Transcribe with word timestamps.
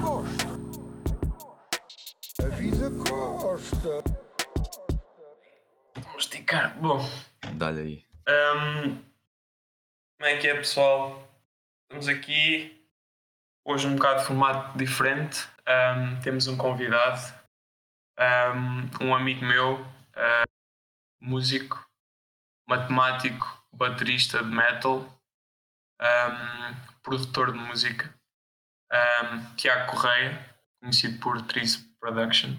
Costa. 0.00 0.46
A 2.42 2.48
vida 2.56 2.90
Costa. 3.08 4.02
Vamos 5.94 6.24
esticar. 6.24 6.76
Bom, 6.78 6.98
Dá-lhe 7.54 7.80
aí. 7.80 8.06
hum, 8.28 9.02
como 10.18 10.30
é 10.30 10.36
que 10.38 10.48
é, 10.48 10.54
pessoal? 10.54 11.28
Estamos 11.82 12.08
aqui 12.08 12.86
hoje 13.64 13.86
um 13.86 13.96
bocado 13.96 14.20
de 14.20 14.26
formato 14.26 14.78
diferente. 14.78 15.48
Hum, 15.68 16.20
temos 16.22 16.46
um 16.46 16.56
convidado, 16.56 17.20
hum, 18.18 18.90
um 19.06 19.14
amigo 19.14 19.44
meu, 19.44 19.84
músico, 21.20 21.84
matemático, 22.68 23.46
baterista 23.72 24.42
de 24.42 24.50
metal, 24.50 25.06
produtor 27.02 27.52
de 27.52 27.58
música, 27.58 28.14
hum, 28.92 29.54
Tiago 29.56 29.90
Correia, 29.90 30.38
conhecido 30.80 31.18
por 31.20 31.40
Tris 31.42 31.76
Production. 31.98 32.56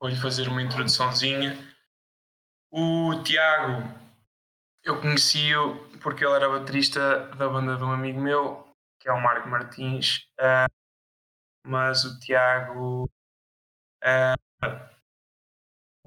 Vou-lhe 0.00 0.16
fazer 0.16 0.48
uma 0.48 0.62
introduçãozinha. 0.62 1.56
O 2.70 3.22
Tiago, 3.22 3.82
eu 4.84 5.00
conheci-o 5.00 5.76
porque 6.00 6.24
ele 6.24 6.34
era 6.34 6.48
baterista 6.48 7.26
da 7.36 7.48
banda 7.48 7.76
de 7.76 7.84
um 7.84 7.92
amigo 7.92 8.20
meu, 8.20 8.68
que 9.00 9.08
é 9.08 9.12
o 9.12 9.20
Marco 9.20 9.48
Martins, 9.48 10.26
ah, 10.40 10.66
mas 11.64 12.04
o 12.04 12.18
Tiago 12.18 13.08
ah, 14.02 14.34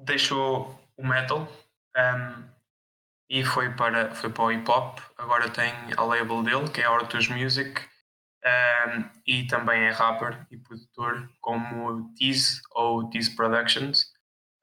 deixou 0.00 0.78
o 0.96 1.06
metal 1.06 1.48
ah, 1.96 2.42
e 3.30 3.44
foi 3.44 3.74
para, 3.74 4.14
foi 4.14 4.30
para 4.30 4.44
o 4.44 4.52
hip 4.52 4.70
hop. 4.70 4.98
Agora 5.16 5.50
tem 5.50 5.72
a 5.96 6.02
label 6.02 6.42
dele, 6.42 6.70
que 6.70 6.80
é 6.80 6.88
Hortus 6.88 7.28
Music, 7.28 7.80
ah, 8.44 9.10
e 9.26 9.46
também 9.46 9.82
é 9.82 9.90
rapper 9.90 10.46
e 10.50 10.56
produtor, 10.56 11.28
como 11.40 12.14
Tease 12.14 12.60
ou 12.72 13.08
Tease 13.10 13.34
Productions. 13.34 14.12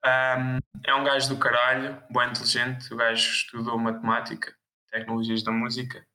Um, 0.04 0.58
é 0.84 0.94
um 0.94 1.04
gajo 1.04 1.30
do 1.30 1.38
caralho, 1.38 2.02
bem 2.10 2.28
inteligente. 2.28 2.92
O 2.92 2.96
gajo 2.96 3.30
estudou 3.30 3.78
matemática, 3.78 4.54
tecnologias 4.90 5.42
da 5.42 5.50
música. 5.50 6.06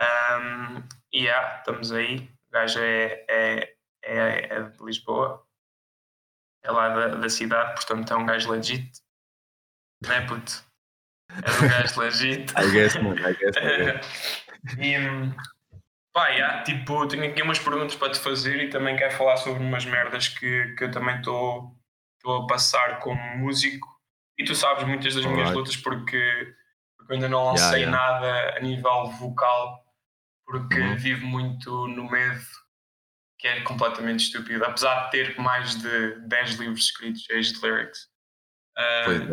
Um, 0.00 0.82
e 1.12 1.24
yeah, 1.24 1.58
estamos 1.58 1.92
aí. 1.92 2.30
O 2.48 2.52
gajo 2.52 2.80
é, 2.80 3.24
é, 3.28 3.74
é, 4.02 4.54
é 4.54 4.62
de 4.62 4.84
Lisboa, 4.84 5.46
é 6.64 6.70
lá 6.70 6.88
da, 6.88 7.08
da 7.16 7.28
cidade, 7.28 7.74
portanto 7.74 8.12
é 8.12 8.16
um 8.16 8.26
gajo 8.26 8.50
legit. 8.50 8.90
Não 10.02 10.12
é 10.12 10.26
puto? 10.26 10.64
É 11.30 11.64
um 11.64 11.68
gajo 11.68 12.00
legit. 12.00 12.52
I 12.56 12.70
guess, 12.70 12.94
man. 12.96 13.14
I 13.16 13.34
guess. 13.34 13.56
I 13.56 13.76
guess. 13.84 14.44
e 14.78 14.96
pá, 16.12 16.28
yeah, 16.28 16.62
tipo, 16.64 17.06
tenho 17.08 17.24
aqui 17.30 17.42
umas 17.42 17.58
perguntas 17.58 17.94
para 17.96 18.12
te 18.12 18.18
fazer 18.18 18.62
e 18.64 18.70
também 18.70 18.96
quero 18.96 19.12
falar 19.16 19.36
sobre 19.36 19.62
umas 19.62 19.84
merdas 19.84 20.28
que, 20.28 20.74
que 20.76 20.84
eu 20.84 20.90
também 20.90 21.16
estou 21.18 21.76
a 22.26 22.46
passar 22.46 22.98
como 23.00 23.20
músico. 23.38 23.88
E 24.38 24.44
tu 24.44 24.54
sabes 24.54 24.84
muitas 24.84 25.14
das 25.14 25.24
minhas 25.26 25.50
lutas 25.54 25.76
porque, 25.76 26.54
porque 26.96 27.12
eu 27.12 27.14
ainda 27.14 27.28
não 27.28 27.44
lancei 27.44 27.80
Yeah, 27.82 27.98
yeah. 27.98 28.20
nada 28.20 28.56
a 28.56 28.60
nível 28.60 29.06
vocal, 29.18 29.84
porque 30.46 30.80
Uhum. 30.80 30.96
vivo 30.96 31.26
muito 31.26 31.86
no 31.88 32.10
medo, 32.10 32.40
que 33.38 33.46
é 33.48 33.60
completamente 33.62 34.24
estúpido. 34.24 34.64
Apesar 34.64 35.04
de 35.04 35.10
ter 35.12 35.38
mais 35.38 35.76
de 35.80 36.20
10 36.28 36.54
livros 36.58 36.86
escritos 36.86 37.22
cheios 37.22 37.52
de 37.52 37.60
lyrics. 37.66 38.08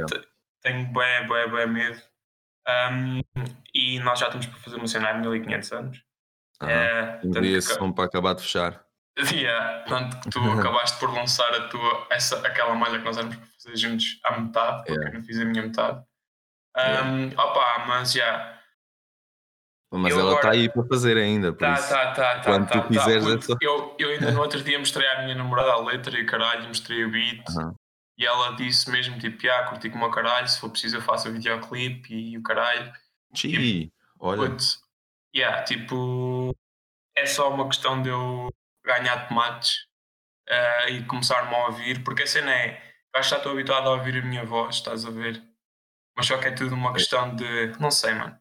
Te- 0.06 0.28
tenho 0.62 0.86
bué, 0.88 1.23
bué, 1.25 1.47
bué 1.47 1.66
medo. 1.66 2.02
Um, 2.67 3.22
e 3.73 4.00
nós 4.02 4.19
já 4.19 4.25
estamos 4.28 4.45
para 4.47 4.59
fazer 4.59 4.75
uma 4.75 4.88
cena 4.88 5.09
há 5.09 5.14
1500 5.14 5.72
anos. 5.72 6.03
Aham. 6.61 6.72
É, 6.72 7.19
que- 7.22 7.94
para 7.94 8.05
acabar 8.05 8.33
de 8.33 8.41
fechar. 8.41 8.83
Yeah, 9.33 9.83
tanto 9.88 10.19
que 10.19 10.30
tu 10.30 10.39
acabaste 10.52 11.00
por 11.00 11.11
lançar 11.13 11.52
a 11.53 11.67
tua, 11.69 12.07
essa, 12.12 12.38
aquela 12.45 12.75
malha 12.75 13.00
que 13.00 13.06
nós 13.06 13.18
éramos 13.18 13.35
para 13.35 13.47
fazer 13.63 13.75
juntos 13.78 14.19
à 14.23 14.40
metade, 14.40 14.78
porque 14.78 14.91
Yeah. 14.94 15.09
eu 15.09 15.19
não 15.19 15.25
fiz 15.25 15.40
a 15.40 15.46
minha 15.46 15.63
metade. 15.63 16.03
Yeah. 16.78 17.09
Um, 17.09 17.28
Opa, 17.29 17.85
mas 17.88 18.12
já. 18.12 18.53
Mas 19.91 20.12
Eu 20.13 20.19
ela 20.19 20.34
está 20.35 20.47
agora- 20.50 20.53
aí 20.62 20.69
para 20.69 20.84
fazer 20.85 21.17
ainda, 21.17 21.51
por 21.53 21.59
Tá, 21.59 21.73
isso. 21.73 21.90
tá, 21.90 22.12
tá, 22.12 22.35
tá. 22.40 22.44
quando 22.44 22.67
tá, 22.67 22.81
tu 22.81 22.88
quiseres 22.90 23.23
tá, 23.23 23.29
é 23.29 23.34
puto. 23.34 23.46
só- 23.46 23.57
eu, 23.62 23.96
eu 23.97 24.09
ainda 24.09 24.31
no 24.31 24.41
outro 24.44 24.62
dia 24.62 24.78
mostrei 24.78 25.07
à 25.07 25.23
minha 25.23 25.34
namorada 25.35 25.72
a 25.72 25.78
letra 25.81 26.19
e 26.19 26.25
caralho, 26.25 26.67
mostrei 26.67 27.03
o 27.06 27.09
beat. 27.12 27.41
Aham. 27.50 27.73
E 28.19 28.25
ela 28.25 28.51
disse 28.56 28.90
mesmo, 28.91 29.17
tipo, 29.19 29.47
ah, 29.50 29.63
curti 29.69 29.90
como 29.90 30.06
o 30.06 30.12
caralho, 30.12 30.47
se 30.47 30.59
for 30.59 30.69
preciso 30.69 30.97
eu 30.97 31.01
faço 31.01 31.29
o 31.29 31.31
videoclipe 31.31 32.13
e 32.13 32.38
o 32.38 32.41
caralho. 32.44 32.91
Chi, 33.34 33.91
olha. 34.19 34.50
Putz, 34.50 34.79
yeah, 35.38 35.64
tipo, 35.64 36.52
é 37.16 37.25
só 37.25 37.53
uma 37.53 37.68
questão 37.68 38.02
de 38.02 38.09
eu 38.09 38.50
ganhar 38.86 39.28
tomates 39.28 39.86
eh, 40.50 40.92
e 40.92 41.03
começar-me 41.06 41.53
a 41.53 41.68
ouvir, 41.68 42.03
porque 42.03 42.24
a 42.24 42.28
cena 42.28 42.53
é, 42.53 42.81
eu 43.14 43.20
acho 43.20 43.30
que 43.30 43.36
já 43.36 43.38
estou 43.38 43.52
habituado 43.52 43.88
a 43.88 43.94
ouvir 43.94 44.18
a 44.18 44.26
minha 44.26 44.46
voz, 44.46 44.76
estás 44.76 45.06
a 45.06 45.09
ver? 45.12 45.42
Mas 46.16 46.26
só 46.26 46.38
que 46.38 46.47
é 46.47 46.52
tudo 46.52 46.74
uma 46.74 46.94
questão 46.94 47.36
de, 47.36 47.68
não 47.80 47.92
sei, 47.92 48.14
mano, 48.14 48.36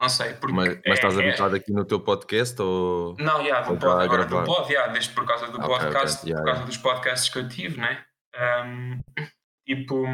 não 0.00 0.08
sei, 0.08 0.34
porque 0.34 0.54
Mas, 0.54 0.68
é- 0.68 0.82
mas 0.86 0.98
estás 0.98 1.16
é- 1.16 1.20
habituado 1.22 1.54
aqui 1.54 1.72
no 1.72 1.84
teu 1.84 2.00
podcast 2.00 2.60
ou. 2.60 3.14
Não, 3.18 3.40
yeah, 3.40 3.66
do 3.66 3.78
pod, 3.78 4.02
agora 4.02 4.24
do 4.24 4.42
pod, 4.44 4.72
yeah, 4.72 4.92
desde 4.92 5.14
por 5.14 5.24
causa 5.26 5.46
do 5.46 5.58
Ok, 5.58 5.68
ok, 5.68 5.78
podcast, 5.84 6.26
yeah, 6.26 6.42
por 6.42 6.46
causa 6.46 6.60
yeah. 6.60 6.66
dos 6.66 6.76
podcasts 6.78 7.28
que 7.28 7.38
eu 7.38 7.48
tive, 7.48 7.80
né? 7.80 8.04
Um, 8.36 9.00
tipo, 9.66 10.04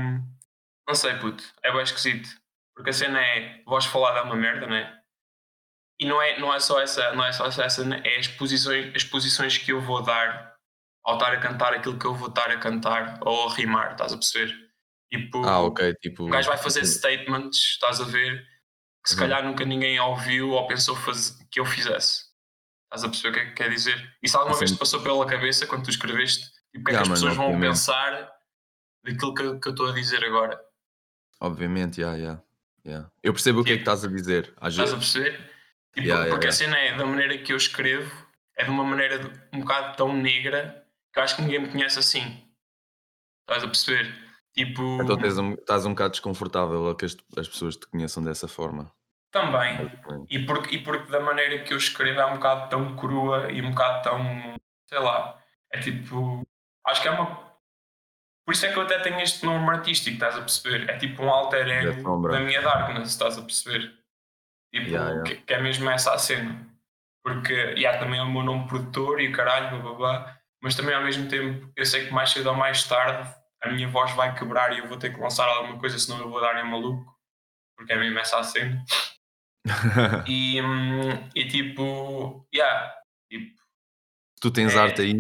não 0.87 0.95
sei, 0.95 1.15
puto, 1.15 1.43
é 1.63 1.73
bem 1.73 1.83
esquisito. 1.83 2.29
Porque 2.75 2.91
a 2.91 2.93
cena 2.93 3.21
é, 3.21 3.63
voz 3.67 3.85
falada 3.87 4.19
é 4.21 4.23
uma 4.23 4.37
merda, 4.37 4.67
né? 4.67 5.00
E 6.01 6.07
não 6.07 6.21
é, 6.21 6.39
não 6.41 6.53
é 6.55 6.59
só 6.59 6.81
essa, 6.81 7.13
não 7.13 7.25
é 7.25 7.31
só 7.33 7.45
essa, 7.47 7.85
né? 7.85 8.01
é 8.05 8.19
as 8.19 8.27
posições, 8.27 8.93
as 8.97 9.05
posições 9.05 9.59
que 9.59 9.71
eu 9.71 9.81
vou 9.83 10.03
dar 10.03 10.57
ao 11.05 11.15
estar 11.15 11.33
a 11.33 11.39
cantar 11.39 11.75
aquilo 11.75 11.99
que 11.99 12.07
eu 12.07 12.15
vou 12.15 12.29
estar 12.29 12.51
a 12.51 12.57
cantar 12.59 13.19
ou 13.23 13.49
a 13.49 13.55
rimar, 13.55 13.93
estás 13.93 14.13
a 14.13 14.17
perceber? 14.17 14.55
Tipo, 15.13 15.45
Ah, 15.45 15.61
ok. 15.61 15.95
Tipo. 16.01 16.25
o 16.25 16.29
gajo 16.31 16.49
vai 16.49 16.57
fazer 16.59 16.85
statements, 16.87 17.59
estás 17.73 18.01
a 18.01 18.05
ver, 18.05 18.43
que 19.03 19.11
se 19.11 19.15
Uhum. 19.15 19.21
calhar 19.21 19.45
nunca 19.45 19.65
ninguém 19.65 19.99
ouviu 20.01 20.51
ou 20.51 20.67
pensou 20.67 20.97
que 21.51 21.61
eu 21.61 21.67
fizesse. 21.67 22.25
Estás 22.85 23.05
a 23.05 23.09
perceber 23.09 23.29
o 23.29 23.33
que 23.33 23.41
é 23.41 23.45
que 23.47 23.53
quer 23.55 23.71
dizer? 23.71 24.17
E 24.23 24.29
se 24.29 24.37
alguma 24.37 24.57
vez 24.57 24.71
Assim- 24.71 24.77
te 24.77 24.79
passou 24.81 25.03
pela 25.03 25.27
cabeça 25.27 25.67
quando 25.67 25.85
tu 25.85 25.91
escreveste, 25.91 26.45
tipo, 26.73 26.81
o 26.81 26.85
que 26.85 26.91
é 26.93 26.95
que 26.97 27.03
as 27.03 27.09
pessoas 27.09 27.37
vão 27.37 27.47
obviamente. 27.47 27.71
pensar 27.73 28.33
daquilo 29.05 29.35
que, 29.35 29.59
que 29.61 29.69
eu 29.69 29.73
estou 29.73 29.89
a 29.89 29.93
dizer 29.93 30.25
agora? 30.25 30.59
Obviamente, 31.41 32.01
yeah, 32.01 32.17
yeah, 32.19 32.43
yeah. 32.87 33.11
Eu 33.23 33.33
percebo 33.33 33.61
o 33.61 33.65
que 33.65 33.71
é 33.71 33.75
que 33.75 33.79
Tipo, 33.81 33.91
estás 33.91 34.05
a 34.05 34.15
dizer. 34.15 34.53
Às 34.59 34.73
Estás 34.75 34.93
a 34.93 34.97
vezes. 34.97 35.13
perceber? 35.13 35.51
Tipo, 35.95 36.07
Yeah, 36.07 36.25
yeah, 36.25 36.31
porque 36.31 36.47
a 36.47 36.51
yeah. 36.51 36.53
cena 36.53 36.79
é 36.79 36.97
da 36.97 37.05
maneira 37.05 37.37
que 37.39 37.53
eu 37.53 37.57
escrevo, 37.57 38.11
é 38.57 38.65
de 38.65 38.71
uma 38.71 38.85
maneira 38.85 39.19
de- 39.19 39.41
um 39.53 39.61
bocado 39.61 39.97
tão 39.97 40.13
negra 40.15 40.87
que 41.13 41.19
eu 41.19 41.23
acho 41.25 41.37
que 41.37 41.43
ninguém 41.43 41.61
me 41.61 41.69
conhece 41.71 41.99
assim. 41.99 42.47
Estás 43.43 43.65
a 43.65 43.67
perceber? 43.67 44.15
Tipo, 44.55 44.83
Então 45.03 45.17
um- 45.45 45.55
estás 45.55 45.87
um 45.87 45.91
bocado 45.91 46.11
desconfortável 46.13 46.89
a 46.91 46.97
que 46.97 47.05
as, 47.05 47.17
as 47.37 47.49
pessoas 47.49 47.77
te 47.77 47.87
conheçam 47.89 48.23
dessa 48.23 48.47
forma. 48.49 48.93
também. 49.33 49.77
E 50.29 50.41
porque, 50.45 50.75
e 50.77 50.83
porque 50.83 51.09
da 51.11 51.21
maneira 51.21 51.63
que 51.63 51.73
eu 51.73 51.77
escrevo 51.79 52.19
é 52.21 52.27
um 52.27 52.35
bocado 52.35 52.69
tão 52.69 52.97
crua 52.97 53.51
e 53.53 53.63
um 53.63 53.71
bocado 53.71 54.03
tão. 54.03 54.57
sei 54.89 54.99
lá. 54.99 55.41
É 55.73 55.79
tipo. 55.79 56.43
Acho 56.85 57.01
que 57.03 57.07
é 57.09 57.13
uma. 57.13 57.49
Por 58.45 58.53
isso 58.55 58.67
é 58.67 58.73
que 58.73 58.79
eu 58.79 58.83
até 58.83 58.99
tenho 58.99 59.21
este 59.21 59.47
nome 59.47 59.69
artístico, 59.71 60.15
estás 60.15 60.35
a 60.35 60.41
perceber? 60.41 60.91
É 60.91 60.97
tipo 60.99 61.23
um 61.23 61.31
alter 61.31 61.69
ego 61.69 62.29
da 62.29 62.41
minha 62.41 62.61
darkness, 62.61 63.11
estás 63.11 63.39
a 63.39 63.43
perceber? 63.43 63.97
Tipo, 64.73 64.87
Yeah, 64.89 65.11
yeah. 65.11 65.23
Que, 65.25 65.37
que 65.37 65.53
é 65.55 65.61
mesmo 65.63 65.89
essa 65.91 66.13
a 66.15 66.19
cena. 66.19 66.67
Porque, 67.25 67.53
yeah, 67.53 67.99
também 67.99 68.19
é 68.19 68.23
o 68.23 68.31
meu 68.31 68.43
nome 68.43 68.67
produtor 68.69 69.21
e 69.21 69.29
o 69.29 69.33
caralho, 69.33 69.71
blá 69.71 69.81
blá 69.81 69.95
blá. 69.95 70.39
Mas 70.63 70.75
também 70.75 70.95
ao 70.95 71.03
mesmo 71.03 71.29
tempo, 71.29 71.71
eu 71.77 71.85
sei 71.87 72.07
que 72.07 72.13
mais 72.13 72.31
cedo 72.31 72.49
ou 72.51 72.55
mais 72.55 72.85
tarde 72.85 73.29
a 73.63 73.69
minha 73.71 73.89
voz 73.89 74.13
vai 74.13 74.35
quebrar 74.35 74.73
e 74.73 74.79
eu 74.79 74.87
vou 74.89 74.97
ter 74.99 75.13
que 75.15 75.21
lançar 75.21 75.47
alguma 75.49 75.79
coisa, 75.79 75.99
senão 75.99 76.19
eu 76.21 76.31
vou 76.31 76.41
dar 76.41 76.59
em 76.65 76.69
maluco. 76.71 77.15
Porque 77.77 77.93
é 77.93 77.97
mesmo 77.99 78.19
essa 78.19 78.39
a 78.39 78.43
cena. 78.45 78.83
E, 80.27 80.61
hum, 80.63 81.29
e 81.35 81.47
tipo, 81.47 82.47
yeah, 82.55 82.95
tipo, 83.31 83.55
se 84.35 84.41
tu 84.41 84.51
tens 84.51 84.75
É. 84.75 84.79
arte 84.79 85.03
aí, 85.03 85.15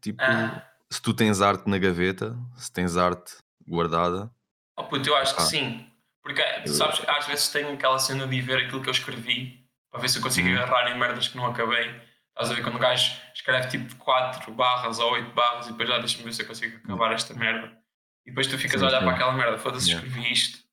tipo, 0.00 0.22
ah, 0.22 0.62
se 0.90 1.02
tu 1.02 1.12
tens 1.12 1.42
arte 1.42 1.68
na 1.68 1.76
gaveta, 1.78 2.34
se 2.56 2.72
tens 2.72 2.96
arte 2.96 3.36
guardada, 3.68 4.30
oh 4.78 4.84
puto, 4.84 5.08
eu 5.10 5.16
acho 5.16 5.34
que 5.36 5.42
Ah. 5.42 5.44
sim. 5.44 5.90
Porque, 6.26 6.42
sabes, 6.66 7.00
às 7.06 7.24
vezes 7.28 7.48
tenho 7.50 7.72
aquela 7.72 8.00
cena 8.00 8.26
de 8.26 8.40
ver 8.40 8.64
aquilo 8.64 8.82
que 8.82 8.88
eu 8.88 8.92
escrevi 8.92 9.64
para 9.92 10.00
ver 10.00 10.08
se 10.08 10.18
eu 10.18 10.22
consigo 10.22 10.48
Uhum. 10.48 10.56
agarrar 10.56 10.90
em 10.90 10.98
merdas 10.98 11.28
que 11.28 11.36
não 11.36 11.46
acabei. 11.46 11.88
Estás 12.30 12.50
a 12.50 12.54
ver 12.54 12.62
quando 12.64 12.74
o 12.74 12.78
gajo 12.80 13.12
escreve 13.32 13.68
tipo 13.68 13.94
4 13.96 14.52
barras 14.52 14.98
ou 14.98 15.12
8 15.12 15.30
barras 15.32 15.68
e 15.68 15.70
depois 15.70 15.88
já 15.88 15.98
deixa-me 15.98 16.24
ver 16.24 16.32
se 16.32 16.42
eu 16.42 16.46
consigo 16.48 16.76
acabar 16.78 17.12
esta 17.12 17.32
merda. 17.32 17.78
E 18.26 18.30
depois 18.30 18.48
tu 18.48 18.58
ficas 18.58 18.80
Sim, 18.80 18.86
a 18.86 18.88
olhar 18.88 18.98
sim. 18.98 19.04
para 19.04 19.14
aquela 19.14 19.32
merda, 19.32 19.56
foda-se, 19.56 19.88
Yeah. 19.88 20.04
escrevi 20.06 20.32
isto. 20.32 20.66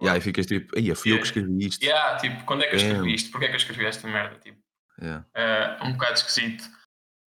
e 0.00 0.08
aí 0.08 0.20
ficas 0.20 0.46
tipo, 0.46 0.76
aí 0.76 0.92
fui 0.96 1.12
eu 1.12 1.20
que 1.20 1.22
Yeah. 1.22 1.22
escrevi 1.22 1.66
isto. 1.68 1.82
Yeah, 1.84 2.16
tipo, 2.18 2.44
quando 2.44 2.64
é 2.64 2.66
que 2.66 2.74
eu 2.74 2.78
escrevi 2.78 3.14
isto? 3.14 3.30
Porquê 3.30 3.44
é 3.46 3.48
que 3.50 3.54
eu 3.54 3.58
escrevi 3.58 3.86
esta 3.86 4.08
merda? 4.08 4.36
Tipo, 4.40 4.58
Yeah. 5.00 5.24
é 5.34 5.78
um 5.84 5.92
bocado 5.92 6.14
esquisito. 6.14 6.64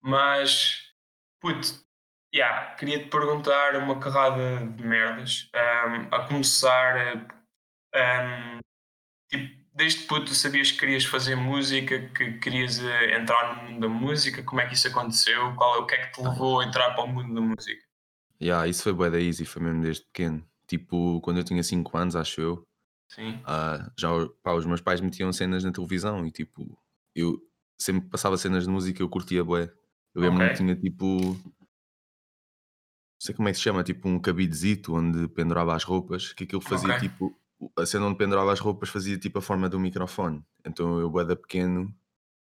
Mas, 0.01 0.79
puto, 1.39 1.67
yeah, 2.35 2.73
queria-te 2.75 3.09
perguntar 3.09 3.75
uma 3.75 3.99
carrada 3.99 4.65
de 4.75 4.83
merdas. 4.83 5.49
Um, 5.55 6.15
a 6.15 6.27
começar, 6.27 6.95
um, 7.95 8.59
tipo, 9.29 9.63
desde 9.73 10.03
puto 10.03 10.33
sabias 10.33 10.71
que 10.71 10.79
querias 10.79 11.05
fazer 11.05 11.35
música, 11.35 12.09
que 12.09 12.33
querias 12.39 12.79
eh, 12.79 13.17
entrar 13.19 13.55
no 13.55 13.63
mundo 13.69 13.81
da 13.81 13.89
música? 13.89 14.43
Como 14.43 14.61
é 14.61 14.67
que 14.67 14.75
isso 14.75 14.87
aconteceu? 14.87 15.55
Qual 15.55 15.75
é 15.75 15.79
o 15.79 15.85
que 15.85 15.95
é 15.95 16.05
que 16.05 16.13
te 16.13 16.21
levou 16.21 16.59
a 16.59 16.65
entrar 16.65 16.93
para 16.93 17.03
o 17.03 17.07
mundo 17.07 17.33
da 17.33 17.41
música? 17.41 17.81
Yeah, 18.41 18.67
isso 18.67 18.83
foi 18.83 18.93
bué 18.93 19.09
da 19.09 19.21
easy, 19.21 19.45
foi 19.45 19.61
mesmo 19.61 19.81
desde 19.81 20.03
pequeno. 20.05 20.45
Tipo, 20.67 21.21
quando 21.21 21.37
eu 21.37 21.43
tinha 21.43 21.63
5 21.63 21.97
anos, 21.97 22.15
acho 22.15 22.41
eu, 22.41 22.67
Sim. 23.07 23.41
ah, 23.45 23.91
já 23.97 24.09
pá, 24.41 24.53
os 24.53 24.65
meus 24.65 24.81
pais 24.81 25.01
metiam 25.01 25.31
cenas 25.31 25.63
na 25.63 25.71
televisão 25.71 26.25
e 26.25 26.31
tipo, 26.31 26.77
eu 27.15 27.39
sempre 27.77 28.09
passava 28.09 28.37
cenas 28.37 28.65
de 28.65 28.69
música 28.69 29.01
eu 29.01 29.09
curtia 29.09 29.43
bué. 29.43 29.71
Eu 30.15 30.21
lembro-me 30.21 30.53
tinha 30.53 30.75
tipo, 30.75 31.05
não 31.05 31.41
sei 33.19 33.33
como 33.33 33.47
é 33.47 33.51
que 33.51 33.57
se 33.57 33.63
chama, 33.63 33.83
tipo 33.83 34.07
um 34.07 34.19
cabidezito 34.19 34.95
onde 34.95 35.27
pendurava 35.29 35.75
as 35.75 35.83
roupas, 35.83 36.33
que 36.33 36.43
aquilo 36.43 36.61
fazia 36.61 36.95
Ok. 36.95 37.09
tipo, 37.09 37.39
a 37.77 37.85
cena 37.85 38.05
onde 38.05 38.17
pendurava 38.17 38.51
as 38.51 38.59
roupas 38.59 38.89
fazia 38.89 39.17
tipo 39.17 39.39
a 39.39 39.41
forma 39.41 39.69
do 39.69 39.79
microfone. 39.79 40.43
Então 40.65 40.99
eu, 40.99 41.09
da 41.25 41.35
pequeno, 41.35 41.93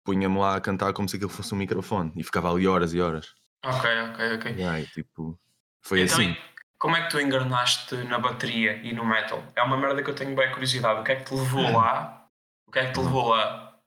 punha-me 0.03 0.37
lá 0.37 0.55
a 0.55 0.61
cantar 0.61 0.93
como 0.93 1.07
se 1.09 1.15
aquilo 1.15 1.29
fosse 1.31 1.53
um 1.53 1.57
microfone 1.57 2.11
e 2.15 2.23
ficava 2.23 2.51
ali 2.51 2.67
horas 2.67 2.93
e 2.93 3.01
horas. 3.01 3.33
Ok, 3.65 3.89
ok, 4.11 4.35
ok. 4.35 4.55
E, 4.57 4.85
tipo, 4.87 5.39
foi 5.81 6.01
Então, 6.01 6.15
assim. 6.17 6.35
como 6.79 6.95
é 6.95 7.03
que 7.03 7.09
tu 7.11 7.19
engarnaste 7.19 7.95
na 8.05 8.17
bateria 8.17 8.73
e 8.77 8.93
no 8.93 9.05
metal? 9.05 9.43
É 9.55 9.61
uma 9.61 9.77
merda 9.77 10.01
que 10.01 10.09
eu 10.09 10.15
tenho 10.15 10.35
bem 10.35 10.51
curiosidade. 10.51 10.99
O 10.99 11.03
que 11.03 11.11
é 11.11 11.15
que 11.17 11.25
te 11.25 11.33
levou 11.35 11.71
lá? 11.71 12.27
O 12.67 12.71
que 12.71 12.79
é 12.79 12.87
que 12.87 12.93
te 12.93 12.99
levou 12.99 13.29
lá? 13.29 13.77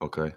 Ok. 0.00 0.34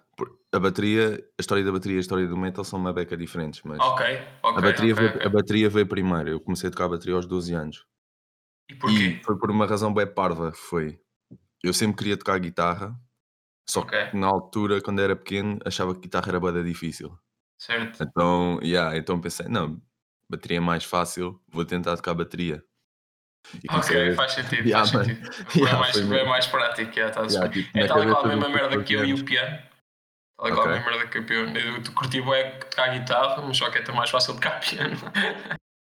A 0.53 0.59
bateria, 0.59 1.15
a 1.37 1.41
história 1.41 1.63
da 1.63 1.71
bateria 1.71 1.95
e 1.95 1.97
a 1.97 2.01
história 2.01 2.27
do 2.27 2.37
metal 2.37 2.63
são 2.63 2.79
uma 2.79 2.93
beca 2.93 3.17
diferentes, 3.17 3.61
mas 3.63 3.79
Ok, 3.79 4.05
ok. 4.41 4.57
a, 4.57 4.61
bateria 4.61 4.93
ok, 4.93 5.03
veio, 5.03 5.15
ok. 5.17 5.25
a 5.25 5.29
bateria 5.29 5.69
veio 5.69 5.87
primeiro. 5.87 6.29
Eu 6.29 6.39
comecei 6.39 6.69
a 6.69 6.71
tocar 6.71 6.85
a 6.85 6.89
bateria 6.89 7.15
aos 7.15 7.25
12 7.25 7.53
anos. 7.53 7.85
E 8.69 8.75
porquê? 8.75 9.19
E 9.19 9.23
foi 9.23 9.37
por 9.37 9.51
uma 9.51 9.65
razão 9.65 9.93
bem 9.93 10.07
parva. 10.07 10.51
Foi. 10.53 10.99
Eu 11.63 11.73
sempre 11.73 11.97
queria 11.97 12.17
tocar 12.17 12.39
guitarra, 12.39 12.95
só 13.69 13.81
Ok. 13.81 14.09
que 14.11 14.17
na 14.17 14.27
altura, 14.27 14.81
quando 14.81 15.01
era 15.01 15.15
pequeno, 15.15 15.59
achava 15.65 15.93
que 15.93 16.01
guitarra 16.01 16.29
era 16.29 16.39
bada 16.39 16.63
difícil. 16.63 17.17
Certo. 17.59 18.03
Então, 18.03 18.59
yeah, 18.61 18.95
então 18.97 19.19
pensei, 19.19 19.47
não, 19.47 19.81
bateria 20.29 20.57
é 20.57 20.59
mais 20.59 20.83
fácil, 20.83 21.41
vou 21.47 21.65
tentar 21.65 21.95
tocar 21.95 22.13
bateria. 22.13 22.63
E 23.63 23.67
a 23.69 23.77
Ok, 23.77 24.13
faz 24.15 24.33
sentido, 24.33 24.65
Yeah, 24.67 24.85
faz 24.91 25.07
sentido. 25.07 25.29
Yeah, 25.55 25.79
mais, 25.79 25.91
foi 25.91 26.03
mesmo. 26.05 26.29
mais 26.29 26.47
prático, 26.47 26.91
yeah, 26.95 27.13
tá 27.15 27.25
Yeah, 27.27 27.49
tipo, 27.49 27.77
É 27.77 27.87
tal 27.87 28.03
e 28.03 28.07
qual 28.11 28.25
a 28.25 28.27
mesma 28.27 28.49
merda 28.49 28.69
14 28.69 28.85
que 28.85 28.93
eu 28.93 29.05
e 29.05 29.13
o 29.13 29.25
piano. 29.25 29.57
Tal 30.37 30.49
e 30.49 30.51
qual 30.51 30.67
a 30.67 30.71
mesma 30.73 30.91
merda 30.91 31.07
que 31.07 31.19
o 31.19 31.25
piano. 31.25 31.57
Eu 31.57 31.93
curti 31.93 32.21
bué 32.21 32.51
tocar 32.59 32.89
guitarra, 32.99 33.41
mas 33.41 33.57
só 33.57 33.71
que 33.71 33.77
é 33.77 33.81
tão 33.81 33.95
mais 33.95 34.09
fácil 34.09 34.33
tocar 34.35 34.59
piano. 34.61 34.97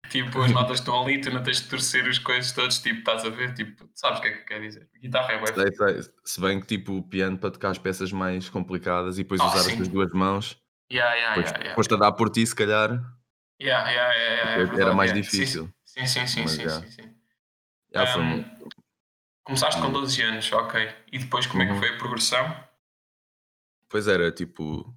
Tipo, 0.09 0.41
as 0.41 0.51
notas 0.51 0.79
estão 0.79 1.01
ali, 1.01 1.19
tu 1.21 1.29
não 1.31 1.41
tens 1.43 1.61
de 1.61 1.69
torcer 1.69 2.07
as 2.07 2.17
coisas 2.19 2.51
todas, 2.51 2.79
tipo, 2.79 2.99
estás 2.99 3.23
a 3.25 3.29
ver? 3.29 3.53
Tipo, 3.53 3.89
sabes 3.93 4.19
o 4.19 4.21
que 4.21 4.27
é 4.27 4.31
que 4.31 4.43
quer 4.45 4.61
dizer? 4.61 4.89
Guitarra 5.01 5.33
é 5.33 5.45
Sei, 5.47 5.71
sei. 5.75 6.13
Se 6.25 6.41
bem 6.41 6.59
que 6.59 6.67
tipo 6.67 6.97
o 6.97 7.03
piano 7.03 7.37
para 7.37 7.51
tocar 7.51 7.69
as 7.71 7.77
peças 7.77 8.11
mais 8.11 8.49
complicadas 8.49 9.17
e 9.19 9.23
depois 9.23 9.41
Ah, 9.41 9.47
usar 9.47 9.59
sim. 9.63 9.71
as 9.71 9.75
tuas 9.77 9.87
duas 9.87 10.11
mãos, 10.11 10.57
Yeah, 10.91 11.13
yeah, 11.15 11.35
depois 11.35 11.47
yeah, 11.51 11.63
yeah. 11.63 11.75
foste 11.75 11.93
a 11.93 11.97
dar 11.97 12.11
por 12.13 12.29
ti, 12.29 12.45
se 12.45 12.55
calhar. 12.55 12.89
Yeah, 13.61 13.89
yeah, 13.89 14.13
yeah, 14.13 14.51
é 14.51 14.53
Era 14.53 14.65
verdade, 14.67 14.95
mais 14.95 15.11
yeah. 15.11 15.29
Sim, 15.29 15.37
difícil. 15.37 15.73
Sim, 15.83 16.05
sim, 16.05 16.27
sim, 16.27 16.41
Mas, 16.43 16.51
sim, 16.51 16.69
sim, 16.69 16.91
sim. 16.91 18.19
Um, 18.19 18.23
muito- 18.23 18.67
Começaste 19.43 19.81
com 19.81 19.87
Hum. 19.87 19.93
12 19.93 20.21
anos, 20.21 20.51
ok. 20.51 20.89
E 21.11 21.19
depois 21.19 21.47
como 21.47 21.63
é 21.63 21.65
que 21.65 21.71
Uhum. 21.73 21.79
foi 21.79 21.89
a 21.89 21.97
progressão? 21.97 22.63
Pois 23.89 24.07
era, 24.07 24.31
tipo. 24.31 24.93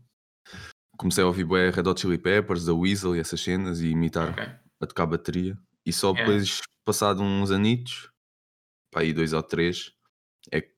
Comecei 0.98 1.24
a 1.24 1.26
ouvir 1.26 1.44
bué 1.44 1.70
Red 1.70 1.88
Hot 1.88 2.00
Chili 2.00 2.18
Peppers, 2.18 2.68
a 2.68 2.74
Weasel 2.74 3.16
e 3.16 3.20
essas 3.20 3.40
cenas 3.40 3.80
e 3.80 3.88
imitar 3.88 4.30
Ok. 4.30 4.44
A 4.80 4.86
tocar 4.86 5.06
bateria. 5.06 5.56
E 5.84 5.92
só 5.92 6.12
depois, 6.12 6.60
passado 6.84 7.22
uns 7.22 7.50
anitos, 7.50 8.10
pá, 8.90 9.00
aí 9.00 9.12
dois 9.12 9.32
ou 9.32 9.42
três, 9.42 9.92
é 10.50 10.60
que, 10.60 10.72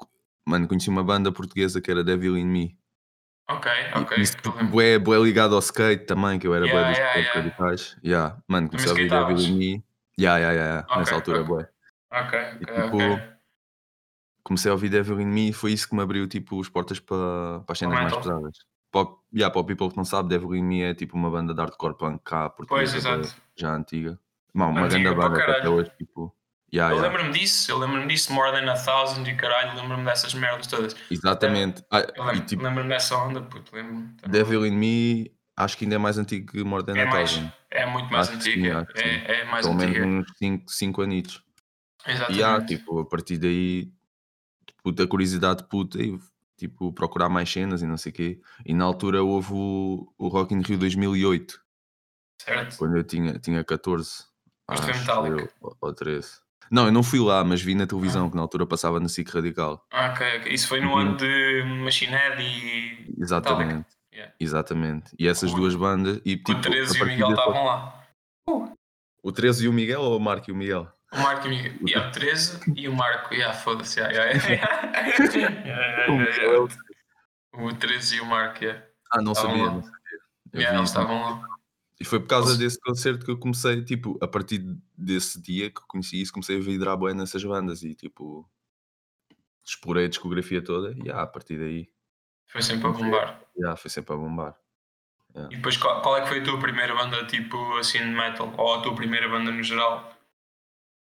mano, 0.46 0.68
conheci 0.68 0.88
uma 0.88 1.04
banda 1.04 1.32
portuguesa 1.32 1.80
que 1.80 1.90
era 1.90 2.04
Devil 2.04 2.36
in 2.36 2.46
Me. 2.46 2.78
Ok, 3.48 3.70
E 3.70 3.98
ok. 3.98 4.18
isso 4.18 4.34
lembro. 4.46 4.66
bué, 4.68 4.98
bué 4.98 5.18
ligado 5.18 5.54
ao 5.54 5.60
skate 5.60 6.06
também, 6.06 6.38
que 6.38 6.46
eu 6.46 6.54
era 6.54 6.66
Yeah, 6.66 6.82
bué 6.82 6.90
dos 6.90 6.98
yeah, 6.98 7.18
yeah, 7.18 7.34
radicais. 7.34 7.96
Yeah. 8.04 8.42
Mano, 8.48 8.68
comecei 8.68 8.90
a 8.90 8.94
ouvir? 8.94 9.08
Devil 9.10 9.40
in 9.40 9.58
Me. 9.58 9.84
Yeah, 10.18 10.38
yeah, 10.38 10.52
yeah, 10.52 10.54
yeah. 10.54 10.98
Nessa 10.98 11.16
Ok, 11.16 11.34
altura, 11.34 11.40
ok. 11.42 11.48
bué. 11.48 11.68
Ok, 12.10 12.38
E, 12.60 12.64
tipo, 12.82 12.96
ok. 12.96 13.32
comecei 14.44 14.70
a 14.70 14.74
ouvir 14.74 14.88
Devil 14.88 15.20
in 15.20 15.26
Me 15.26 15.48
e 15.50 15.52
foi 15.52 15.72
isso 15.72 15.88
que 15.88 15.94
me 15.94 16.02
abriu 16.02 16.26
tipo 16.28 16.60
as 16.60 16.68
portas 16.68 17.00
para, 17.00 17.60
para 17.66 17.72
as 17.72 17.78
cenas 17.78 18.00
mais 18.00 18.16
pesadas. 18.16 18.58
Para, 18.90 19.08
yeah, 19.34 19.50
para 19.50 19.60
o 19.60 19.64
people 19.64 19.90
que 19.90 19.96
não 19.96 20.04
sabe, 20.04 20.28
Devil 20.28 20.54
in 20.54 20.62
Me 20.62 20.82
é 20.82 20.94
tipo 20.94 21.16
uma 21.16 21.30
banda 21.30 21.54
de 21.54 21.60
hardcore 21.60 21.96
punk 21.96 22.20
cá, 22.24 22.50
Pois, 22.68 22.94
exato. 22.94 23.34
Já 23.56 23.74
antiga. 23.74 24.18
Uma, 24.54 24.66
uma 24.66 24.82
Antiga 24.82 25.14
grande 25.14 25.16
banda 25.16 25.52
até 25.58 25.68
hoje, 25.68 25.90
tipo. 25.98 26.34
Yeah, 26.74 26.94
Eu 26.94 26.98
yeah. 27.00 27.16
lembro-me 27.18 27.38
disso, 27.38 27.70
eu 27.70 27.78
lembro-me 27.78 28.06
disso, 28.06 28.32
More 28.32 28.50
Than 28.50 28.70
a 28.70 28.74
Thousand 28.78 29.26
e 29.28 29.34
caralho, 29.36 29.76
lembro-me 29.80 30.04
dessas 30.04 30.32
merdas 30.34 30.66
todas. 30.66 30.96
Exatamente. 31.10 31.84
Ah, 31.90 32.00
Eu 32.00 32.24
e 32.24 32.26
lembro- 32.28 32.46
tipo, 32.46 32.62
lembro-me 32.62 32.88
dessa 32.88 33.16
onda, 33.16 33.42
puto, 33.42 33.74
lembro-me. 33.76 34.08
Devil 34.28 34.66
in 34.66 34.70
Me 34.76 35.30
acho 35.56 35.76
que 35.76 35.84
ainda 35.84 35.96
é 35.96 35.98
mais 35.98 36.16
antigo 36.18 36.50
que 36.52 36.64
More 36.64 36.82
Than 36.84 36.96
É 36.96 37.02
a 37.02 37.06
mais, 37.06 37.30
Thousand. 37.32 37.52
é 37.70 37.86
muito 37.86 38.10
mais 38.10 38.28
Acho 38.28 38.38
que 38.38 38.44
sim, 38.44 38.52
sim. 38.52 38.66
é, 38.68 39.40
é 39.40 39.44
mais 39.44 39.66
Pelo 39.66 39.78
menos 39.78 39.96
antiga. 39.96 40.06
uns 40.06 40.38
5 40.38 40.70
cinco 40.72 41.02
anitos. 41.02 41.42
Exatamente. 42.06 42.40
E 42.40 42.42
há, 42.42 42.64
tipo, 42.64 43.00
a 43.00 43.06
partir 43.06 43.36
daí, 43.38 43.92
tipo, 44.66 44.92
da 44.92 45.06
curiosidade 45.06 45.64
puta 45.64 45.98
e 46.02 46.18
tipo, 46.56 46.92
procurar 46.92 47.28
mais 47.28 47.50
cenas 47.52 47.82
e 47.82 47.86
não 47.86 47.96
sei 47.98 48.10
o 48.10 48.14
quê. 48.14 48.40
E 48.64 48.72
na 48.72 48.84
altura 48.84 49.22
houve 49.22 49.52
o, 49.52 50.10
o 50.16 50.28
Rock 50.28 50.54
in 50.54 50.62
Rio 50.62 50.78
2008, 50.78 51.60
certo? 52.44 52.76
quando 52.78 52.96
eu 52.96 53.04
tinha, 53.04 53.38
tinha 53.38 53.62
14. 53.64 54.24
Foste 54.70 54.86
ver 54.86 54.92
acho 54.92 55.26
eu, 55.26 55.48
ou- 55.60 55.76
ou 55.80 55.92
13. 55.94 56.40
Não, 56.70 56.86
eu 56.86 56.92
não 56.92 57.02
fui 57.02 57.20
lá, 57.20 57.44
mas 57.44 57.60
vi 57.60 57.74
na 57.74 57.86
televisão, 57.86 58.30
que 58.30 58.36
na 58.36 58.40
altura 58.42 58.66
passava 58.66 58.98
na 58.98 59.08
SIC 59.08 59.28
Radical. 59.30 59.84
Ah, 59.92 60.10
ok, 60.12 60.38
ok. 60.38 60.52
Isso 60.52 60.68
foi 60.68 60.80
no 60.80 60.88
Uhum. 60.92 60.98
ano 60.98 61.16
de 61.18 61.62
Machine 61.84 62.12
Head 62.12 62.42
e. 62.42 63.14
Exatamente. 63.20 63.86
Yeah. 64.14 64.32
Exatamente. 64.40 65.14
E 65.18 65.28
essas 65.28 65.52
O- 65.52 65.56
duas 65.56 65.74
bandas. 65.74 66.20
E, 66.24 66.34
O 66.34 66.36
tipo, 66.44 66.60
13 66.60 66.96
a 66.96 66.98
e 67.00 67.02
o 67.02 67.06
Miguel 67.06 67.30
estavam 67.30 67.64
lá. 67.64 68.04
O 69.22 69.30
13 69.32 69.64
e 69.64 69.68
o 69.68 69.72
Miguel 69.72 70.00
ou 70.00 70.16
o 70.16 70.20
Marco 70.20 70.50
e 70.50 70.52
o 70.52 70.56
Miguel? 70.56 70.88
O 71.12 71.16
Marco 71.18 71.46
e 71.46 71.50
o 71.50 71.50
Miguel. 71.50 71.72
Yeah, 71.86 72.08
o 72.08 72.12
13 72.12 72.60
e 72.74 72.88
o 72.88 72.94
Marco. 72.96 73.34
Yeah, 73.34 73.54
foda-se. 73.58 74.00
Yeah, 74.00 74.14
yeah, 74.32 74.38
O 74.38 74.50
yeah, 74.50 75.60
Miguel 76.08 76.22
é 76.28 76.36
yeah. 76.40 76.58
o- 77.54 77.66
O 77.66 77.72
13 77.74 78.16
e 78.16 78.20
o 78.20 78.26
Marco, 78.26 78.64
yeah. 78.64 78.82
Ah, 79.12 79.20
não 79.20 79.32
Estavam 79.32 79.50
sabia. 79.58 79.66
lá. 79.66 79.72
Não 79.74 79.82
sabia. 79.82 79.98
Eu 80.54 80.60
Yeah, 80.60 80.78
eles 80.78 80.88
estavam 80.90 81.20
lá. 81.22 81.46
E 82.02 82.04
foi 82.04 82.18
por 82.18 82.26
causa 82.26 82.56
desse 82.58 82.80
concerto 82.80 83.24
que 83.24 83.30
eu 83.30 83.38
comecei, 83.38 83.84
tipo, 83.84 84.18
a 84.20 84.26
partir 84.26 84.58
desse 84.98 85.40
dia 85.40 85.70
que 85.70 85.78
eu 85.78 85.84
conheci 85.86 86.20
isso, 86.20 86.32
comecei 86.32 86.56
a 86.56 86.60
vidrar 86.60 86.96
bem 86.96 87.14
nessas 87.14 87.44
bandas 87.44 87.84
e, 87.84 87.94
tipo, 87.94 88.44
explorei 89.64 90.06
a 90.06 90.08
discografia 90.08 90.60
toda 90.60 90.92
e, 91.04 91.08
ah, 91.12 91.22
a 91.22 91.26
partir 91.28 91.58
daí, 91.58 91.88
Foi 92.48 92.60
sempre 92.60 92.88
a 92.88 92.90
bombar. 92.90 93.40
já, 93.56 93.76
foi 93.76 93.88
sempre 93.88 94.14
a 94.14 94.16
bombar. 94.16 94.58
E 95.48 95.56
depois, 95.56 95.76
qual, 95.76 96.02
qual 96.02 96.16
é 96.16 96.22
que 96.22 96.28
foi 96.28 96.40
a 96.40 96.44
tua 96.44 96.58
primeira 96.58 96.92
banda, 96.92 97.24
tipo, 97.26 97.56
assim, 97.78 97.98
de 98.00 98.04
metal? 98.06 98.52
Ou 98.58 98.74
a 98.74 98.82
tua 98.82 98.96
primeira 98.96 99.28
banda 99.28 99.52
no 99.52 99.62
geral? 99.62 100.12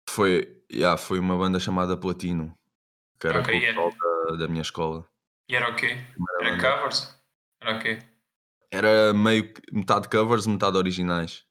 Foi, 0.09 0.63
já, 0.71 0.97
foi 0.97 1.19
uma 1.19 1.37
banda 1.37 1.59
chamada 1.59 1.97
Platino, 1.97 2.57
que 3.19 3.27
era 3.27 3.41
Ok, 3.41 3.53
com 3.53 3.59
o 3.59 3.63
yeah. 3.89 3.97
da, 4.31 4.37
da 4.37 4.49
minha 4.49 4.63
escola. 4.63 5.05
E 5.49 5.57
era 5.57 5.71
o 5.71 5.75
quê? 5.75 5.89
Primeira 6.13 6.39
Era 6.41 6.51
banda. 6.57 6.77
covers? 6.77 7.21
Era 7.61 7.77
o 7.77 7.81
quê? 7.81 7.99
Era 8.75 9.15
meio 9.15 9.53
que 9.53 9.63
metade 9.73 10.09
covers, 10.09 10.47
metade 10.47 10.77
originais. 10.77 11.45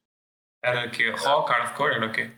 Era 0.62 0.86
o 0.86 0.90
quê? 0.90 1.10
Rock, 1.10 1.50
hardcore? 1.50 1.94
Era 1.94 2.06
o 2.06 2.12
quê? 2.12 2.30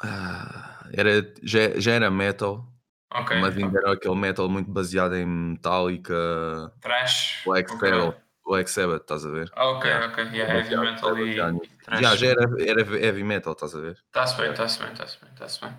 Ah, 0.00 0.86
era, 0.92 1.10
já, 1.42 1.78
já 1.78 1.92
era 1.92 2.10
metal, 2.10 2.72
Ok. 3.12 3.36
mas 3.40 3.56
ainda 3.56 3.78
era 3.80 3.92
aquele 3.92 4.14
metal 4.14 4.48
muito 4.48 4.70
baseado 4.70 5.16
em 5.16 5.26
Metallica, 5.26 6.72
Trash? 6.80 7.42
Black 7.44 7.72
Ok. 7.72 7.90
Sabbath, 7.90 8.16
Black 8.46 8.70
Sabbath, 8.70 9.02
estás 9.02 9.26
a 9.26 9.30
ver? 9.30 9.50
Ok, 9.56 9.90
Yeah. 9.90 10.06
ok. 10.06 10.24
Yeah, 10.32 10.54
heavy 10.54 10.76
metal 10.76 11.18
e. 11.18 11.36
Já, 12.00 12.16
já 12.16 12.26
era, 12.28 12.42
era 12.60 12.96
heavy 12.96 13.24
metal, 13.24 13.52
estás 13.54 13.74
a 13.74 13.80
ver? 13.80 13.98
Está-se 14.06 14.36
bem, 14.36 14.50
está-se 14.50 14.78
bem, 14.82 14.92
está-se 14.92 15.18
bem, 15.20 15.30
está-se 15.32 15.60
bem. 15.60 15.76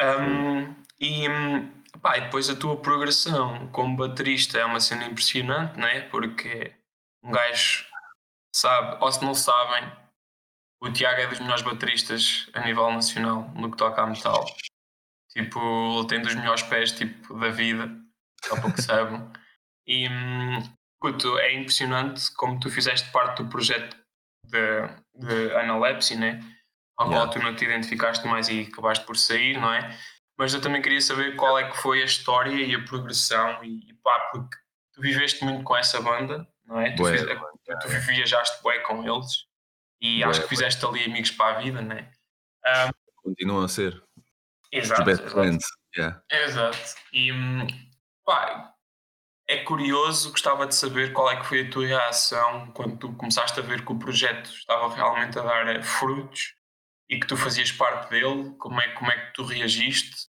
Um, 0.00 0.74
e, 1.00 1.26
pá, 2.00 2.16
e 2.18 2.20
depois 2.22 2.48
a 2.48 2.56
tua 2.56 2.76
progressão 2.76 3.66
como 3.68 3.96
baterista 3.96 4.58
é 4.58 4.64
uma 4.64 4.80
cena 4.80 5.04
impressionante, 5.06 5.78
não 5.78 5.88
é? 5.88 6.02
Porque 6.02 6.72
um 7.22 7.30
gajo 7.30 7.86
sabe, 8.54 9.02
ou 9.02 9.12
se 9.12 9.24
não 9.24 9.34
sabem, 9.34 9.90
o 10.82 10.90
Tiago 10.90 11.20
é 11.20 11.26
dos 11.26 11.40
melhores 11.40 11.62
bateristas 11.62 12.48
a 12.54 12.60
nível 12.60 12.90
nacional 12.90 13.50
no 13.54 13.70
que 13.70 13.76
toca 13.76 14.02
a 14.02 14.06
metal. 14.06 14.44
Tipo, 15.30 15.98
ele 15.98 16.08
tem 16.08 16.22
dos 16.22 16.34
melhores 16.34 16.62
pés 16.62 16.92
tipo, 16.92 17.38
da 17.38 17.50
vida, 17.50 17.90
só 18.44 18.60
para 18.60 18.72
que 18.72 18.82
saibam. 18.82 19.32
E 19.86 20.08
hum, 20.08 20.62
puto, 21.00 21.38
é 21.38 21.52
impressionante 21.54 22.32
como 22.34 22.58
tu 22.58 22.70
fizeste 22.70 23.10
parte 23.10 23.42
do 23.42 23.48
projeto 23.48 23.96
de, 24.46 24.88
de 25.14 25.54
Analepsy, 25.54 26.16
né? 26.16 26.40
ao 27.00 27.08
Yeah. 27.08 27.26
qual 27.26 27.30
tu 27.30 27.38
não 27.42 27.56
te 27.56 27.64
identificaste 27.64 28.26
mais 28.26 28.48
e 28.48 28.68
acabaste 28.70 29.06
por 29.06 29.16
sair, 29.16 29.58
não 29.58 29.72
é? 29.72 29.98
Mas 30.38 30.52
eu 30.52 30.60
também 30.60 30.82
queria 30.82 31.00
saber 31.00 31.34
qual 31.34 31.58
é 31.58 31.70
que 31.70 31.76
foi 31.78 32.02
a 32.02 32.04
história 32.04 32.54
e 32.54 32.74
a 32.74 32.84
progressão 32.84 33.64
e, 33.64 33.88
e 33.88 33.94
pá, 34.02 34.28
porque 34.32 34.56
tu 34.92 35.00
viveste 35.00 35.42
muito 35.42 35.64
com 35.64 35.76
essa 35.76 36.00
banda, 36.00 36.46
não 36.70 36.80
é? 36.80 36.92
Tu, 36.92 37.02
Bué, 37.02 37.18
fiz- 37.18 37.26
bué, 37.26 37.36
tu, 37.64 37.78
tu 37.80 37.88
viajaste 37.88 38.62
bué 38.62 38.78
com 38.80 39.02
eles 39.04 39.44
e 40.00 40.20
Bué, 40.20 40.30
acho 40.30 40.40
que 40.40 40.46
bué. 40.46 40.56
fizeste 40.56 40.86
ali 40.86 41.04
amigos 41.04 41.30
para 41.32 41.56
a 41.56 41.60
vida, 41.60 41.82
não 41.82 41.96
é? 41.96 42.10
Continuam 43.22 43.64
a 43.64 43.68
ser. 43.68 44.02
Os 44.16 44.24
Exato, 44.72 45.04
best 45.04 45.20
exato. 45.22 45.34
friends. 45.40 45.64
Yeah. 45.96 46.22
Exato. 46.30 46.78
E, 47.12 47.30
Pá, 48.24 48.72
é 49.48 49.64
curioso, 49.64 50.30
gostava 50.30 50.66
de 50.66 50.74
saber 50.76 51.12
qual 51.12 51.28
é 51.30 51.40
que 51.40 51.46
foi 51.46 51.66
a 51.66 51.70
tua 51.70 51.86
reação 51.86 52.70
quando 52.72 52.96
tu 52.98 53.12
começaste 53.14 53.58
a 53.58 53.62
ver 53.62 53.84
que 53.84 53.92
o 53.92 53.98
projeto 53.98 54.48
estava 54.50 54.94
realmente 54.94 55.38
a 55.38 55.42
dar 55.42 55.66
eh, 55.66 55.82
frutos 55.82 56.54
e 57.08 57.18
que 57.18 57.26
tu 57.26 57.36
fazias 57.36 57.72
parte 57.72 58.08
dele, 58.10 58.54
como 58.58 58.80
é, 58.80 58.88
como 58.92 59.10
é 59.10 59.26
que 59.26 59.32
tu 59.32 59.42
reagiste? 59.42 60.28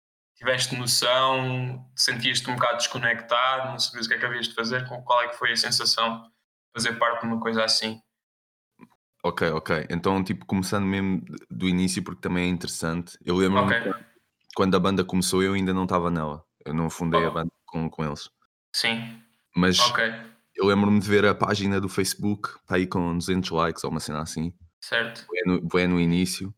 Tiveste 0.42 0.74
noção? 0.76 1.88
Sentias-te 1.94 2.50
um 2.50 2.56
bocado 2.56 2.78
desconectado? 2.78 3.70
Não 3.70 3.78
sabias 3.78 4.06
o 4.06 4.08
que 4.08 4.16
é 4.16 4.18
que 4.18 4.26
havias 4.26 4.48
de 4.48 4.54
fazer? 4.56 4.84
Qual 4.88 5.22
é 5.22 5.28
que 5.28 5.36
foi 5.36 5.52
a 5.52 5.56
sensação 5.56 6.20
de 6.22 6.30
fazer 6.74 6.98
parte 6.98 7.20
de 7.20 7.28
uma 7.28 7.38
coisa 7.38 7.64
assim? 7.64 8.00
Ok, 9.22 9.48
ok. 9.52 9.86
Então, 9.88 10.24
tipo, 10.24 10.44
começando 10.44 10.84
mesmo 10.84 11.22
do 11.48 11.68
início, 11.68 12.02
porque 12.02 12.20
também 12.20 12.46
é 12.46 12.48
interessante. 12.48 13.16
Eu 13.24 13.36
lembro-me 13.36 13.72
Ok. 13.72 13.92
quando- 14.56 14.74
a 14.74 14.80
banda 14.80 15.04
começou, 15.04 15.44
eu 15.44 15.52
ainda 15.52 15.72
não 15.72 15.84
estava 15.84 16.10
nela. 16.10 16.44
Eu 16.66 16.74
não 16.74 16.90
fundei 16.90 17.24
a 17.24 17.28
Oh. 17.28 17.34
banda 17.34 17.52
com, 17.64 17.88
com 17.88 18.04
eles. 18.04 18.28
Sim, 18.74 19.22
Mas 19.54 19.78
ok, 19.78 20.12
eu 20.56 20.66
lembro-me 20.66 20.98
de 20.98 21.06
ver 21.08 21.24
a 21.24 21.36
página 21.36 21.80
do 21.80 21.88
Facebook, 21.88 22.48
está 22.62 22.74
aí 22.74 22.86
com 22.88 23.16
200 23.16 23.48
likes 23.50 23.84
ou 23.84 23.90
uma 23.92 24.00
cena 24.00 24.22
assim, 24.22 24.52
certo. 24.80 25.24
bué 25.28 25.42
no, 25.46 25.60
bué 25.60 25.86
no 25.86 26.00
início, 26.00 26.52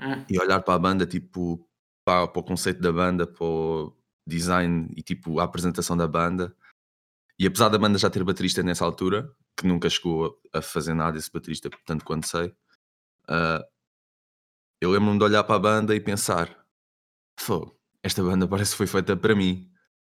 Hum, 0.00 0.24
e 0.30 0.38
olhar 0.38 0.60
para 0.62 0.74
a 0.74 0.78
banda, 0.78 1.06
tipo, 1.06 1.65
para, 2.06 2.28
para 2.28 2.40
o 2.40 2.44
conceito 2.44 2.80
da 2.80 2.92
banda, 2.92 3.26
para 3.26 3.44
o 3.44 3.92
design 4.24 4.88
e 4.96 5.02
tipo 5.02 5.40
a 5.40 5.44
apresentação 5.44 5.96
da 5.96 6.06
banda. 6.06 6.56
E 7.36 7.46
apesar 7.46 7.68
da 7.68 7.78
banda 7.78 7.98
já 7.98 8.08
ter 8.08 8.22
baterista 8.22 8.62
nessa 8.62 8.84
altura, 8.84 9.28
que 9.56 9.66
nunca 9.66 9.90
chegou 9.90 10.40
a 10.52 10.62
fazer 10.62 10.94
nada 10.94 11.18
esse 11.18 11.30
baterista, 11.32 11.68
tanto 11.84 12.04
quanto 12.04 12.28
sei, 12.28 12.54
ah, 13.28 13.66
eu 14.80 14.90
lembro-me 14.92 15.18
de 15.18 15.24
olhar 15.24 15.42
para 15.42 15.56
a 15.56 15.58
banda 15.58 15.96
e 15.96 16.00
pensar: 16.00 16.64
Fogo, 17.40 17.76
esta 18.04 18.22
banda 18.22 18.46
parece 18.48 18.70
que 18.70 18.78
foi 18.78 18.86
feita 18.86 19.16
para 19.16 19.34
mim. 19.34 19.68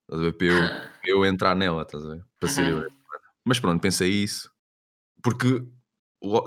Estás 0.03 0.21
a 0.21 0.25
ver? 0.25 0.33
Para 0.33 1.11
eu, 1.11 1.25
entrar 1.25 1.55
nela, 1.55 1.83
estás 1.83 2.05
a 2.05 2.17
ver? 2.17 2.25
Para 2.41 2.49
ser 2.49 2.69
eu. 2.69 2.91
Mas 3.45 3.61
pronto, 3.61 3.81
pensei 3.81 4.11
isso. 4.11 4.51
Porque 5.23 5.65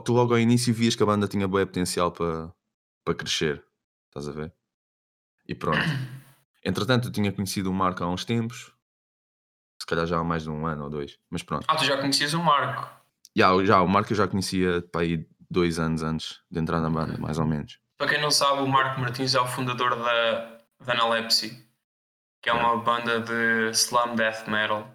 tu 0.04 0.14
logo 0.14 0.34
ao 0.34 0.40
início 0.40 0.74
vias 0.74 0.96
que 0.96 1.04
a 1.04 1.06
banda 1.06 1.30
tinha 1.30 1.48
bom 1.48 1.66
potencial 1.66 2.12
para, 2.12 2.54
para 3.06 3.16
crescer. 3.16 3.64
Estás 4.10 4.28
a 4.28 4.32
ver? 4.34 4.59
E 5.50 5.56
pronto. 5.56 5.80
Entretanto, 6.64 7.08
eu 7.08 7.12
tinha 7.12 7.32
conhecido 7.32 7.72
o 7.72 7.74
Marco 7.74 8.04
há 8.04 8.08
uns 8.08 8.24
tempos. 8.24 8.72
Se 9.82 9.88
calhar 9.88 10.06
já 10.06 10.20
há 10.20 10.24
mais 10.24 10.44
de 10.44 10.50
um 10.52 10.68
ano 10.68 10.84
ou 10.84 10.90
dois. 10.92 11.18
Mas 11.28 11.42
pronto. 11.42 11.66
Ah, 11.68 11.76
tu 11.76 11.86
já 11.86 11.98
conhecias 11.98 12.36
o 12.36 12.44
Marco? 12.44 12.88
Já, 13.36 13.48
já, 13.66 13.82
o 13.82 13.88
Marco 13.88 14.12
eu 14.12 14.18
já 14.18 14.28
conhecia 14.28 14.84
para 14.92 15.02
aí 15.02 15.28
dois 15.50 15.80
anos 15.80 16.04
antes 16.04 16.40
de 16.52 16.60
entrar 16.60 16.80
na 16.80 16.90
banda, 16.90 17.18
mais 17.18 17.40
ou 17.40 17.46
menos. 17.46 17.80
Para 17.98 18.08
quem 18.08 18.22
não 18.22 18.30
sabe, 18.30 18.62
o 18.62 18.68
Marco 18.68 19.02
Martins 19.02 19.34
é 19.34 19.42
o 19.42 19.48
fundador 19.48 19.96
da, 19.96 20.60
da 20.86 20.94
Analepsy, 20.94 21.68
que 22.44 22.50
é 22.50 22.54
uma 22.54 22.78
banda 22.78 23.20
de 23.20 23.72
slam 23.72 24.16
death 24.16 24.48
metal. 24.48 24.88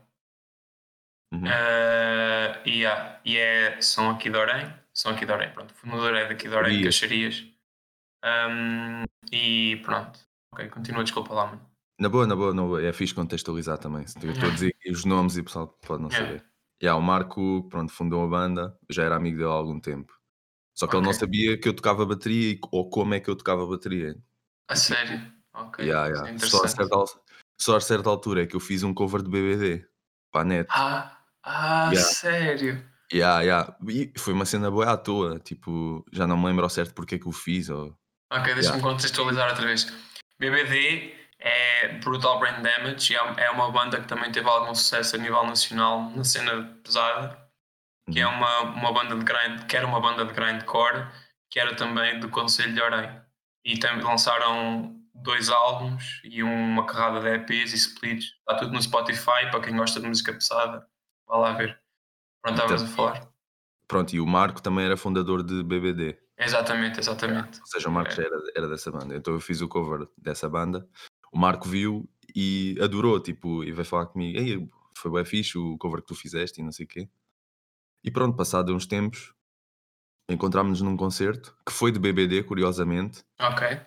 Uhum. 1.32 1.46
Eh, 1.46 2.62
e, 2.64 2.70
yeah, 2.82 3.20
é, 3.26 3.80
são 3.80 4.10
aqui 4.10 4.30
de 4.30 4.36
Orem, 4.36 4.72
são 4.92 5.12
aqui 5.12 5.26
de 5.26 5.32
Orem, 5.32 5.50
pronto. 5.50 5.72
O 5.72 5.74
fundador 5.74 6.14
é 6.14 6.28
daqui 6.28 6.48
de 6.48 6.54
Orem, 6.54 6.84
Caxias. 6.84 7.00
Caxarias. 7.00 7.44
Um, 8.24 9.04
e 9.32 9.76
pronto. 9.84 10.20
Ok, 10.54 10.68
continua, 10.68 11.02
desculpa 11.02 11.34
lá, 11.34 11.46
mano. 11.46 11.60
Na 11.98 12.08
boa, 12.08 12.26
na 12.28 12.36
boa, 12.36 12.54
na 12.54 12.62
boa. 12.62 12.80
É 12.80 12.92
fixe 12.92 13.12
contextualizar 13.12 13.76
também. 13.76 14.04
Estou 14.04 14.48
a 14.48 14.52
dizer 14.52 14.68
aqui 14.68 14.90
os 14.92 15.04
nomes 15.04 15.36
e 15.36 15.40
o 15.40 15.44
pessoal 15.44 15.66
pode 15.84 16.00
não 16.00 16.08
Yeah. 16.08 16.26
saber. 16.26 16.44
Yeah, 16.80 16.98
o 16.98 17.02
Marco, 17.02 17.68
pronto, 17.68 17.92
fundou 17.92 18.24
a 18.24 18.28
banda, 18.28 18.78
já 18.88 19.02
era 19.02 19.16
amigo 19.16 19.38
dele 19.38 19.48
há 19.48 19.52
algum 19.52 19.80
tempo. 19.80 20.12
Só 20.76 20.86
que 20.86 20.96
ele 20.96 21.04
não 21.04 21.12
sabia 21.12 21.58
que 21.58 21.68
eu 21.68 21.74
tocava 21.74 22.06
bateria 22.06 22.56
ou 22.70 22.88
como 22.88 23.14
é 23.14 23.20
que 23.20 23.28
eu 23.28 23.34
tocava 23.34 23.66
bateria. 23.66 24.16
A 24.68 24.76
sério? 24.76 25.32
Ok, 25.52 25.84
Yeah, 25.84 26.08
é 26.08 26.12
yeah. 26.12 26.38
Só, 26.38 26.64
a 26.64 26.68
certa, 26.68 27.04
só 27.60 27.76
a 27.76 27.80
certa 27.80 28.10
altura 28.10 28.42
é 28.42 28.46
que 28.46 28.54
eu 28.54 28.60
fiz 28.60 28.82
um 28.84 28.94
cover 28.94 29.22
de 29.22 29.30
BBD 29.30 29.86
para 30.30 30.42
a 30.42 30.44
net. 30.44 30.68
Ah, 30.70 31.18
ah 31.42 31.90
Yeah. 31.90 32.08
sério? 32.10 32.84
Yeah, 33.12 33.42
yeah. 33.42 33.76
E 33.88 34.12
foi 34.16 34.32
uma 34.32 34.44
cena 34.44 34.70
boa 34.70 34.92
à 34.92 34.96
toa. 34.96 35.40
Tipo, 35.40 36.04
já 36.12 36.26
não 36.26 36.36
me 36.36 36.46
lembro 36.46 36.64
ao 36.64 36.70
certo 36.70 36.94
porque 36.94 37.16
é 37.16 37.18
que 37.18 37.28
o 37.28 37.32
fiz. 37.32 37.68
Ou... 37.70 37.96
Ok, 38.32 38.54
deixa-me 38.54 38.82
contextualizar 38.82 39.48
outra 39.48 39.66
vez. 39.66 39.92
BBD 40.50 41.14
é 41.38 41.88
Brutal 41.98 42.38
Brain 42.38 42.62
Damage 42.62 43.12
e 43.12 43.16
é 43.16 43.44
é 43.44 43.50
uma 43.50 43.70
banda 43.70 44.00
que 44.00 44.08
também 44.08 44.30
teve 44.32 44.48
algum 44.48 44.74
sucesso 44.74 45.16
a 45.16 45.18
nível 45.18 45.44
nacional 45.46 46.10
na 46.10 46.24
cena 46.24 46.62
pesada, 46.82 47.38
que 48.12 48.20
é 48.20 48.26
Uhum. 48.26 48.34
uma, 48.34 48.60
uma 48.62 48.92
banda 48.92 49.16
de 49.16 49.24
grind, 49.24 49.66
que 49.66 49.76
era 49.76 49.86
uma 49.86 50.00
banda 50.00 50.24
de 50.24 50.32
grindcore, 50.32 51.06
que 51.50 51.58
era 51.60 51.74
também 51.76 52.18
do 52.20 52.28
Conselho 52.28 52.74
de 52.74 52.80
Orem. 52.82 53.20
E 53.64 53.78
também 53.78 54.04
lançaram 54.04 55.00
dois 55.14 55.48
álbuns 55.48 56.20
e 56.24 56.42
uma 56.42 56.84
carrada 56.86 57.20
de 57.20 57.28
EPs 57.36 57.72
e 57.72 57.76
splits. 57.76 58.26
Está 58.40 58.56
tudo 58.58 58.72
no 58.72 58.82
Spotify, 58.82 59.50
para 59.50 59.60
quem 59.60 59.76
gosta 59.76 60.00
de 60.00 60.06
música 60.06 60.32
pesada. 60.32 60.86
Vá 61.26 61.36
lá 61.38 61.52
ver. 61.52 61.80
Pronto, 62.42 62.56
estavas 62.56 62.82
a 62.82 62.84
Então, 62.84 62.96
falar. 62.96 63.28
Pronto, 63.88 64.14
e 64.14 64.20
o 64.20 64.26
Marco 64.26 64.60
também 64.62 64.84
era 64.84 64.96
fundador 64.96 65.42
de 65.42 65.62
BBD. 65.62 66.18
Exatamente, 66.38 66.98
exatamente. 67.00 67.60
Ou 67.60 67.66
seja, 67.66 67.88
o 67.88 67.92
Marco 67.92 68.20
É. 68.20 68.24
era, 68.24 68.36
era 68.56 68.68
dessa 68.68 68.90
banda. 68.90 69.14
Então 69.16 69.32
eu 69.34 69.40
fiz 69.40 69.60
o 69.60 69.68
cover 69.68 70.08
dessa 70.18 70.48
banda. 70.48 70.86
O 71.32 71.38
Marco 71.38 71.68
viu 71.68 72.08
e 72.34 72.76
adorou, 72.80 73.20
tipo, 73.20 73.62
e 73.64 73.70
veio 73.72 73.84
falar 73.84 74.06
comigo. 74.06 74.38
Ei, 74.38 74.68
foi 74.96 75.10
bem 75.12 75.24
fixe 75.24 75.56
o 75.58 75.76
cover 75.78 76.00
que 76.00 76.08
tu 76.08 76.14
fizeste 76.14 76.60
e 76.60 76.64
não 76.64 76.72
sei 76.72 76.86
o 76.86 76.88
quê. 76.88 77.08
E 78.02 78.10
pronto, 78.10 78.36
passado 78.36 78.74
uns 78.74 78.86
tempos, 78.86 79.32
encontrámos-nos 80.28 80.80
num 80.82 80.96
concerto, 80.96 81.56
que 81.66 81.72
foi 81.72 81.92
de 81.92 81.98
BBD, 81.98 82.42
curiosamente, 82.42 83.22
Ok. 83.40 83.80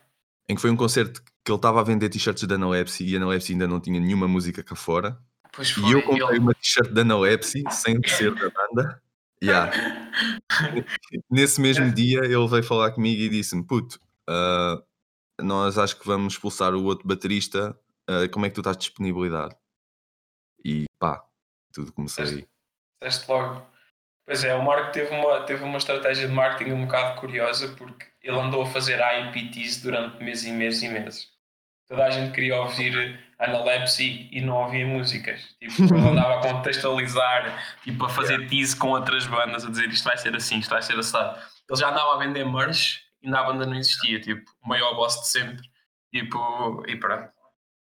em 0.49 0.55
que 0.55 0.61
foi 0.61 0.69
um 0.71 0.75
concerto 0.77 1.21
que 1.43 1.51
ele 1.51 1.57
estava 1.57 1.79
a 1.81 1.83
vender 1.83 2.09
t-shirts 2.09 2.43
da 2.43 2.55
Analepsy 2.55 3.05
e 3.05 3.15
a 3.15 3.17
Analepsy 3.17 3.53
ainda 3.53 3.67
não 3.67 3.79
tinha 3.79 3.99
nenhuma 3.99 4.27
música 4.27 4.63
cá 4.63 4.75
fora. 4.75 5.19
Pois 5.53 5.71
foi. 5.71 5.83
E 5.89 5.91
eu 5.93 6.01
comprei 6.03 6.27
ele- 6.29 6.39
uma 6.39 6.53
t-shirt 6.53 6.91
da 6.91 7.01
Analepsy 7.01 7.63
sem 7.71 7.99
ser 8.07 8.33
da 8.35 8.49
banda. 8.49 9.01
Yeah. 9.44 9.72
Nesse 11.29 11.62
mesmo 11.62 11.94
dia 11.94 12.20
ele 12.20 12.48
veio 12.48 12.63
falar 12.63 12.91
comigo 12.91 13.22
e 13.22 13.29
disse-me: 13.29 13.63
Puto, 13.63 14.00
ah, 14.27 14.82
nós 15.41 15.77
acho 15.77 16.00
que 16.00 16.08
vamos 16.08 16.34
expulsar 16.34 16.74
o 16.74 16.84
outro 16.84 17.08
baterista. 17.08 17.77
ah, 18.08 18.27
como 18.32 18.46
é 18.46 18.50
que 18.50 18.56
tu 18.56 18.62
estás 18.62 18.77
de 18.77 18.84
disponibilidade? 18.84 19.56
E 20.63 20.86
pá, 21.00 21.24
tudo 21.74 21.94
começou 21.94 22.24
aí. 22.24 22.48
Disseste 23.01 23.32
logo. 23.32 23.65
Pois 24.25 24.44
é, 24.44 24.53
o 24.53 24.62
Marco 24.62 24.91
teve 24.91 25.15
uma, 25.15 25.46
teve 25.46 25.63
uma 25.63 25.77
estratégia 25.77 26.27
de 26.27 26.34
marketing 26.34 26.72
um 26.72 26.86
bocado 26.86 27.17
curiosa 27.17 27.74
porque 27.77 28.08
ele 28.22 28.38
andou 28.38 28.63
a 28.63 28.65
fazer 28.65 29.00
IPTs 29.00 29.82
durante 29.82 30.22
meses 30.22 30.46
e 30.46 30.51
meses 30.51 30.84
e 30.84 30.89
meses. 30.89 31.37
Toda 31.89 32.06
a 32.06 32.10
gente 32.10 32.34
queria 32.34 32.60
ouvir 32.60 33.20
Analepsy 33.39 34.29
e 34.32 34.41
não 34.41 34.56
ouvia 34.56 34.86
músicas. 34.86 35.56
Tipo, 35.60 35.96
ele 35.96 36.10
andava 36.10 36.36
a 36.39 36.41
contextualizar, 36.41 37.77
tipo, 37.84 38.03
a 38.06 38.10
fazer 38.10 38.48
tease 38.48 38.75
com 38.75 38.89
outras 38.89 39.25
bandas, 39.27 39.63
a 39.65 39.70
dizer 39.70 39.88
isto 39.89 40.03
vai 40.03 40.17
ser 40.17 40.36
assim, 40.36 40.60
isto 40.60 40.70
vai 40.70 40.82
ser 40.82 40.98
assado. 41.00 41.39
Ele 41.70 41.79
já 41.79 41.89
andava 41.89 42.15
a 42.15 42.17
vender 42.17 42.44
merch 42.46 43.00
e 43.22 43.29
na 43.29 43.44
banda 43.44 43.65
não 43.65 43.75
existia, 43.75 44.20
tipo, 44.20 44.50
o 44.63 44.67
maior 44.67 44.96
boss 44.96 45.22
de 45.22 45.27
sempre. 45.27 45.62
Tipo, 46.13 46.84
e 46.88 46.96
pronto. 46.98 47.29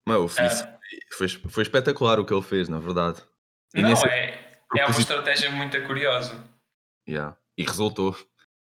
Mas 0.08 0.16
eu 0.18 0.28
fiz, 0.28 0.62
É. 0.62 0.80
foi, 1.18 1.28
foi 1.28 1.64
espetacular 1.64 2.20
o 2.20 2.26
que 2.26 2.34
ele 2.34 2.42
fez, 2.42 2.70
na 2.70 2.80
verdade. 2.80 3.22
E 3.76 3.82
Não, 3.82 3.92
é, 4.06 4.60
é 4.78 4.86
uma 4.86 5.00
estratégia 5.00 5.52
muito 5.52 5.80
curiosa. 5.86 6.44
Yeah. 7.08 7.36
E 7.58 7.64
resultou. 7.64 8.16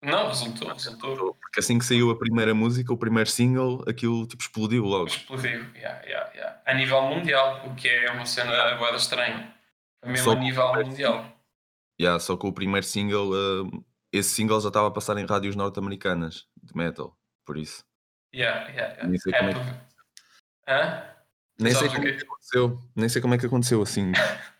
Não, 0.04 0.28
resultou, 0.28 0.68
resultou. 0.68 1.34
Porque 1.40 1.60
assim 1.60 1.78
que 1.78 1.84
saiu 1.84 2.10
a 2.10 2.18
primeira 2.18 2.54
música, 2.54 2.92
o 2.92 2.96
primeiro 2.98 3.28
single, 3.30 3.82
aquilo 3.88 4.26
tipo 4.26 4.42
explodiu 4.42 4.84
logo. 4.84 5.06
Explodiu, 5.06 5.64
yeah, 5.74 6.02
yeah, 6.04 6.30
yeah. 6.34 6.60
a 6.66 6.74
nível 6.74 7.02
mundial, 7.02 7.66
o 7.66 7.74
que 7.74 7.88
é 7.88 8.10
uma 8.10 8.26
cena 8.26 8.74
boeda 8.76 8.96
estranha. 8.96 9.54
Mesmo 10.04 10.24
Só 10.24 10.32
a 10.32 10.36
que- 10.36 10.40
nível 10.42 10.72
mundial. 10.74 11.26
Yeah, 12.00 12.18
só 12.20 12.36
que 12.36 12.46
o 12.46 12.52
primeiro 12.52 12.84
single, 12.86 13.30
ah, 13.34 13.78
esse 14.12 14.30
single 14.34 14.60
já 14.60 14.68
estava 14.68 14.88
a 14.88 14.90
passar 14.90 15.16
em 15.16 15.24
rádios 15.26 15.56
norte-americanas 15.56 16.46
de 16.62 16.76
metal, 16.76 17.16
por 17.46 17.56
isso. 17.56 17.84
Yeah, 18.34 18.68
yeah, 18.70 18.94
yeah. 18.94 19.06
Nem 19.08 19.18
sei 19.18 19.32
É 19.32 19.38
como 19.38 19.50
é 19.50 19.54
por- 19.54 19.62
Hã? 20.68 21.04
Nem 21.58 21.72
sei 21.72 21.88
Sabes 21.88 21.94
como 21.94 22.08
é 22.08 22.12
que 22.12 22.24
aconteceu. 22.24 22.78
Nem 22.96 23.08
sei 23.08 23.22
como 23.22 23.34
é 23.34 23.38
que 23.38 23.46
aconteceu 23.46 23.80
assim. 23.82 24.12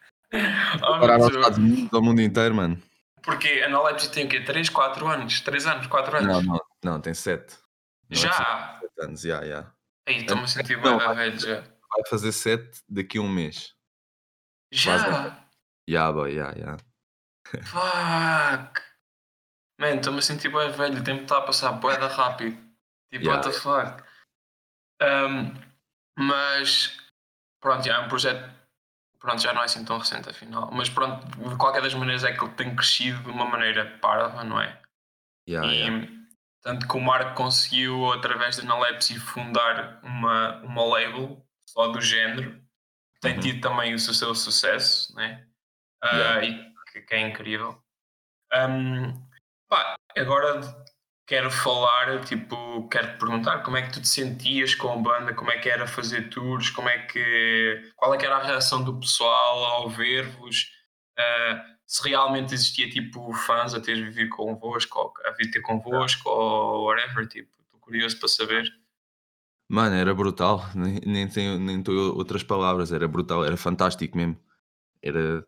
Oh, 0.83 0.99
Parar 0.99 1.21
aos. 1.21 1.33
Estados 1.33 1.59
Unidos, 1.59 1.93
ao 1.95 2.03
mundo 2.03 2.21
inteiro, 2.21 2.53
mano. 2.57 2.77
Porque 3.25 3.49
a 3.49 3.67
Analepsy 3.67 4.11
tem 4.11 4.27
o 4.27 4.29
quê? 4.29 4.41
3, 4.41 4.69
4 4.69 5.07
anos? 5.07 5.41
3 5.41 5.67
anos? 5.67 5.87
4 5.87 6.17
anos? 6.19 6.29
Não, 6.29 6.43
não, 6.43 6.61
não, 6.85 7.01
tem 7.01 7.15
sete. 7.15 7.57
Não 8.11 8.19
é 8.19 8.23
Já? 8.23 8.79
sete 8.81 9.01
anos, 9.01 9.21
já, 9.23 9.45
já. 9.47 9.73
Aí 10.07 10.19
estou-me 10.19 10.45
a 10.45 10.47
sentir 10.47 10.81
bem 10.81 10.99
velho 10.99 11.39
já. 11.41 11.61
Vai 11.61 12.07
fazer 12.09 12.33
sete 12.33 12.83
daqui 12.89 13.19
a 13.19 13.23
um 13.23 13.29
mês. 13.29 13.75
Já? 14.73 15.47
Já, 15.89 16.13
boy, 16.13 16.35
já, 16.35 16.53
já. 16.53 16.77
Fuck! 17.63 18.83
Man, 19.81 19.97
estou-me 19.97 20.19
a 20.19 20.23
sentir 20.23 20.51
bem 20.51 20.71
velho, 20.71 21.01
o 21.01 21.05
tempo 21.05 21.23
está 21.23 21.39
a 21.39 21.43
passar 21.43 21.73
boeda 21.73 22.07
rápido. 22.09 22.57
Tipo, 23.11 23.25
Yeah, 23.25 23.37
what 23.37 23.49
the 23.49 23.59
fuck? 23.59 24.03
Um, 25.03 25.55
mas, 26.19 26.97
pronto, 27.61 27.85
já 27.85 27.97
é 27.97 27.99
um 28.01 28.09
projeto, 28.09 28.53
pronto, 29.25 29.41
já 29.41 29.55
não 29.55 29.63
é 29.63 29.65
assim 29.65 29.83
tão 29.87 29.97
recente 29.97 30.29
afinal. 30.29 30.71
Mas 30.71 30.91
pronto, 30.91 31.25
de 31.27 31.57
qualquer 31.57 31.81
das 31.81 31.95
maneiras 31.95 32.25
é 32.25 32.33
que 32.33 32.45
ele 32.45 32.53
tem 32.53 32.77
crescido 32.77 33.23
de 33.23 33.31
uma 33.31 33.47
maneira 33.47 33.99
parva, 33.99 34.45
não 34.45 34.61
é? 34.61 34.83
Já, 35.49 35.65
e 35.65 35.79
já. 35.79 36.09
tanto 36.63 36.87
que 36.87 36.95
o 36.95 37.01
Marco 37.01 37.35
conseguiu, 37.35 38.13
através 38.13 38.59
da 38.59 38.63
Analepsy, 38.63 39.19
fundar 39.19 39.99
uma, 40.03 40.61
uma 40.63 40.85
label 40.85 41.43
só 41.67 41.89
do 41.89 42.03
género, 42.03 42.63
tem 43.23 43.35
Uhum. 43.37 43.41
tido 43.41 43.61
também 43.63 43.95
o 43.95 43.99
seu, 43.99 44.35
sucesso, 44.35 45.15
né? 45.17 45.47
Ah, 46.03 46.17
Yeah. 46.41 46.45
e 46.45 46.75
que, 46.93 47.01
que 47.01 47.15
é 47.15 47.21
incrível. 47.21 47.83
Ahm, 48.53 49.15
pá, 49.71 49.97
agora 50.15 50.61
quero 51.27 51.51
falar, 51.51 52.21
tipo, 52.25 52.89
quero 52.89 53.13
te 53.13 53.19
perguntar 53.19 53.63
como 53.63 53.77
é 53.77 53.83
que 53.83 53.93
tu 53.93 54.01
te 54.01 54.09
sentias 54.09 54.75
com 54.75 54.93
a 54.93 54.97
banda, 54.97 55.35
como 55.35 55.51
é 55.51 55.59
que 55.59 55.69
era 55.69 55.87
fazer 55.87 56.29
tours, 56.31 56.71
como 56.71 56.89
é 56.89 56.99
que 57.07 57.93
qual 57.97 58.15
é 58.15 58.19
que 58.19 58.27
era 58.27 58.37
a 58.37 58.43
reação 58.43 58.83
do 58.85 58.99
pessoal 59.01 59.65
ao 59.65 59.89
ver-vos, 59.91 60.71
ah, 61.19 61.65
se 61.87 62.09
realmente 62.09 62.55
existia 62.55 62.89
tipo 62.91 63.33
fãs 63.33 63.75
a 63.75 63.81
ter 63.81 63.95
vivido 63.97 64.31
convosco, 64.31 64.99
ou 64.99 65.13
a 65.27 65.31
vir 65.33 65.51
ter 65.51 65.61
convosco, 65.63 66.29
ou 66.29 66.85
whatever, 66.87 67.27
tipo, 67.27 67.51
estou 67.63 67.81
curioso 67.81 68.19
para 68.19 68.29
saber. 68.29 68.65
Mano, 69.71 69.95
era 69.97 70.15
brutal, 70.15 70.63
nem, 70.75 71.01
nem 71.07 71.29
tenho 71.29 71.59
nem 71.59 71.83
tenho 71.83 72.15
outras 72.17 72.43
palavras, 72.43 72.93
era 72.93 73.09
brutal, 73.09 73.45
era 73.45 73.57
fantástico 73.57 74.17
mesmo. 74.17 74.39
Era. 75.03 75.47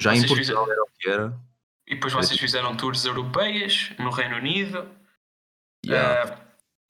Já 0.00 0.14
em 0.14 0.20
Vocês 0.20 0.28
Portugal 0.30 0.64
fizeram- 0.66 0.72
era 0.72 0.82
o 0.82 0.86
que 0.98 1.08
era. 1.08 1.47
E 1.88 1.94
depois 1.94 2.12
vocês 2.12 2.38
fizeram 2.38 2.76
tours 2.76 3.04
europeias 3.04 3.90
no 3.98 4.10
Reino 4.10 4.36
Unido, 4.36 4.88
Yeah. 5.86 6.34
Uh, 6.34 6.38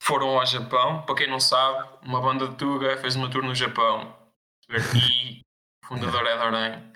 foram 0.01 0.39
ao 0.39 0.45
Japão. 0.45 1.03
Para 1.03 1.15
quem 1.15 1.29
não 1.29 1.39
sabe, 1.39 1.87
uma 2.03 2.21
banda 2.21 2.47
de 2.47 2.55
Tuga 2.55 2.97
fez 2.97 3.15
uma 3.15 3.29
tour 3.29 3.43
no 3.43 3.55
Japão. 3.55 4.15
E 4.69 5.41
o 5.83 5.85
fundador 5.87 6.25
é 6.25 6.37
Doran. 6.37 6.91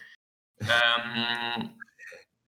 Um, 0.62 1.78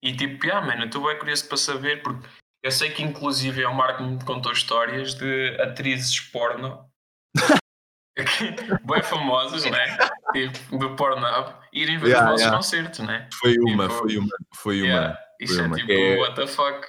e 0.03 0.17
tipo, 0.17 0.47
yeah, 0.47 0.65
man, 0.67 0.81
eu 0.81 0.87
estou 0.87 1.05
bem 1.07 1.19
curioso 1.19 1.47
para 1.49 1.57
saber, 1.57 2.03
porque 2.03 2.27
eu 2.63 2.71
sei 2.71 2.91
que 2.91 3.03
inclusive 3.03 3.63
é 3.63 3.69
o 3.69 3.75
Marco 3.75 4.03
me 4.03 4.23
contou 4.25 4.53
histórias 4.53 5.15
de 5.15 5.61
atrizes 5.61 6.19
porno. 6.21 6.89
bem 8.85 9.03
famosas, 9.03 9.65
né? 9.65 9.97
Tipo, 10.33 10.79
do 10.79 10.97
Pornhub, 10.97 11.55
irem 11.73 11.99
ver 11.99 12.09
Yeah, 12.09 12.25
os 12.25 12.31
vossos 12.31 12.41
yeah. 12.41 12.57
concertos, 12.57 12.99
né? 13.01 13.29
Foi 13.33 13.57
uma, 13.59 13.89
tipo, 13.89 13.99
foi 13.99 14.19
uma, 14.19 14.37
foi 14.55 14.83
uma. 14.83 14.89
Yeah, 14.89 15.28
Isso 15.41 15.57
foi 15.57 15.65
é 15.67 15.75
tipo, 15.75 15.93
É- 15.93 16.17
what 16.19 16.35
the 16.35 16.47
fuck? 16.47 16.89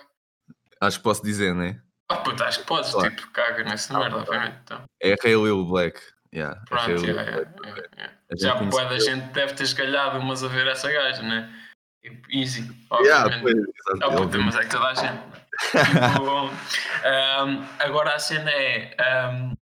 Acho 0.82 0.98
que 0.98 1.04
posso 1.04 1.24
dizer, 1.24 1.54
né? 1.54 1.82
Ah, 2.10 2.18
puta, 2.18 2.46
acho 2.46 2.60
que 2.60 2.66
podes, 2.66 2.92
Claro. 2.92 3.16
tipo, 3.16 3.30
caga 3.32 3.64
nessa 3.64 3.98
merda, 3.98 4.18
obviamente. 4.18 4.58
Então. 4.64 4.84
É 5.02 5.14
a 5.14 5.18
Hayley 5.24 5.64
Black. 5.66 6.00
Yeah, 6.34 6.56
é 6.58 6.62
a 6.62 6.66
Pronto, 6.66 6.84
Hayley 6.90 7.06
yeah, 7.10 7.32
Black. 7.32 7.52
yeah, 7.52 7.70
yeah, 7.70 7.90
yeah. 7.98 8.14
A 8.32 8.36
gente 8.36 8.42
já 8.42 8.56
boa 8.56 8.86
da 8.86 9.00
gente 9.00 9.24
deve 9.34 9.54
ter 9.54 9.64
esgalhado 9.64 10.20
umas 10.20 10.44
a 10.44 10.48
ver 10.48 10.68
essa 10.68 10.92
gaja, 10.92 11.22
né? 11.22 11.54
Tipo, 12.04 12.28
easy, 12.32 12.62
obviamente. 12.90 13.46
exato, 13.48 14.04
Ah, 14.04 14.16
puta, 14.16 14.38
mas 14.38 14.56
é 14.56 14.60
que 14.64 14.70
toda 14.70 14.88
a 14.88 14.94
gente. 14.94 15.22
Tipo, 15.60 16.50
ahm, 17.06 17.66
agora 17.80 18.16
a 18.16 18.20
cena 18.20 18.50
é. 18.52 18.96
Um, 19.34 19.54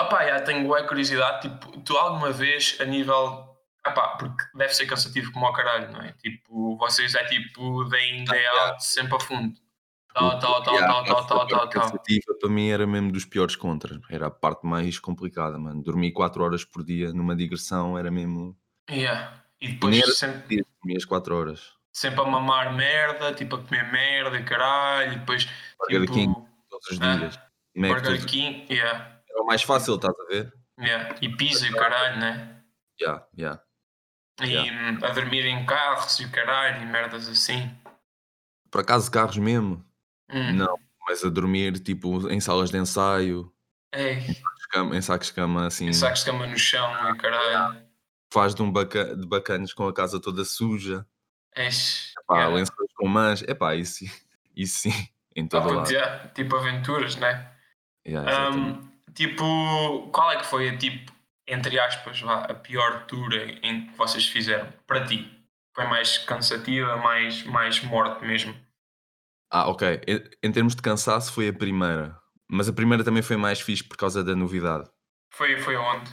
opá, 0.00 0.26
já 0.26 0.40
tenho 0.40 0.66
boa 0.66 0.82
curiosidade. 0.86 1.42
Tipo, 1.48 1.80
tu 1.82 1.96
alguma 1.96 2.32
vez 2.32 2.76
a 2.80 2.84
nível. 2.84 3.55
Opá, 3.88 4.16
porque 4.18 4.44
deve 4.54 4.74
ser 4.74 4.86
cansativo 4.86 5.32
como 5.32 5.46
ao 5.46 5.52
caralho, 5.52 5.90
não 5.92 6.00
é? 6.00 6.12
Tipo, 6.12 6.76
vocês 6.78 7.14
é 7.14 7.24
tipo 7.24 7.84
day 7.84 8.18
in, 8.18 8.24
day 8.24 8.44
out, 8.46 8.84
sempre 8.84 9.16
a 9.16 9.20
fundo. 9.20 9.56
Tal, 10.14 10.38
tal, 10.38 10.62
tal, 10.62 10.74
Yeah, 10.74 11.04
tal, 11.04 11.04
tal, 11.04 11.26
tal, 11.26 11.46
tal, 11.46 11.68
cansativa 11.68 12.34
para 12.40 12.48
mim 12.48 12.70
era 12.70 12.86
mesmo 12.86 13.12
dos 13.12 13.26
piores 13.26 13.54
contras. 13.54 13.98
Era 14.08 14.28
a 14.28 14.30
parte 14.30 14.66
mais 14.66 14.98
complicada, 14.98 15.58
mano. 15.58 15.82
Dormir 15.82 16.12
4 16.12 16.42
horas 16.42 16.64
por 16.64 16.82
dia 16.82 17.12
numa 17.12 17.36
digressão 17.36 17.98
era 17.98 18.10
mesmo. 18.10 18.56
Yeah. 18.90 19.42
E 19.60 19.68
depois 19.72 19.98
era 19.98 20.12
sempre. 20.12 20.64
dormias 20.82 21.04
4 21.04 21.36
horas. 21.36 21.72
sempre 21.92 22.20
a 22.22 22.24
mamar 22.24 22.74
merda, 22.74 23.34
tipo 23.34 23.56
a 23.56 23.62
comer 23.62 23.90
merda 23.92 24.38
e 24.38 24.44
caralho, 24.44 25.12
e 25.12 25.18
depois 25.18 25.46
Burger 25.78 26.00
tipo 26.02 26.12
King 26.14 26.34
todos 26.70 26.90
os 26.90 27.00
Ah, 27.00 27.16
dias. 27.16 27.38
Mac 27.76 27.90
Burger 27.92 28.24
King, 28.26 28.66
yeah, 28.72 29.20
Era 29.30 29.42
o 29.42 29.46
mais 29.46 29.62
fácil, 29.62 29.96
estás 29.96 30.14
a 30.18 30.24
ver? 30.32 30.52
yeah, 30.80 31.14
e 31.20 31.28
pizza 31.36 31.66
e 31.66 31.70
o 31.70 31.76
caralho, 31.76 32.18
né? 32.20 32.62
Yeah, 33.00 33.26
yeah. 33.38 33.62
E 34.42 34.58
hum, 34.70 34.98
a 35.02 35.08
dormir 35.10 35.46
em 35.46 35.64
carros 35.64 36.18
e 36.20 36.24
o 36.24 36.30
caralho 36.30 36.82
e 36.82 36.86
merdas 36.86 37.28
assim. 37.28 37.74
Por 38.70 38.80
acaso, 38.82 39.10
carros 39.10 39.38
mesmo? 39.38 39.82
Hum. 40.30 40.52
Não, 40.52 40.78
mas 41.08 41.24
a 41.24 41.30
dormir 41.30 41.78
tipo 41.80 42.28
em 42.28 42.40
salas 42.40 42.70
de 42.70 42.76
ensaio, 42.76 43.50
Ei, 43.92 44.18
em 44.92 45.00
sacos 45.00 45.28
de 45.28 45.32
cama 45.34 45.66
assim. 45.66 45.86
e 45.88 45.94
sacos 45.94 46.20
de 46.20 46.26
cama 46.26 46.46
no 46.46 46.58
chão 46.58 46.86
e 47.10 47.16
caralho. 47.16 47.80
Faz 48.32 48.54
de 48.54 48.62
um 48.62 48.70
baca, 48.70 49.16
de 49.16 49.26
bacanas 49.26 49.72
com 49.72 49.86
a 49.86 49.94
casa 49.94 50.20
toda 50.20 50.44
suja. 50.44 51.06
Eis, 51.54 52.12
Pá, 52.26 52.34
yeah. 52.38 52.54
lençóis 52.54 52.92
com 52.94 53.08
mãs. 53.08 53.42
É 53.46 53.54
pá, 53.54 53.74
isso, 53.74 54.04
isso 54.54 54.80
sim, 54.80 55.08
em 55.34 55.46
todo 55.46 55.72
lado. 55.72 55.90
yeah, 55.90 56.28
tipo 56.34 56.56
aventuras, 56.56 57.16
né? 57.16 57.50
Yeah. 58.06 58.50
Hum, 58.50 58.86
tipo, 59.14 60.10
qual 60.12 60.32
é 60.32 60.36
que 60.36 60.44
foi 60.46 60.68
a 60.68 60.76
tipo, 60.76 61.12
entre 61.46 61.78
aspas, 61.78 62.20
vá, 62.20 62.42
a 62.42 62.54
pior 62.54 63.06
tour 63.06 63.32
em 63.62 63.86
que 63.86 63.96
vocês 63.96 64.26
fizeram 64.26 64.68
para 64.86 65.04
ti? 65.04 65.32
Foi 65.74 65.86
mais 65.86 66.18
cansativa, 66.18 66.96
mais, 66.96 67.44
mais 67.44 67.82
morte 67.82 68.24
mesmo? 68.24 68.54
Ah, 69.50 69.68
ok. 69.68 70.00
Em, 70.06 70.48
em 70.48 70.52
termos 70.52 70.74
de 70.74 70.82
cansaço 70.82 71.32
foi 71.32 71.48
a 71.48 71.52
primeira. 71.52 72.18
Mas 72.48 72.68
a 72.68 72.72
primeira 72.72 73.04
também 73.04 73.22
foi 73.22 73.36
mais 73.36 73.60
fixe 73.60 73.84
por 73.84 73.96
causa 73.96 74.22
da 74.22 74.34
novidade. 74.34 74.88
Foi, 75.32 75.56
foi 75.58 75.76
onde? 75.76 76.10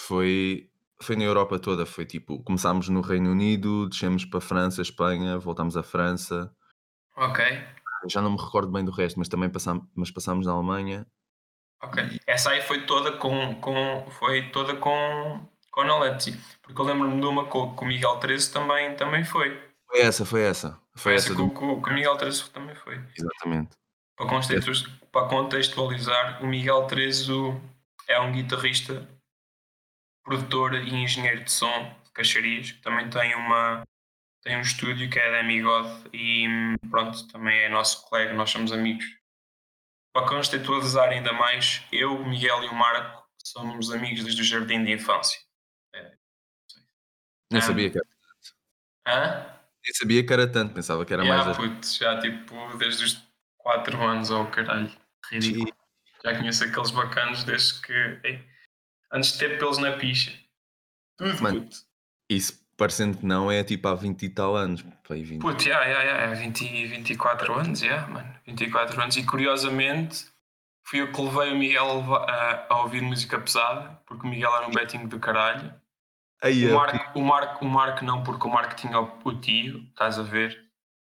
Foi, 0.00 0.70
foi 1.02 1.16
na 1.16 1.24
Europa 1.24 1.58
toda. 1.58 1.84
Foi 1.84 2.06
tipo, 2.06 2.42
começámos 2.44 2.88
no 2.88 3.00
Reino 3.00 3.30
Unido, 3.30 3.88
descemos 3.88 4.24
para 4.24 4.40
França, 4.40 4.82
Espanha, 4.82 5.38
voltámos 5.38 5.76
à 5.76 5.82
França. 5.82 6.54
Ok, 7.16 7.44
Já 8.08 8.20
não 8.20 8.32
me 8.32 8.40
recordo 8.40 8.70
bem 8.70 8.84
do 8.84 8.92
resto, 8.92 9.18
mas 9.18 9.28
também 9.28 9.50
passámos, 9.50 9.86
mas 9.94 10.10
passámos 10.10 10.46
na 10.46 10.52
Alemanha. 10.52 11.06
Ok. 11.86 12.20
Essa 12.26 12.50
aí 12.50 12.62
foi 12.62 12.86
toda 12.86 13.12
com, 13.12 13.54
com 13.60 14.06
foi 14.12 14.50
toda 14.50 14.76
com, 14.76 15.46
com 15.70 15.80
a 15.80 15.98
Letzi. 16.00 16.38
Porque 16.62 16.80
eu 16.80 16.84
lembro-me 16.84 17.20
de 17.20 17.26
uma 17.26 17.44
com, 17.46 17.74
com 17.74 17.84
o 17.84 17.88
Miguel 17.88 18.16
13 18.18 18.52
também, 18.52 18.94
também 18.96 19.24
foi. 19.24 19.60
Foi 19.88 20.00
essa, 20.00 20.24
foi 20.26 20.42
essa. 20.42 20.70
Foi 20.94 21.02
Foi 21.02 21.14
essa 21.14 21.26
essa 21.28 21.34
com, 21.36 21.48
do... 21.48 21.54
com, 21.54 21.80
com 21.80 21.90
o 21.90 21.94
Miguel 21.94 22.16
13 22.16 22.50
também 22.50 22.74
foi. 22.74 23.00
Exatamente. 23.16 23.76
Para, 24.16 24.26
para 25.12 25.28
contextualizar, 25.28 26.42
o 26.42 26.46
Miguel 26.46 26.86
13 26.86 27.32
o- 27.32 27.60
é 28.08 28.18
um 28.20 28.32
guitarrista, 28.32 29.06
produtor 30.24 30.74
e 30.74 30.94
engenheiro 30.94 31.44
de 31.44 31.52
som 31.52 31.92
de 32.04 32.10
Caxarias, 32.12 32.72
que 32.72 32.80
também 32.82 33.08
tem, 33.10 33.34
uma, 33.34 33.82
tem 34.42 34.56
um 34.56 34.60
estúdio 34.60 35.08
que 35.10 35.18
é 35.18 35.30
da 35.30 35.40
Amigod 35.40 35.88
e 36.12 36.46
pronto, 36.90 37.26
também 37.28 37.58
é 37.60 37.68
nosso 37.68 38.08
colega, 38.08 38.32
nós 38.32 38.50
somos 38.50 38.72
amigos. 38.72 39.04
Para 40.16 40.28
contextualizar 40.28 41.10
ainda 41.10 41.30
mais, 41.34 41.82
eu, 41.92 42.16
o 42.16 42.26
Miguel 42.26 42.64
e 42.64 42.68
o 42.68 42.74
Marco 42.74 43.22
somos 43.44 43.90
amigos 43.92 44.24
desde 44.24 44.40
o 44.40 44.44
jardim 44.44 44.82
de 44.82 44.92
infância. 44.92 45.38
Nem 47.52 47.60
Ah. 47.60 47.60
sabia 47.60 47.90
que 47.90 47.98
era, 47.98 48.06
Hã? 49.06 49.58
nem 49.84 49.92
sabia 49.94 50.26
que 50.26 50.32
era 50.32 50.50
tanto, 50.50 50.72
pensava 50.72 51.04
que 51.04 51.12
era 51.12 51.22
Yeah, 51.22 51.44
mais. 51.44 51.56
puto, 51.58 51.86
já 51.86 52.18
tipo 52.18 52.78
desde 52.78 53.04
os 53.04 53.22
4 53.58 54.02
anos 54.02 54.30
ou 54.30 54.46
caralho. 54.50 54.90
Ridículo. 55.30 55.70
Já 56.24 56.34
conheço 56.34 56.64
aqueles 56.64 56.90
bacanos 56.92 57.44
desde 57.44 57.82
que. 57.82 57.92
ei, 58.24 58.42
antes 59.12 59.32
de 59.32 59.38
ter 59.38 59.58
pelos 59.58 59.76
na 59.76 59.98
picha. 59.98 60.32
Tudo, 61.18 61.42
Mano. 61.42 61.60
puto. 61.62 61.76
Isso 62.30 62.65
parecendo 62.76 63.18
que 63.18 63.26
não 63.26 63.50
é 63.50 63.62
tipo 63.64 63.88
há 63.88 63.94
20 63.94 64.22
e 64.22 64.28
tal 64.28 64.54
anos. 64.56 64.82
Pá, 64.82 65.14
aí 65.14 65.22
20. 65.22 65.40
Puto, 65.40 65.62
já, 65.62 65.82
já, 65.84 66.04
já. 66.04 66.12
É 66.18 66.34
20, 66.34 66.86
24 66.86 67.54
anos, 67.58 67.78
já, 67.80 68.06
mano. 68.06 68.34
24 68.46 69.00
anos. 69.00 69.16
E 69.16 69.24
curiosamente, 69.24 70.26
fui 70.86 71.00
eu 71.00 71.12
que 71.12 71.20
levei 71.20 71.52
o 71.52 71.56
Miguel 71.56 72.14
a, 72.14 72.66
a- 72.68 72.82
ouvir 72.82 73.02
música 73.02 73.38
pesada, 73.38 74.00
porque 74.06 74.26
o 74.26 74.30
Miguel 74.30 74.54
era 74.56 74.66
um 74.66 74.70
betting 74.70 75.06
do 75.06 75.18
caralho. 75.18 75.72
Aí, 76.42 76.66
O 76.66 76.70
é, 76.70 76.72
Marco, 76.74 77.18
o, 77.18 77.22
Marco, 77.24 77.64
o 77.64 77.68
Marco 77.68 78.04
não, 78.04 78.22
porque 78.22 78.46
o 78.46 78.50
Marco 78.50 78.76
tinha 78.76 79.00
o, 79.00 79.10
o 79.24 79.40
tio, 79.40 79.78
estás 79.90 80.18
a 80.18 80.22
ver? 80.22 80.64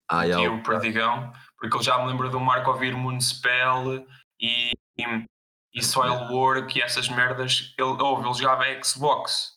ah, 0.10 0.26
o 0.26 0.30
tio 0.30 0.56
o- 0.56 0.64
Perdigão, 0.64 1.32
porque 1.58 1.78
ele 1.78 1.84
já 1.84 1.98
me 1.98 2.08
lembra 2.12 2.30
do 2.30 2.40
Marco 2.40 2.70
ouvir 2.70 2.94
Moonspell 2.94 4.06
e, 4.40 4.72
e, 4.98 5.26
e 5.74 5.82
Soilwork 5.82 6.78
e 6.78 6.82
essas 6.82 7.08
merdas. 7.08 7.74
Ele, 7.78 7.88
ouve, 8.04 8.28
ele 8.28 8.34
jogava 8.38 8.66
Xbox, 8.84 9.54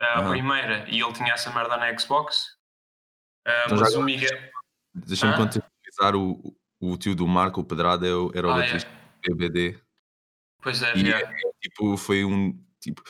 a 0.00 0.20
Aham. 0.20 0.30
primeira, 0.30 0.88
e 0.88 1.00
ele 1.00 1.12
tinha 1.12 1.32
essa 1.32 1.50
merda 1.52 1.76
na 1.76 1.96
Xbox. 1.98 2.56
Ah, 3.46 3.64
Então 3.66 3.78
mas 3.78 3.92
já 3.92 3.98
o 3.98 4.02
Miguel. 4.02 4.38
Deixa-me 4.94 5.32
Hã? 5.32 5.36
contextualizar 5.36 6.16
o, 6.16 6.56
o 6.80 6.96
tio 6.96 7.14
do 7.14 7.26
Marco, 7.26 7.60
o 7.60 7.64
Pedrada, 7.64 8.06
era 8.06 8.18
o- 8.18 8.32
era 8.34 8.46
o 8.46 8.50
Ah, 8.50 8.58
é. 8.58 8.62
baterista 8.62 8.90
do 9.24 9.36
BBD. 9.36 9.80
Pois 10.62 10.82
é, 10.82 10.96
E 10.96 11.02
yeah. 11.08 11.34
tipo, 11.60 11.96
foi 11.96 12.24
um, 12.24 12.52
tipo, 12.80 13.02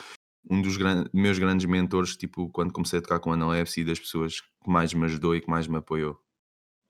um 0.50 0.60
dos 0.62 0.76
gran- 0.76 1.04
meus 1.12 1.38
grandes 1.38 1.66
mentores, 1.66 2.16
tipo, 2.16 2.48
quando 2.50 2.72
comecei 2.72 2.98
a 2.98 3.02
tocar 3.02 3.18
com 3.20 3.30
a 3.30 3.34
Analepsy, 3.34 3.84
das 3.84 3.98
pessoas 3.98 4.40
que 4.40 4.48
mais 4.70 4.92
me 4.94 5.04
ajudou 5.06 5.34
e 5.34 5.40
que 5.40 5.48
mais 5.50 5.66
me 5.66 5.76
apoiou. 5.76 6.22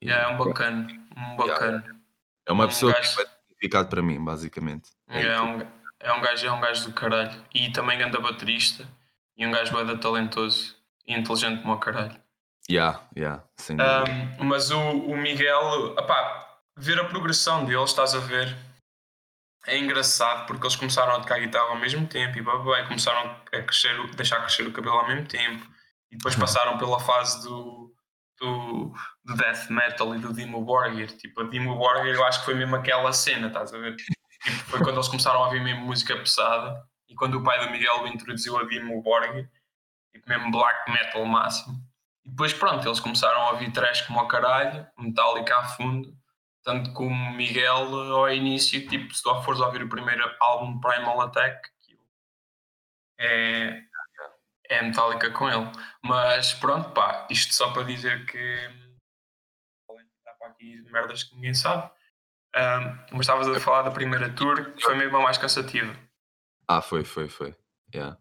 E, 0.01 0.07
Yeah, 0.07 0.29
é 0.31 0.33
um 0.33 0.37
bacana, 0.37 0.87
um 1.17 1.35
bacana. 1.35 2.01
é 2.45 2.51
uma 2.51 2.65
um 2.65 2.67
pessoa 2.67 2.93
gajo- 2.93 3.09
que 3.09 3.15
tem 3.23 3.25
significado 3.49 3.89
para 3.89 4.01
mim, 4.01 4.23
basicamente. 4.23 4.89
É 5.07 5.21
É, 5.23 5.41
um, 5.41 5.61
é, 5.99 6.13
um 6.13 6.21
gajo, 6.21 6.47
é 6.47 6.51
um 6.51 6.61
gajo 6.61 6.85
do 6.87 6.93
caralho. 6.93 7.45
E 7.53 7.71
também 7.71 8.01
anda 8.01 8.19
baterista. 8.19 8.87
E 9.39 9.47
um 9.47 9.51
gajo 9.51 9.71
bada 9.71 9.97
talentoso 9.97 10.75
e 11.07 11.13
inteligente 11.13 11.61
como 11.61 11.73
o 11.73 11.79
caralho. 11.79 12.21
Yeah, 12.69 13.01
yeah, 13.17 13.43
dúvida. 13.57 14.03
Um, 14.39 14.43
mas 14.45 14.69
o, 14.69 14.79
o 14.79 15.17
Miguel, 15.17 15.95
opá, 15.97 16.59
ver 16.77 16.99
a 16.99 17.05
progressão 17.05 17.65
dele, 17.65 17.83
estás 17.83 18.13
a 18.13 18.19
ver? 18.19 18.55
é 19.67 19.77
engraçado 19.77 20.47
porque 20.47 20.65
eles 20.65 20.75
começaram 20.75 21.15
a 21.15 21.19
tocar 21.19 21.39
guitarra 21.39 21.69
ao 21.69 21.79
mesmo 21.79 22.07
tempo 22.07 22.37
e 22.37 22.41
babá, 22.41 22.83
começaram 22.85 23.29
a 23.29 23.61
crescer, 23.61 23.93
deixar 24.15 24.39
crescer 24.39 24.65
o 24.65 24.71
cabelo 24.71 24.95
ao 24.97 25.07
mesmo 25.07 25.27
tempo 25.27 25.65
e 26.11 26.17
depois 26.17 26.33
Uhum. 26.35 26.41
passaram 26.41 26.77
pela 26.77 26.99
fase 26.99 27.43
do, 27.43 27.93
do, 28.39 28.93
do 29.23 29.35
death 29.35 29.69
metal 29.69 30.15
e 30.15 30.19
do 30.19 30.33
Dimmu 30.33 30.63
Borgir. 30.63 31.15
Tipo, 31.17 31.41
a 31.41 31.43
Dimmu 31.49 31.75
Borgir 31.75 32.15
eu 32.15 32.25
acho 32.25 32.39
que 32.39 32.45
foi 32.45 32.55
mesmo 32.55 32.75
aquela 32.75 33.11
cena, 33.13 33.47
estás 33.47 33.73
a 33.73 33.77
ver? 33.77 33.95
Tipo, 33.95 34.15
foi 34.69 34.79
quando 34.79 34.95
eles 34.95 35.07
começaram 35.07 35.43
a 35.43 35.45
ouvir 35.45 35.61
mesmo 35.61 35.85
música 35.85 36.15
pesada 36.17 36.81
e 37.09 37.15
quando 37.15 37.35
o 37.35 37.43
pai 37.43 37.59
do 37.65 37.71
Miguel 37.71 38.07
introduziu 38.07 38.57
a 38.57 38.63
Dimmu 38.65 39.01
Borgir, 39.01 39.49
tipo 40.13 40.29
mesmo 40.29 40.51
black 40.51 40.89
metal 40.91 41.25
máximo. 41.25 41.75
E 42.23 42.29
depois 42.29 42.53
pronto, 42.53 42.87
eles 42.87 42.99
começaram 42.99 43.41
a 43.41 43.51
ouvir 43.51 43.71
trash 43.71 44.03
como 44.03 44.19
ao 44.19 44.27
caralho, 44.27 44.87
Metallica 44.97 45.57
a 45.57 45.63
fundo. 45.63 46.15
Tanto 46.63 46.93
como 46.93 47.31
Miguel 47.33 48.13
ao 48.13 48.29
início, 48.31 48.87
tipo, 48.87 49.13
se 49.13 49.23
tu 49.23 49.41
fores 49.41 49.59
ouvir 49.59 49.81
o 49.81 49.89
primeiro 49.89 50.23
álbum 50.39 50.79
Primal 50.79 51.21
Attack, 51.21 51.67
é, 53.19 53.81
é 54.69 54.81
Metallica 54.83 55.31
com 55.31 55.49
ele. 55.49 55.71
Mas 56.03 56.53
pronto, 56.53 56.91
pá, 56.91 57.27
isto 57.29 57.53
só 57.53 57.71
para 57.71 57.83
dizer 57.83 58.25
que 58.25 58.37
está 60.17 60.47
aqui 60.47 60.81
merdas 60.91 61.23
que 61.23 61.35
ninguém 61.35 61.53
sabe. 61.53 61.89
Ahm, 62.55 62.97
mas 63.11 63.21
estavas 63.21 63.47
a 63.47 63.59
falar 63.59 63.83
da 63.83 63.91
primeira 63.91 64.29
tour, 64.33 64.73
que 64.73 64.83
foi 64.83 64.95
mesmo 64.95 65.17
a 65.17 65.21
mais 65.21 65.37
cansativa. 65.37 65.93
Ah, 66.71 66.81
foi, 66.83 67.03
foi, 67.03 67.27
foi. 67.27 67.55
Yeah. 67.93 68.15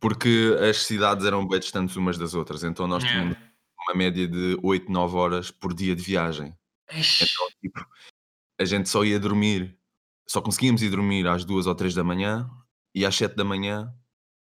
Porque 0.00 0.56
as 0.70 0.78
cidades 0.86 1.26
eram 1.26 1.46
bem 1.46 1.60
distantes 1.60 1.94
umas 1.96 2.16
das 2.16 2.32
outras, 2.34 2.64
então 2.64 2.86
nós 2.86 3.04
Yeah. 3.04 3.20
tínhamos 3.28 3.54
uma 3.86 3.94
média 3.94 4.26
de 4.26 4.58
8, 4.62 4.90
9 4.90 5.14
horas 5.16 5.50
por 5.50 5.74
dia 5.74 5.94
de 5.94 6.02
viagem. 6.02 6.56
Ixi, 6.90 7.24
Então, 7.24 7.48
tipo, 7.60 7.86
a 8.58 8.64
gente 8.64 8.88
só 8.88 9.04
ia 9.04 9.20
dormir, 9.20 9.78
só 10.26 10.40
conseguíamos 10.40 10.80
ir 10.80 10.88
dormir 10.88 11.26
às 11.28 11.44
2 11.44 11.66
ou 11.66 11.74
3 11.74 11.94
da 11.94 12.02
manhã 12.02 12.48
e 12.94 13.04
às 13.04 13.14
7 13.14 13.34
da 13.36 13.44
manhã 13.44 13.94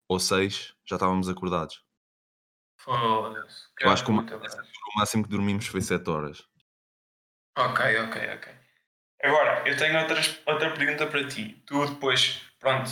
ou 0.08 0.20
6 0.20 0.72
já 0.86 0.94
estávamos 0.94 1.28
acordados. 1.28 1.82
foda-se. 2.76 3.66
Eu 3.80 3.90
acho 3.90 4.04
que 4.04 4.12
velho. 4.12 4.38
O 4.94 4.98
máximo 4.98 5.24
que 5.24 5.30
dormimos 5.30 5.66
foi 5.66 5.80
7 5.80 6.08
horas. 6.10 6.44
Ok, 7.58 7.98
ok, 8.00 8.34
ok. 8.34 8.52
Agora, 9.24 9.68
eu 9.68 9.76
tenho 9.76 9.98
outras, 10.00 10.40
outra 10.46 10.72
pergunta 10.74 11.06
para 11.06 11.26
ti. 11.26 11.62
Tu 11.66 11.86
depois, 11.86 12.42
pronto, 12.58 12.90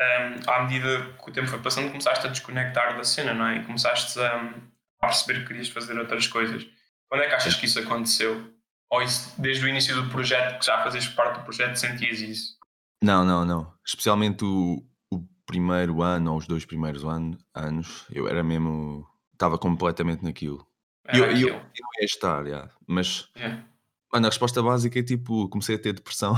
hum, 0.00 0.40
à 0.50 0.62
medida 0.62 1.12
que 1.22 1.30
o 1.30 1.32
tempo 1.32 1.48
foi 1.48 1.58
passando, 1.60 1.88
começaste 1.88 2.26
a 2.26 2.30
desconectar 2.30 2.96
da 2.96 3.04
cena, 3.04 3.34
não 3.34 3.46
é? 3.46 3.56
E 3.58 3.64
começaste 3.64 4.18
a, 4.20 4.54
a 5.00 5.06
perceber 5.06 5.40
que 5.40 5.46
querias 5.48 5.68
fazer 5.68 5.98
outras 5.98 6.26
coisas. 6.26 6.66
Quando 7.08 7.22
é 7.22 7.28
que 7.28 7.34
achas 7.34 7.54
que 7.54 7.66
isso 7.66 7.78
aconteceu? 7.78 8.52
Ou 8.90 9.02
isso, 9.02 9.34
desde 9.40 9.64
o 9.64 9.68
início 9.68 9.94
do 9.94 10.10
projeto, 10.10 10.58
que 10.58 10.66
já 10.66 10.82
fazes 10.82 11.06
parte 11.08 11.38
do 11.38 11.44
projeto, 11.44 11.76
sentias 11.76 12.20
isso? 12.20 12.58
Não, 13.02 13.24
não, 13.24 13.44
não. 13.44 13.72
Especialmente 13.84 14.44
o, 14.44 14.86
o 15.10 15.26
primeiro 15.46 16.02
ano 16.02 16.32
ou 16.32 16.38
os 16.38 16.46
dois 16.46 16.64
primeiros 16.64 17.02
ano, 17.04 17.36
anos, 17.54 18.06
eu 18.10 18.28
era 18.28 18.42
mesmo. 18.42 19.06
Estava 19.32 19.58
completamente 19.58 20.22
naquilo. 20.22 20.64
Eu, 21.12 21.24
eu, 21.32 21.48
eu 21.48 21.86
ia 21.98 22.04
estar, 22.04 22.46
já. 22.46 22.70
mas 22.86 23.28
Yeah. 23.36 23.64
mano, 24.12 24.26
a 24.26 24.30
resposta 24.30 24.62
básica 24.62 25.00
é 25.00 25.02
tipo: 25.02 25.48
comecei 25.48 25.74
a 25.74 25.78
ter 25.78 25.94
depressão 25.94 26.34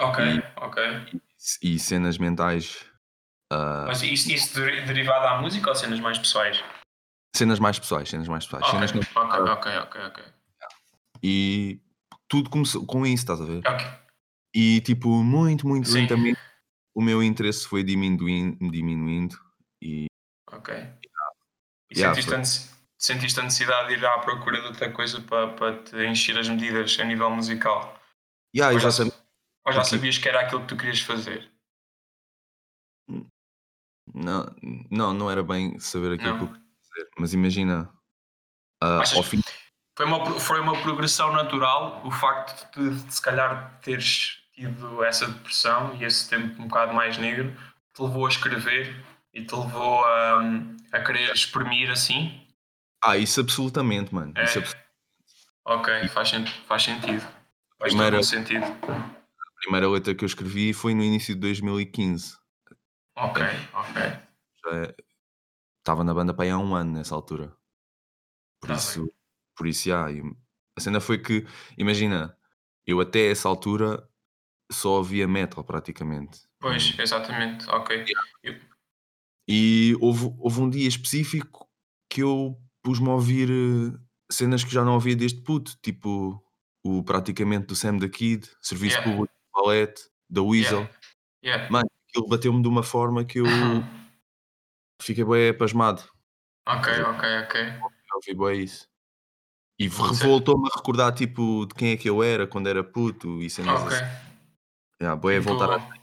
Ok, 0.00 0.24
E- 0.24 0.42
ok. 0.56 0.82
E 1.62 1.78
cenas 1.78 2.18
mentais, 2.18 2.84
ah, 3.52 3.84
Mas 3.86 4.02
isso, 4.02 4.30
isso 4.30 4.54
deri- 4.54 4.84
derivado 4.84 5.26
à 5.26 5.40
música 5.40 5.68
ou 5.68 5.74
cenas 5.74 6.00
mais 6.00 6.18
pessoais? 6.18 6.62
cenas 7.34 7.58
mais 7.58 7.78
pessoais, 7.78 8.08
cenas 8.08 8.28
mais 8.28 8.44
pessoais. 8.44 8.66
Ok, 8.66 8.72
Cenas 8.74 8.92
que- 8.92 8.98
ok, 8.98 9.40
ok, 9.40 9.76
ok, 9.78 10.00
ok. 10.06 10.24
E 11.22 11.80
tudo 12.28 12.50
começou 12.50 12.84
com 12.86 13.06
isso, 13.06 13.22
estás 13.22 13.40
a 13.40 13.44
ver? 13.44 13.62
Ok, 13.66 13.86
E 14.54 14.80
tipo, 14.80 15.08
muito, 15.22 15.66
muito 15.66 15.88
Sim. 15.88 16.00
lentamente 16.00 16.40
o 16.94 17.00
meu 17.00 17.22
interesse 17.22 17.66
foi 17.68 17.84
diminuindo, 17.84 18.58
diminuindo 18.70 19.38
e 19.80 20.06
ok. 20.50 20.74
E 21.88 21.98
Yeah, 21.98 22.14
sentiste, 22.14 22.30
foi. 22.30 22.76
sentiste 22.98 23.40
a 23.40 23.42
necessidade 23.44 23.88
de 23.88 23.94
ir 23.94 24.04
à 24.04 24.18
procura 24.18 24.60
de 24.60 24.66
outra 24.68 24.90
coisa 24.92 25.20
para, 25.22 25.48
para 25.54 25.82
te 25.82 25.96
encher 26.04 26.36
as 26.38 26.48
medidas 26.48 26.98
a 27.00 27.04
nível 27.04 27.30
musical? 27.30 27.96
yeah, 28.54 28.74
Ou 28.74 28.80
já, 28.80 28.88
exatamente. 28.88 29.16
Ou 29.66 29.72
já 29.72 29.84
sabias 29.84 30.18
que 30.18 30.28
era 30.28 30.40
aquilo 30.40 30.62
que 30.62 30.68
tu 30.68 30.76
querias 30.76 31.00
fazer? 31.00 31.50
Não, 34.12 34.46
não, 34.90 35.14
não 35.14 35.30
era 35.30 35.42
bem 35.42 35.78
saber 35.78 36.14
aquilo 36.14 36.36
que 36.38 36.42
eu 36.44 36.46
Não. 36.46 36.52
queria 36.52 36.66
dizer, 36.82 37.10
mas 37.18 37.32
imagina 37.32 37.92
ah, 38.82 38.98
Achas 39.00 39.16
ao 39.18 39.22
fim 39.22 39.40
Foi 39.96 40.06
uma, 40.06 40.40
foi 40.40 40.60
uma 40.60 40.80
progressão 40.82 41.32
natural 41.32 42.02
o 42.04 42.10
facto 42.10 42.68
de, 42.76 43.02
de 43.04 43.12
se 43.14 43.22
calhar 43.22 43.78
teres 43.80 44.42
tido 44.54 45.04
essa 45.04 45.26
depressão 45.28 45.94
e 45.96 46.04
esse 46.04 46.28
tempo 46.28 46.60
um 46.60 46.66
bocado 46.66 46.92
mais 46.92 47.18
negro 47.18 47.54
te 47.94 48.02
levou 48.02 48.26
a 48.26 48.28
escrever 48.28 49.04
e 49.32 49.44
te 49.44 49.54
levou 49.54 50.04
a, 50.04 50.40
a 50.92 51.00
querer 51.04 51.32
exprimir 51.32 51.88
assim? 51.90 52.46
Ah, 53.02 53.16
isso 53.16 53.40
absolutamente, 53.40 54.12
mano. 54.14 54.32
É. 54.36 54.44
Isso 54.44 54.58
abs- 54.58 54.76
Ok, 55.64 56.08
faz, 56.08 56.30
faz 56.66 56.82
sentido. 56.82 57.20
Faz 57.78 57.92
Primeira- 57.92 58.16
todo 58.16 58.26
sentido. 58.26 58.66
A 59.60 59.62
primeira 59.62 59.90
letra 59.90 60.14
que 60.14 60.24
eu 60.24 60.26
escrevi 60.26 60.72
foi 60.72 60.94
no 60.94 61.02
início 61.04 61.34
de 61.34 61.40
2015. 61.42 62.34
Ok, 63.14 63.42
ok. 63.74 64.02
Já 64.64 64.76
é- 64.86 64.94
estava 65.80 66.02
na 66.02 66.14
banda 66.14 66.32
para 66.32 66.44
aí 66.44 66.50
há 66.50 66.56
um 66.58 66.74
ano 66.74 66.92
nessa 66.92 67.14
altura. 67.14 67.54
Por 68.58 68.68
Tá 68.68 68.74
isso, 68.76 69.12
por 69.54 69.66
isso, 69.66 69.86
já, 69.86 70.06
a 70.08 70.80
cena 70.80 70.98
foi 70.98 71.18
que, 71.18 71.46
imagina, 71.76 72.34
eu 72.86 73.00
até 73.00 73.30
essa 73.30 73.50
altura 73.50 74.08
só 74.72 74.92
ouvia 74.96 75.28
metal 75.28 75.62
praticamente. 75.62 76.40
Pois, 76.58 76.98
exatamente, 76.98 77.68
ok. 77.68 78.06
Eu- 78.42 78.58
E 79.46 79.94
houve, 80.00 80.32
houve 80.38 80.60
um 80.60 80.70
dia 80.70 80.88
específico 80.88 81.68
que 82.08 82.22
eu 82.22 82.56
pus-me 82.82 83.08
a 83.08 83.12
ouvir 83.12 83.50
eh, 83.50 83.98
cenas 84.32 84.64
que 84.64 84.72
já 84.72 84.84
não 84.84 84.94
ouvia 84.94 85.14
desde 85.16 85.42
puto, 85.42 85.76
tipo 85.82 86.42
o 86.82 87.02
praticamente 87.02 87.66
do 87.66 87.74
Sam 87.76 87.98
da 87.98 88.08
Kid, 88.08 88.48
Serviço 88.62 88.96
Yeah. 88.98 89.10
Público 89.10 89.34
Valete, 89.54 90.02
da 90.28 90.42
Weasel. 90.42 90.88
Yeah. 91.44 91.70
Mano, 91.70 91.90
aquilo 92.08 92.28
bateu-me 92.28 92.62
de 92.62 92.68
uma 92.68 92.82
forma 92.82 93.24
que 93.24 93.40
eu 93.40 93.44
fiquei 95.00 95.24
bem 95.24 95.56
pasmado. 95.56 96.02
Ok, 96.68 96.92
ok, 97.02 97.38
ok. 97.44 97.64
Já 97.64 98.14
ouvi 98.14 98.34
bem 98.34 98.64
isso. 98.64 98.88
E 99.78 99.88
voltou-me 99.88 100.68
a 100.68 100.76
recordar 100.76 101.12
tipo 101.12 101.66
de 101.66 101.74
quem 101.74 101.92
é 101.92 101.96
que 101.96 102.08
eu 102.08 102.22
era 102.22 102.46
quando 102.46 102.68
era 102.68 102.84
puto 102.84 103.40
e 103.40 103.48
cenas 103.48 103.80
Ok. 103.80 103.96
assim. 103.96 104.04
Yeah, 105.00 105.18
bué 105.18 105.38
a 105.38 105.40
voltar 105.40 105.70
a... 105.70 106.00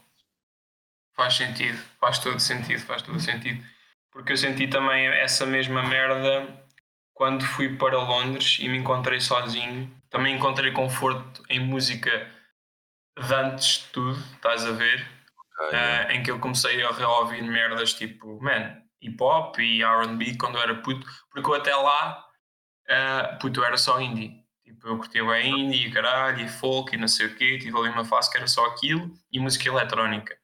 Faz 1.14 1.34
sentido, 1.34 1.78
faz 2.00 2.18
todo 2.18 2.40
sentido, 2.40 2.80
faz 2.80 3.02
todo 3.02 3.20
sentido. 3.20 3.64
Porque 4.10 4.32
eu 4.32 4.36
senti 4.36 4.66
também 4.66 5.06
essa 5.06 5.46
mesma 5.46 5.82
merda 5.84 6.66
quando 7.14 7.44
fui 7.44 7.76
para 7.76 8.02
Londres 8.02 8.58
e 8.60 8.68
me 8.68 8.78
encontrei 8.78 9.20
sozinho. 9.20 9.88
Também 10.10 10.34
encontrei 10.34 10.72
conforto 10.72 11.42
em 11.48 11.60
música 11.60 12.28
de 13.26 13.34
antes 13.34 13.80
de 13.80 13.86
tudo, 13.92 14.18
estás 14.34 14.64
a 14.66 14.72
ver? 14.72 15.06
Ok, 15.60 15.70
yeah. 15.72 16.12
Eh, 16.12 16.16
em 16.16 16.22
que 16.22 16.30
eu 16.30 16.38
comecei 16.38 16.82
a 16.84 16.90
reouvir 16.92 17.42
merdas 17.42 17.94
tipo, 17.94 18.40
man, 18.42 18.80
hip 19.02 19.16
hop 19.22 19.58
e 19.58 19.82
RB 19.82 20.36
quando 20.38 20.56
eu 20.56 20.62
era 20.62 20.74
puto, 20.76 21.06
porque 21.30 21.48
eu 21.48 21.54
até 21.54 21.74
lá, 21.74 22.24
eh, 22.88 23.38
puto, 23.40 23.60
eu 23.60 23.64
era 23.64 23.76
só 23.76 24.00
indie. 24.00 24.44
Tipo, 24.64 24.88
eu 24.88 24.98
curtia 24.98 25.24
bem 25.24 25.60
indie, 25.66 25.86
e 25.88 25.90
caralho, 25.92 26.40
e 26.40 26.48
folk 26.48 26.94
e 26.94 26.98
não 26.98 27.08
sei 27.08 27.26
o 27.26 27.34
quê. 27.36 27.58
Tive 27.58 27.76
ali 27.78 27.88
uma 27.88 28.04
fase 28.04 28.30
que 28.30 28.36
era 28.36 28.46
só 28.46 28.66
aquilo 28.66 29.10
e 29.32 29.40
música 29.40 29.68
eletrónica. 29.68 30.34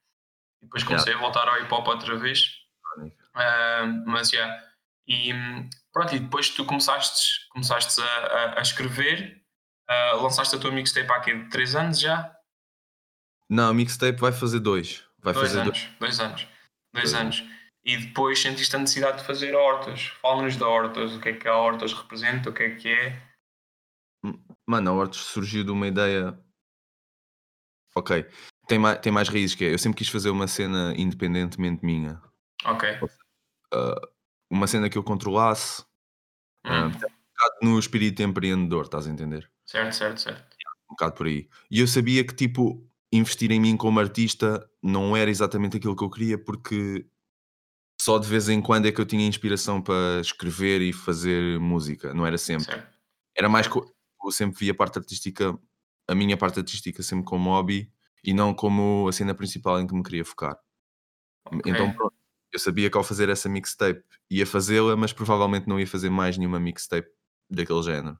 E 0.63 0.65
depois 0.67 0.83
comecei 0.83 1.15
a 1.15 1.19
voltar 1.19 1.47
ao 1.49 1.59
hip 1.61 1.73
hop 1.73 1.87
outra 1.89 2.17
vez. 2.17 2.47
Ah, 3.35 3.85
mas 4.07 4.31
já. 4.31 4.63
E 5.07 5.33
hum, 5.35 5.69
pronto, 5.93 6.15
e 6.15 6.19
depois 6.19 6.49
tu 6.51 6.65
começaste, 6.65 7.47
começaste 7.51 8.01
a, 8.01 8.05
a- 8.05 8.59
a 8.59 8.63
escrever, 8.63 9.43
ah, 9.89 10.13
lançaste 10.17 10.57
a 10.57 10.59
tua 10.59 10.71
mixtape 10.73 11.11
há 11.13 11.17
aqui 11.17 11.35
de 11.37 11.51
3 11.51 11.75
anos 11.77 12.01
já? 12.01 12.34
Não, 13.49 13.71
a 13.71 13.75
mixtape 13.75 14.19
vai 14.21 14.33
fazer 14.33 14.61
dois. 14.61 15.05
Vai 15.19 15.33
dois 15.35 15.49
fazer 15.49 15.61
anos, 15.61 15.89
dois 15.99 16.21
anos. 16.21 16.47
Dois 16.93 17.11
Dois 17.11 17.15
anos. 17.15 17.45
E 17.85 17.97
depois 17.99 18.41
sentiste 18.41 18.75
a 18.75 18.79
necessidade 18.79 19.19
de 19.19 19.25
fazer 19.27 19.55
hortas. 19.55 20.07
Fala-nos 20.23 20.57
da 20.57 20.67
hortas, 20.67 21.13
o 21.15 21.21
que 21.21 21.29
é 21.31 21.33
que 21.35 21.47
a 21.47 21.55
hortas 21.57 21.93
representa, 21.93 22.51
o 22.51 22.53
que 22.53 22.63
é 22.63 22.71
que 22.75 22.89
é. 22.89 23.23
Mano, 24.67 24.91
a 24.91 24.95
Hortus 24.95 25.19
surgiu 25.19 25.63
de 25.63 25.71
uma 25.71 25.87
ideia. 25.87 26.39
Ok, 27.95 28.27
tem 28.67 28.79
mais, 28.79 28.99
tem 29.01 29.13
mais 29.13 29.29
raízes 29.29 29.55
que 29.55 29.65
é. 29.67 29.73
Eu 29.75 29.79
sempre 29.79 29.99
quis 29.99 30.09
fazer 30.09 30.31
uma 30.31 30.49
cena 30.49 30.95
independentemente 30.97 31.85
minha. 31.85 32.21
Ok. 32.65 32.99
Uma 34.51 34.67
cena 34.67 34.89
que 34.89 34.97
eu 34.97 35.05
controlasse, 35.05 35.85
ah, 36.65 36.85
Hum, 36.85 36.87
um 36.87 36.91
bocado 36.91 37.55
no 37.63 37.79
espírito 37.79 38.23
empreendedor, 38.23 38.85
estás 38.85 39.07
a 39.07 39.11
entender? 39.11 39.51
certo, 39.67 39.93
certo, 39.93 40.21
certo. 40.21 40.57
Um 40.89 40.95
bocado 40.95 41.15
por 41.15 41.27
aí. 41.27 41.49
E 41.71 41.81
eu 41.81 41.87
sabia 41.87 42.25
que, 42.27 42.35
tipo, 42.35 42.89
investir 43.17 43.51
em 43.53 43.61
mim 43.61 43.77
como 43.77 44.01
artista 44.01 44.69
não 44.83 45.17
era 45.17 45.31
exatamente 45.31 45.77
aquilo 45.77 45.97
que 45.97 46.05
eu 46.05 46.11
queria, 46.11 46.39
porque 46.39 47.07
só 48.01 48.19
de 48.19 48.29
vez 48.29 48.49
em 48.49 48.61
quando 48.61 48.87
é 48.87 48.93
que 48.93 49.01
eu 49.01 49.07
tinha 49.07 49.27
inspiração 49.27 49.81
para 49.81 50.21
escrever 50.21 50.83
e 50.83 50.93
fazer 50.93 51.59
música, 51.61 52.13
não 52.13 52.27
era 52.27 52.37
sempre. 52.37 52.65
certo. 52.65 52.95
Era 53.37 53.49
mais. 53.49 53.69
Eu 54.25 54.31
sempre 54.31 54.59
via 54.59 54.73
a 54.73 54.75
parte 54.75 54.99
artística, 54.99 55.59
a 56.09 56.15
minha 56.15 56.37
parte 56.37 56.59
artística 56.59 57.03
sempre 57.03 57.25
como 57.25 57.51
hobby 57.51 57.93
e 58.23 58.33
não 58.33 58.55
como 58.55 59.07
a 59.09 59.13
cena 59.13 59.35
principal 59.35 59.81
em 59.81 59.87
que 59.87 59.95
me 59.95 60.03
queria 60.03 60.25
focar. 60.25 60.59
Ok. 61.47 61.61
Então 61.67 61.93
pronto, 61.93 62.15
eu 62.53 62.59
sabia 62.59 62.91
que 62.91 62.97
ao 62.97 63.05
fazer 63.05 63.29
essa 63.29 63.49
mixtape 63.49 64.03
ia 64.31 64.47
fazê-la, 64.47 64.97
mas 64.97 65.13
provavelmente 65.13 65.69
não 65.69 65.79
ia 65.79 65.87
fazer 65.87 66.09
mais 66.09 66.39
nenhuma 66.39 66.59
mixtape 66.59 67.09
daquele 67.51 67.83
género. 67.83 68.19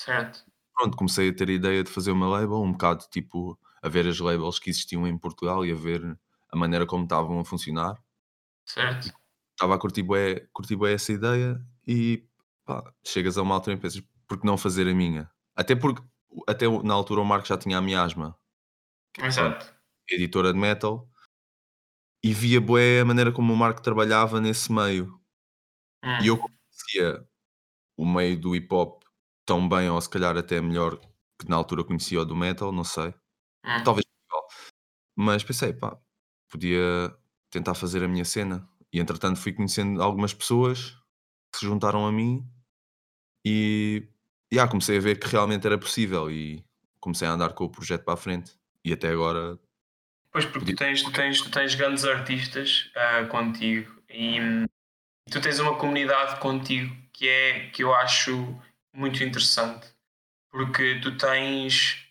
Certo. 0.00 0.44
Pronto, 0.74 0.96
comecei 0.96 1.28
a 1.28 1.34
ter 1.34 1.48
a 1.48 1.52
ideia 1.52 1.84
de 1.84 1.90
fazer 1.90 2.10
uma 2.10 2.26
label, 2.26 2.62
um 2.62 2.72
bocado 2.72 3.04
tipo 3.10 3.58
a 3.84 3.88
ver 3.88 4.08
as 4.08 4.18
labels 4.18 4.58
que 4.58 4.70
existiam 4.70 5.06
em 5.06 5.18
Portugal 5.18 5.64
e 5.64 5.70
a 5.70 5.74
ver 5.74 6.18
a 6.50 6.56
maneira 6.56 6.86
como 6.86 7.04
estavam 7.04 7.38
a 7.38 7.44
funcionar. 7.44 8.02
Certo. 8.64 9.12
Estava 9.52 9.74
a 9.74 9.78
curtir 9.78 10.02
bué, 10.02 10.48
curtir 10.54 10.82
essa 10.86 11.12
ideia 11.12 11.60
e 11.86 12.26
pá, 12.64 12.82
chegas 13.06 13.36
a 13.36 13.42
uma 13.42 13.54
altura 13.54 13.76
e 13.76 13.78
pensas, 13.78 14.02
por 14.26 14.40
que 14.40 14.46
não 14.46 14.56
fazer 14.56 14.88
a 14.88 14.94
minha? 14.94 15.30
Até 15.54 15.76
porque 15.76 16.02
até 16.48 16.66
na 16.82 16.94
altura 16.94 17.20
o 17.20 17.24
Marco 17.26 17.46
já 17.46 17.58
tinha 17.58 17.76
a 17.76 17.82
miasma, 17.82 18.36
Exato. 19.18 19.70
editora 20.08 20.50
de 20.50 20.58
metal, 20.58 21.06
e 22.24 22.32
via 22.32 22.62
bué 22.62 23.00
a 23.00 23.04
maneira 23.04 23.30
como 23.30 23.52
o 23.52 23.56
Marco 23.56 23.82
trabalhava 23.82 24.40
nesse 24.40 24.72
meio. 24.72 25.20
Hum. 26.02 26.22
E 26.22 26.28
eu 26.28 26.38
conhecia 26.38 27.28
o 27.98 28.06
meio 28.06 28.40
do 28.40 28.56
hip 28.56 28.74
hop 28.74 29.02
tão 29.44 29.68
bem, 29.68 29.90
ou 29.90 30.00
se 30.00 30.08
calhar 30.08 30.36
até 30.38 30.58
melhor 30.58 30.98
que 31.38 31.48
na 31.48 31.56
altura 31.56 31.84
conhecia 31.84 32.22
o 32.22 32.24
do 32.24 32.34
metal, 32.34 32.72
não 32.72 32.82
sei. 32.82 33.14
Hum. 33.64 33.82
Talvez. 33.84 34.04
Mas 35.16 35.44
pensei, 35.44 35.72
pá, 35.72 35.96
podia 36.48 37.14
tentar 37.50 37.74
fazer 37.74 38.02
a 38.02 38.08
minha 38.08 38.24
cena. 38.24 38.68
E 38.92 39.00
entretanto 39.00 39.40
fui 39.40 39.52
conhecendo 39.52 40.02
algumas 40.02 40.34
pessoas 40.34 40.90
que 41.52 41.60
se 41.60 41.66
juntaram 41.66 42.06
a 42.06 42.12
mim 42.12 42.44
e 43.44 44.08
yeah, 44.52 44.70
comecei 44.70 44.98
a 44.98 45.00
ver 45.00 45.18
que 45.18 45.28
realmente 45.28 45.66
era 45.66 45.78
possível 45.78 46.30
e 46.30 46.64
comecei 47.00 47.26
a 47.26 47.32
andar 47.32 47.52
com 47.52 47.64
o 47.64 47.70
projeto 47.70 48.04
para 48.04 48.14
a 48.14 48.16
frente. 48.16 48.52
E 48.84 48.92
até 48.92 49.08
agora, 49.08 49.58
Pois, 50.34 50.44
porque 50.46 50.72
tu 50.72 50.76
tens, 50.76 51.00
tu 51.00 51.12
tens, 51.12 51.40
tu 51.40 51.48
tens 51.48 51.76
grandes 51.76 52.04
artistas 52.04 52.90
ah, 52.96 53.24
contigo 53.26 54.02
e 54.10 54.40
hum, 54.40 54.66
tu 55.30 55.40
tens 55.40 55.60
uma 55.60 55.76
comunidade 55.76 56.40
contigo 56.40 56.92
que 57.12 57.28
é 57.28 57.70
que 57.70 57.84
eu 57.84 57.94
acho 57.94 58.60
muito 58.92 59.22
interessante 59.22 59.86
porque 60.50 60.98
tu 61.00 61.16
tens 61.16 62.03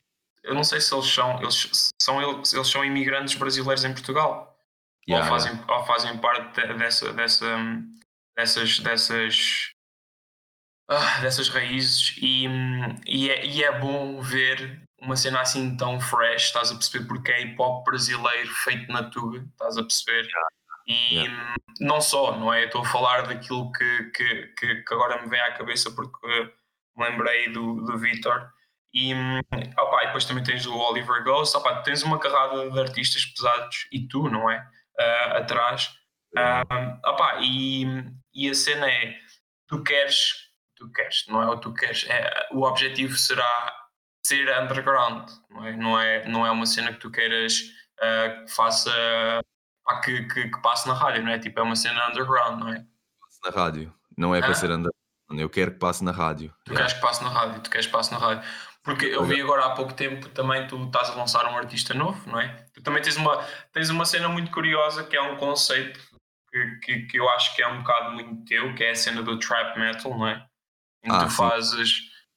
eu 0.44 0.54
não 0.54 0.64
sei 0.64 0.80
se 0.82 0.94
eles 0.94 1.08
são 1.08 1.40
eles 1.42 1.92
são 2.02 2.22
eles, 2.22 2.50
são 2.50 2.84
imigrantes 2.84 3.36
brasileiros 3.36 3.84
em 3.86 3.94
Portugal 3.94 4.58
yeah, 5.08 5.26
ou, 5.26 5.40
fazem, 5.40 5.62
ou 5.68 5.86
fazem 5.86 6.18
parte 6.18 6.62
de- 6.62 6.74
dessa, 6.76 7.14
dessa, 7.14 7.46
hum, 7.58 7.90
dessas, 8.36 8.80
dessas, 8.80 9.70
ah, 10.90 11.20
dessas 11.22 11.50
raízes 11.50 12.16
e, 12.22 12.48
hum, 12.48 12.96
e, 13.06 13.30
é, 13.30 13.46
e 13.46 13.64
é 13.64 13.80
bom 13.80 14.22
ver 14.22 14.82
uma 15.02 15.16
cena 15.16 15.42
assim 15.42 15.76
tão 15.76 16.00
fresh, 16.00 16.46
estás 16.46 16.72
a 16.72 16.76
perceber 16.76 17.06
porque 17.08 17.32
é 17.32 17.42
hip 17.42 17.56
hop 17.62 17.84
brasileiro 17.86 18.50
feito 18.64 18.92
na 18.92 19.04
Tuga, 19.04 19.46
estás 19.52 19.78
a 19.78 19.82
perceber? 19.84 20.28
E 20.88 21.14
Yeah. 21.16 21.32
hum, 21.32 21.56
não 21.80 22.02
só, 22.02 22.38
não 22.38 22.54
é? 22.54 22.66
Estou 22.66 22.82
a 22.82 22.86
falar 22.86 23.22
daquilo 23.26 23.72
que, 23.72 24.04
que, 24.12 24.48
que, 24.58 24.76
que 24.84 24.94
agora 24.94 25.22
me 25.22 25.30
vem 25.30 25.40
à 25.40 25.54
cabeça 25.54 25.90
porque 25.92 26.28
me 26.96 27.10
lembrei 27.10 27.50
do, 27.52 27.82
do 27.86 27.98
Vitor. 27.98 28.52
E, 28.94 29.14
opá, 29.80 30.04
e 30.04 30.06
depois 30.08 30.26
também 30.26 30.44
tens 30.44 30.66
o 30.68 30.76
Oliver 30.78 31.24
Ghost, 31.24 31.58
opá, 31.58 31.82
tens 31.82 32.04
uma 32.04 32.20
carrada 32.20 32.70
de 32.70 32.80
artistas 32.80 33.26
pesados 33.26 33.88
e 33.92 34.08
tu, 34.08 34.30
não 34.30 34.50
é? 34.52 34.64
Ah, 35.00 35.38
atrás. 35.40 35.90
yeah. 36.36 36.64
Ah, 36.70 37.10
opá, 37.10 37.38
e, 37.42 37.86
e 38.34 38.50
a 38.50 38.54
cena 38.54 38.88
é: 38.90 39.18
tu 39.68 39.82
queres, 39.84 40.50
tu 40.76 40.92
queres, 40.92 41.26
não 41.28 41.42
é 41.42 41.48
o 41.48 41.58
tu 41.58 41.74
queres, 41.74 42.06
é, 42.08 42.48
o 42.52 42.62
objetivo 42.64 43.18
será 43.18 43.76
ser 44.26 44.48
underground, 44.62 45.28
não 45.50 45.66
é? 45.66 45.72
Não 45.76 46.00
é, 46.00 46.26
não 46.28 46.46
é 46.46 46.52
uma 46.52 46.66
cena 46.68 46.94
que 46.94 47.00
tu 47.00 47.10
queiras 47.12 47.60
ah, 48.00 48.44
que 48.46 48.52
faça, 48.54 48.92
pá, 49.84 50.02
que, 50.02 50.24
que, 50.28 50.50
que 50.50 50.62
passe 50.62 50.88
na 50.88 50.94
rádio, 50.94 51.24
não 51.24 51.32
é? 51.32 51.40
Tipo, 51.40 51.60
é 51.60 51.64
uma 51.64 51.76
cena 51.76 52.10
underground, 52.10 52.60
não 52.60 52.70
é? 52.70 52.86
na 53.44 53.50
rádio. 53.50 53.94
Não 54.18 54.34
é 54.34 54.40
para 54.40 54.52
Ah. 54.52 54.54
ser 54.56 54.70
andando. 54.72 54.94
Eu 55.32 55.50
quero 55.50 55.72
que 55.72 55.80
passe 55.80 56.04
na 56.04 56.12
rádio. 56.12 56.54
Tu 56.64 56.72
Yeah. 56.72 56.78
queres 56.88 56.94
que 56.94 57.02
passe 57.02 57.24
na 57.24 57.30
rádio, 57.30 57.62
tu 57.62 57.70
queres 57.70 57.86
que 57.88 57.92
passe 57.92 58.12
na 58.14 58.18
rádio. 58.20 58.48
Porque 58.84 59.06
eu 59.06 59.24
vi 59.24 59.40
agora 59.42 59.66
há 59.66 59.72
pouco 59.72 59.94
tempo 59.94 60.28
também 60.30 60.68
tu 60.68 60.84
estás 60.84 61.10
a 61.10 61.16
lançar 61.16 61.46
um 61.46 61.58
artista 61.58 61.94
novo, 61.94 62.30
não 62.30 62.40
é? 62.40 62.66
Tu 62.74 62.82
também 62.84 63.02
tens 63.02 63.16
uma, 63.16 63.38
tens 63.72 63.90
uma 63.90 64.06
cena 64.06 64.28
muito 64.28 64.52
curiosa 64.52 65.06
que 65.06 65.16
é 65.16 65.22
um 65.22 65.38
conceito 65.38 66.00
que, 66.52 66.76
que, 66.82 67.02
que 67.04 67.18
eu 67.18 67.30
acho 67.30 67.56
que 67.56 67.64
é 67.64 67.68
um 67.68 67.80
bocado 67.80 68.12
muito 68.12 68.44
teu, 68.46 68.76
que 68.76 68.84
é 68.84 68.92
a 68.92 68.96
cena 68.96 69.24
do 69.24 69.40
trap 69.40 69.80
metal, 69.80 70.18
não 70.18 70.28
é? 70.28 70.46
Em 71.04 71.10
que 71.10 71.16
Ah, 71.16 71.24
tu 71.24 71.30
sim. 71.30 71.38
fazes, 71.38 71.92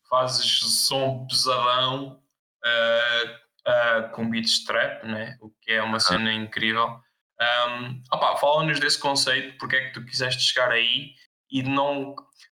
fazes 0.08 0.60
som 0.86 1.26
pesadão 1.26 2.22
ah, 2.64 3.40
ah, 3.66 4.02
com 4.12 4.30
beats 4.30 4.64
trap, 4.64 5.04
né? 5.04 5.36
o 5.40 5.50
que 5.60 5.72
é 5.72 5.82
uma 5.82 5.98
cena 6.00 6.32
incrível. 6.32 7.00
Um, 7.40 8.02
opá, 8.12 8.36
Fala-nos 8.36 8.80
desse 8.80 8.98
conceito, 8.98 9.58
porque 9.58 9.76
é 9.76 9.84
que 9.86 9.92
tu 9.92 10.04
quiseste 10.04 10.42
chegar 10.42 10.70
aí 10.70 11.14
e 11.50 11.62
não. 11.62 12.14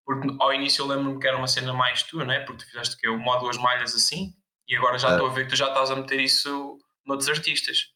Porque 0.07 0.29
ao 0.39 0.53
início 0.53 0.83
eu 0.83 0.87
lembro-me 0.87 1.19
que 1.19 1.27
era 1.27 1.35
uma 1.37 1.47
cena 1.47 1.73
mais 1.73 2.01
tua, 2.03 2.23
né? 2.23 2.39
porque 2.39 2.63
tu 2.63 2.67
fizeste 2.69 2.95
que 2.97 3.05
eu 3.05 3.19
ou 3.21 3.39
duas 3.39 3.57
malhas 3.57 3.93
assim 3.93 4.33
e 4.65 4.73
agora 4.77 4.97
já 4.97 5.09
Ah. 5.09 5.11
estou 5.11 5.27
a 5.27 5.33
ver 5.33 5.43
que 5.43 5.49
tu 5.49 5.57
já 5.57 5.67
estás 5.67 5.91
a 5.91 5.97
meter 5.97 6.21
isso 6.21 6.79
noutros 7.05 7.27
artistas. 7.27 7.87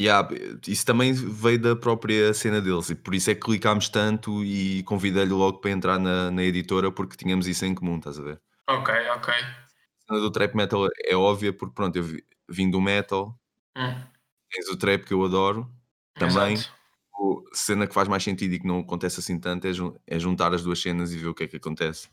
Yeah, 0.00 0.26
isso 0.66 0.86
também 0.86 1.12
veio 1.12 1.60
da 1.60 1.76
própria 1.76 2.32
cena 2.32 2.58
deles 2.58 2.88
e 2.88 2.94
por 2.94 3.14
isso 3.14 3.30
é 3.30 3.34
que 3.34 3.42
clicámos 3.42 3.90
tanto 3.90 4.42
e 4.42 4.82
convidei-lhe 4.84 5.30
logo 5.30 5.58
para 5.58 5.70
entrar 5.72 5.98
na, 5.98 6.30
na 6.30 6.42
editora 6.42 6.90
porque 6.90 7.18
tínhamos 7.18 7.46
isso 7.46 7.66
em 7.66 7.74
comum, 7.74 7.98
estás 7.98 8.18
a 8.18 8.22
ver? 8.22 8.40
Ok, 8.66 8.94
ok. 9.10 9.34
A 9.34 9.44
cena 10.08 10.20
do 10.20 10.30
trap 10.32 10.54
metal 10.56 10.88
é 11.04 11.14
óbvia 11.14 11.52
porque 11.52 11.74
pronto, 11.74 11.96
eu 11.96 12.02
vi- 12.02 12.24
vim 12.48 12.70
do 12.70 12.80
metal, 12.80 13.38
Hum, 13.76 13.94
tens 14.50 14.68
o 14.70 14.76
trap 14.78 15.04
que 15.04 15.12
eu 15.12 15.22
adoro, 15.22 15.70
Também. 16.14 16.54
exato. 16.54 16.79
O- 17.20 17.44
cena 17.54 17.86
que 17.86 17.94
faz 17.94 18.08
mais 18.08 18.22
sentido 18.24 18.54
e 18.54 18.60
que 18.60 18.66
não 18.66 18.80
acontece 18.80 19.20
assim 19.20 19.38
tanto 19.38 19.66
é, 19.66 19.72
jun- 19.72 19.96
é 20.06 20.18
juntar 20.18 20.54
as 20.54 20.62
duas 20.62 20.80
cenas 20.80 21.12
e 21.12 21.18
ver 21.18 21.28
o 21.28 21.34
que 21.34 21.44
é 21.44 21.48
que 21.48 21.56
acontece. 21.56 22.08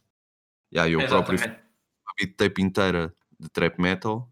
Yeah, 0.73 0.91
eu 0.91 0.99
próprio 1.07 1.35
Exatamente. 1.35 1.63
beat 2.19 2.35
tape 2.37 2.61
inteira 2.61 3.13
de 3.39 3.49
trap 3.49 3.79
metal, 3.81 4.29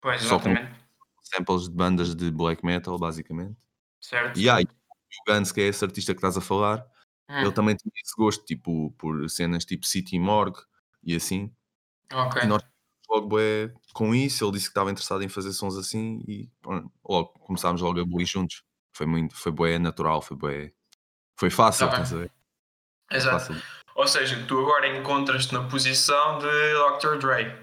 Pois, 0.00 0.22
só 0.22 0.38
com- 0.40 0.50
exatamente. 0.50 0.80
samples 1.22 1.64
de 1.68 1.74
bandas 1.76 2.14
de 2.14 2.30
black 2.30 2.64
metal, 2.64 2.98
basicamente. 2.98 3.58
Certo. 4.00 4.38
E 4.40 4.50
aí, 4.50 4.64
o 4.64 5.32
Guns, 5.32 5.52
que 5.52 5.60
é 5.60 5.68
esse 5.68 5.84
artista 5.84 6.14
que 6.14 6.18
estás 6.18 6.36
a 6.36 6.40
falar, 6.40 6.86
Hum, 7.30 7.40
ele 7.42 7.52
também 7.52 7.76
tinha 7.76 7.92
esse 8.04 8.14
gosto, 8.16 8.44
tipo, 8.44 8.92
por 8.98 9.28
cenas 9.30 9.64
tipo 9.64 9.86
City 9.86 10.18
Morgue 10.18 10.58
e 11.04 11.14
assim. 11.16 11.52
ok. 12.12 12.42
E 12.44 12.46
nós 12.46 12.62
logo 13.10 13.28
bué 13.28 13.72
com 13.94 14.14
isso, 14.14 14.44
ele 14.44 14.52
disse 14.52 14.66
que 14.66 14.70
estava 14.72 14.90
interessado 14.90 15.22
em 15.22 15.28
fazer 15.28 15.52
sons 15.52 15.76
assim 15.76 16.22
e 16.28 16.48
pronto, 16.62 16.92
logo 17.08 17.28
começámos 17.40 17.80
logo 17.82 18.00
a 18.00 18.04
bulir 18.04 18.26
juntos. 18.26 18.64
Foi 18.96 19.06
muito, 19.06 19.34
foi 19.36 19.52
bué 19.52 19.78
natural, 19.78 20.20
foi 20.22 20.36
bué. 20.36 20.72
Foi 21.38 21.50
fácil, 21.50 21.86
Tá 21.88 21.92
estás 21.94 22.12
a 22.12 22.16
ver? 22.18 22.32
Exato. 23.10 23.46
Fácil. 23.54 23.62
Ou 23.94 24.06
seja, 24.06 24.44
tu 24.46 24.58
agora 24.60 24.88
encontras-te 24.96 25.52
na 25.52 25.66
posição 25.68 26.38
de 26.38 26.46
Dr. 26.46 27.18
Dre. 27.18 27.56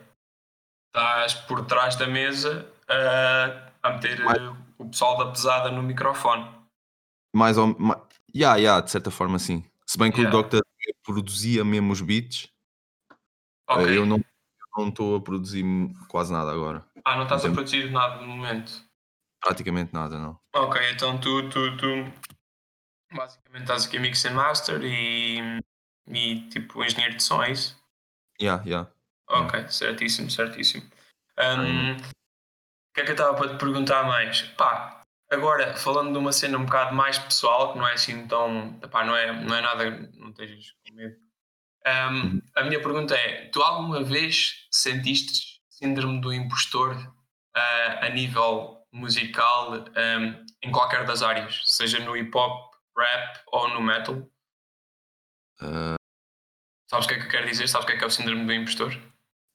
Estás 0.96 1.34
por 1.34 1.66
trás 1.66 1.96
da 1.96 2.08
mesa 2.08 2.70
a, 2.88 3.70
a 3.88 3.94
meter 3.94 4.24
Mais- 4.24 4.42
o 4.78 4.86
pessoal 4.90 5.18
da 5.18 5.32
pesada 5.32 5.72
no 5.72 5.82
microfone. 5.84 6.50
Mais 7.36 7.58
ou 7.58 7.68
menos. 7.68 7.98
Yeah, 8.36 8.58
yeah, 8.58 8.82
de 8.82 8.92
certa 8.92 9.10
forma 9.12 9.40
sim. 9.40 9.64
Se 9.86 9.98
bem 9.98 10.12
que 10.12 10.22
Yeah. 10.22 10.38
o 10.38 10.44
Dr. 10.44 10.60
produzia 11.04 11.64
mesmo 11.64 11.92
os 11.94 12.02
beats, 12.02 12.50
eh, 13.70 13.98
eu 13.98 14.06
não 14.06 14.18
eu 14.18 14.84
não 14.84 14.90
estou 14.90 15.16
a 15.16 15.22
produzir 15.22 15.64
quase 16.08 16.32
nada 16.32 16.52
agora. 16.52 16.86
Ah, 17.06 17.16
não 17.16 17.24
estás 17.24 17.42
a 17.42 17.46
Exemplo. 17.46 17.56
produzir 17.64 17.92
nada 17.92 18.22
no 18.22 18.28
momento. 18.28 18.72
Praticamente 19.42 19.94
nada, 19.94 20.18
não. 20.18 20.40
Ok, 20.56 20.82
então 20.92 21.20
tu, 21.20 21.50
tu, 21.50 21.78
tu 21.78 21.88
basicamente 23.14 23.62
estás 23.62 23.86
aqui 23.86 24.00
mix 24.00 24.26
and 24.26 24.34
master 24.34 24.82
e, 24.84 25.40
e 26.08 26.50
tipo 26.50 26.84
engenheiro 26.84 27.16
de 27.16 27.24
som, 27.24 27.42
é 27.44 27.52
isso? 27.52 27.78
Yeah, 28.42 28.64
yeah. 28.66 28.90
Ok, 29.30 29.70
certíssimo, 29.70 30.30
certíssimo. 30.30 30.84
Hum, 31.40 31.94
O 31.98 32.94
que 32.94 33.02
é 33.02 33.04
que 33.04 33.12
eu 33.12 33.14
estava 33.16 33.36
para 33.36 33.50
te 33.50 33.58
perguntar 33.58 34.04
mais? 34.04 34.42
Pá, 34.58 35.02
agora 35.32 35.76
falando 35.76 36.12
de 36.12 36.18
uma 36.18 36.32
cena 36.32 36.58
um 36.58 36.66
bocado 36.66 36.96
mais 36.96 37.20
pessoal, 37.20 37.74
que 37.74 37.80
não 37.80 37.88
é 37.88 37.94
assim 37.94 38.28
tão. 38.28 38.74
Pá, 38.92 39.04
não 39.06 39.16
é, 39.16 39.32
não 39.32 39.56
é 39.56 39.62
nada. 39.62 39.90
Não 40.16 40.30
estejas 40.30 40.74
com 40.88 40.94
medo. 40.96 41.16
Hum, 41.16 41.22
Uhum. 41.88 42.42
a 42.56 42.64
minha 42.64 42.82
pergunta 42.82 43.16
é: 43.16 43.46
tu 43.50 43.62
alguma 43.62 44.04
vez 44.04 44.68
sentiste 44.72 45.62
síndrome 45.70 46.20
do 46.20 46.34
impostor 46.34 46.96
ah, 47.56 48.00
a 48.06 48.10
nível 48.10 48.77
musical 48.92 49.74
hum, 49.74 50.46
em 50.64 50.72
qualquer 50.72 51.06
das 51.06 51.22
áreas, 51.22 51.62
seja 51.66 52.00
no 52.00 52.16
hip 52.16 52.36
hop, 52.36 52.74
rap 52.98 53.40
ou 53.48 53.70
no 53.70 53.82
metal? 53.82 54.16
Eh, 55.62 55.96
Sabes 56.90 57.06
o 57.06 57.10
que 57.10 57.16
é 57.16 57.20
que 57.20 57.26
eu 57.26 57.30
quero 57.30 57.48
dizer? 57.48 57.68
Sabes 57.68 57.84
o 57.84 57.88
que 57.88 57.94
é 57.94 57.98
que 57.98 58.04
é 58.04 58.08
o 58.08 58.12
síndrome 58.12 58.46
do 58.46 58.54
impostor? 58.54 58.96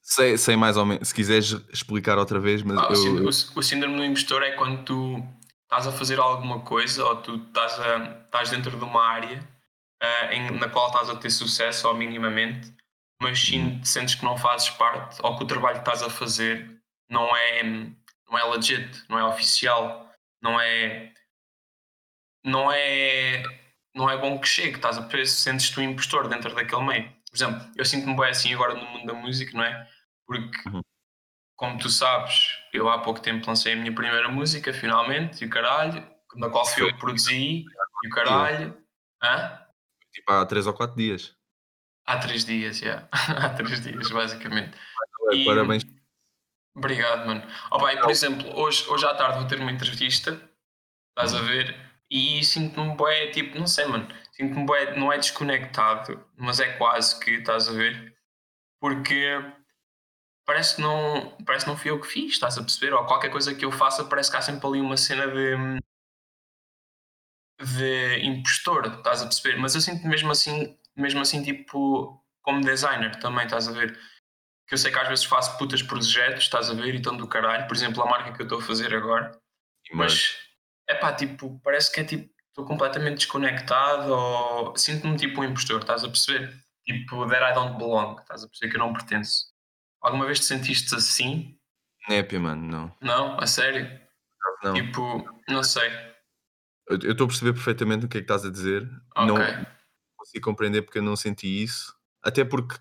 sei, 0.05 0.37
sei 0.37 0.57
mais 0.57 0.77
ou 0.77 0.85
menos. 0.85 1.09
Se 1.09 1.14
quiseres 1.14 1.53
explicar 1.73 2.18
outra 2.18 2.38
vez, 2.40 2.62
mas 2.62 2.77
Ah, 2.79 2.88
eu, 2.92 3.25
o- 3.25 3.29
o 3.29 3.62
síndrome 3.62 3.97
do 3.97 4.05
impostor 4.05 4.42
é 4.42 4.53
quando 4.53 4.85
tu 4.85 5.25
estás 5.62 5.87
a 5.87 5.92
fazer 5.92 6.18
alguma 6.18 6.61
coisa 6.61 7.05
ou 7.05 7.16
tu 7.23 7.37
estás, 7.37 7.79
a, 7.81 8.21
estás 8.25 8.51
dentro 8.51 8.77
de 8.77 8.85
uma 8.85 9.03
área 9.07 9.49
ah, 10.03 10.35
em- 10.35 10.51
na 10.59 10.68
qual 10.68 10.88
estás 10.88 11.09
a 11.09 11.16
ter 11.16 11.31
sucesso 11.31 11.87
ou 11.88 11.95
minimamente, 11.95 12.75
mas 13.23 13.40
sim 13.40 13.81
sentes 13.85 14.16
que 14.16 14.25
não 14.25 14.37
fazes 14.37 14.68
parte 14.71 15.18
ou 15.23 15.37
que 15.38 15.45
o 15.45 15.47
trabalho 15.47 15.77
que 15.81 15.88
estás 15.88 16.03
a 16.03 16.11
fazer 16.11 16.83
não 17.09 17.35
é, 17.37 17.62
não 18.33 18.38
é 18.38 18.45
legit, 18.57 19.05
não 19.11 19.18
é 19.18 19.25
oficial, 19.25 20.11
não 20.40 20.59
é. 20.61 21.12
Não 22.45 22.73
é. 22.73 23.42
Não 23.95 24.09
é 24.09 24.16
bom 24.16 24.40
que 24.40 24.49
chegue, 24.49 24.77
estás 24.77 24.97
a 24.97 25.03
perceber? 25.03 25.27
Sentes-te 25.27 25.79
um 25.79 25.83
impostor 25.83 26.27
dentro 26.29 26.55
daquele 26.55 26.83
meio. 26.83 27.12
Por 27.31 27.37
exemplo, 27.37 27.71
eu 27.77 27.85
sinto-me 27.85 28.16
bem 28.16 28.31
assim 28.31 28.55
agora 28.55 28.75
no 28.75 28.85
mundo 28.87 29.07
da 29.07 29.12
música, 29.12 29.53
não 29.57 29.62
é? 29.62 29.87
Porque, 30.27 30.68
Uhum. 30.68 30.81
como 31.57 31.79
tu 31.79 31.90
sabes, 31.90 32.59
eu 32.73 32.88
há 32.88 33.01
pouco 33.01 33.21
tempo 33.21 33.47
lancei 33.47 33.75
a 33.75 33.77
minha 33.77 33.95
primeira 33.95 34.29
música, 34.31 34.73
finalmente, 34.73 35.45
e 35.45 35.47
o 35.47 35.51
caralho, 35.51 36.11
na 36.37 36.49
qual 36.49 36.64
fui 36.64 36.85
eu 36.85 36.97
produzi, 36.97 37.64
e 38.03 38.07
o 38.07 38.11
caralho. 38.11 38.83
Hã? 39.23 39.61
Tipo, 40.11 40.33
há 40.33 40.47
3 40.47 40.66
ou 40.66 40.73
4 40.73 40.97
dias. 40.97 41.37
Há 42.07 42.18
três 42.18 42.45
dias, 42.47 42.79
já. 42.79 43.07
há 43.12 43.51
três 43.51 43.81
dias, 43.83 44.11
basicamente. 44.11 44.77
E- 45.33 45.45
Parabéns. 45.45 45.85
Obrigado, 46.75 47.27
mano. 47.27 47.43
Oh, 47.71 47.79
pai, 47.79 48.01
por 48.01 48.11
exemplo, 48.11 48.49
hoje, 48.59 48.89
hoje 48.89 49.05
à 49.07 49.15
tarde 49.15 49.39
vou 49.39 49.47
ter 49.47 49.61
uma 49.61 49.71
entrevista, 49.71 50.31
estás 51.11 51.35
a 51.35 51.41
Uhum. 51.41 51.47
ver? 51.47 51.77
E 52.11 52.45
sinto-me 52.45 52.97
bué, 52.97 53.29
tipo, 53.31 53.59
não 53.59 53.67
sei, 53.67 53.87
mano. 53.87 54.09
Sinto-me 54.33 54.67
bué, 54.67 54.97
não 54.97 55.13
é 55.13 55.19
desconectado, 55.19 56.25
mas 56.37 56.61
é 56.61 56.73
quase 56.79 57.19
que, 57.21 57.33
estás 57.33 57.69
a 57.69 57.73
ver? 57.73 58.17
Porque 58.81 59.39
parece 60.47 60.77
que 60.77 60.83
não, 60.83 61.37
parece 61.45 61.65
que 61.65 61.71
não 61.71 61.77
fui 61.77 61.91
eu 61.91 62.01
que 62.01 62.07
fiz, 62.07 62.33
estás 62.33 62.59
a 62.59 62.63
perceber? 62.63 62.93
Ou 62.95 63.05
qualquer 63.07 63.31
coisa 63.31 63.55
que 63.55 63.65
eu 63.65 63.73
faça, 63.73 64.05
parece 64.05 64.31
que 64.31 64.37
há 64.37 64.43
sempre 64.43 64.67
ali 64.67 64.81
uma 64.81 64.97
cena 64.97 65.27
de 65.29 65.81
de 67.61 68.19
impostor, 68.25 68.87
estás 68.87 69.23
a 69.23 69.27
perceber? 69.27 69.57
Mas 69.59 69.75
eu 69.75 69.81
sinto 69.81 70.07
mesmo 70.07 70.31
assim, 70.33 70.77
mesmo 70.97 71.21
assim, 71.21 71.43
tipo, 71.43 72.21
como 72.43 72.61
designer 72.61 73.17
também, 73.21 73.45
estás 73.45 73.69
a 73.69 73.73
ver? 73.73 73.99
Que 74.73 74.77
eu 74.77 74.79
sei 74.79 74.91
que 74.91 74.99
às 74.99 75.07
vezes 75.07 75.27
faço 75.27 75.59
putas 75.59 75.83
projetos, 75.83 76.45
estás 76.45 76.71
a 76.71 76.73
ver, 76.73 76.95
e 76.95 76.97
estão 76.97 77.15
do 77.15 77.29
caralho, 77.29 77.67
por 77.67 77.77
exemplo, 77.77 78.03
a 78.03 78.07
marca 78.07 78.33
que 78.33 78.41
eu 78.41 78.45
estou 78.45 78.59
a 78.59 78.63
fazer 78.63 78.95
agora, 78.95 79.39
Mas, 79.93 80.35
é 80.89 80.95
pá, 80.95 81.13
tipo, 81.13 81.61
parece 81.63 81.93
que 81.93 82.01
é 82.01 82.05
tipo, 82.05 82.33
estou 82.49 82.65
completamente 82.65 83.17
desconectado 83.17 84.11
ou 84.11 84.75
sinto-me 84.75 85.19
tipo 85.19 85.43
um 85.43 85.45
impostor, 85.45 85.83
estás 85.83 86.03
a 86.05 86.09
perceber? 86.09 86.59
Tipo, 86.87 87.29
that 87.29 87.53
I 87.53 87.53
don't 87.53 87.77
belong, 87.77 88.19
estás 88.19 88.45
a 88.45 88.49
perceber 88.49 88.71
que 88.71 88.77
eu 88.79 88.81
não 88.81 88.95
pertenço. 88.95 89.45
Alguma 90.01 90.25
vez 90.25 90.39
te 90.39 90.47
sentiste 90.47 90.95
assim? 90.95 91.55
népia, 92.09 92.41
mano, 92.41 92.67
não. 92.67 92.97
Não? 93.03 93.39
A 93.39 93.47
sério? 93.47 94.01
Não. 94.65 94.73
Tipo, 94.73 95.43
não 95.51 95.63
sei. 95.63 95.91
Eu 96.89 97.13
estou 97.13 97.27
a 97.27 97.29
perceber 97.29 97.53
perfeitamente 97.53 98.07
o 98.07 98.09
que 98.09 98.17
é 98.17 98.21
que 98.23 98.25
estás 98.25 98.47
a 98.47 98.51
dizer. 98.51 98.91
Ok. 99.15 99.27
Não 99.27 99.67
consigo 100.17 100.45
compreender 100.47 100.81
porque 100.81 100.97
eu 100.97 101.03
não 101.03 101.15
senti 101.15 101.63
isso. 101.63 101.95
Até 102.23 102.43
porque 102.43 102.81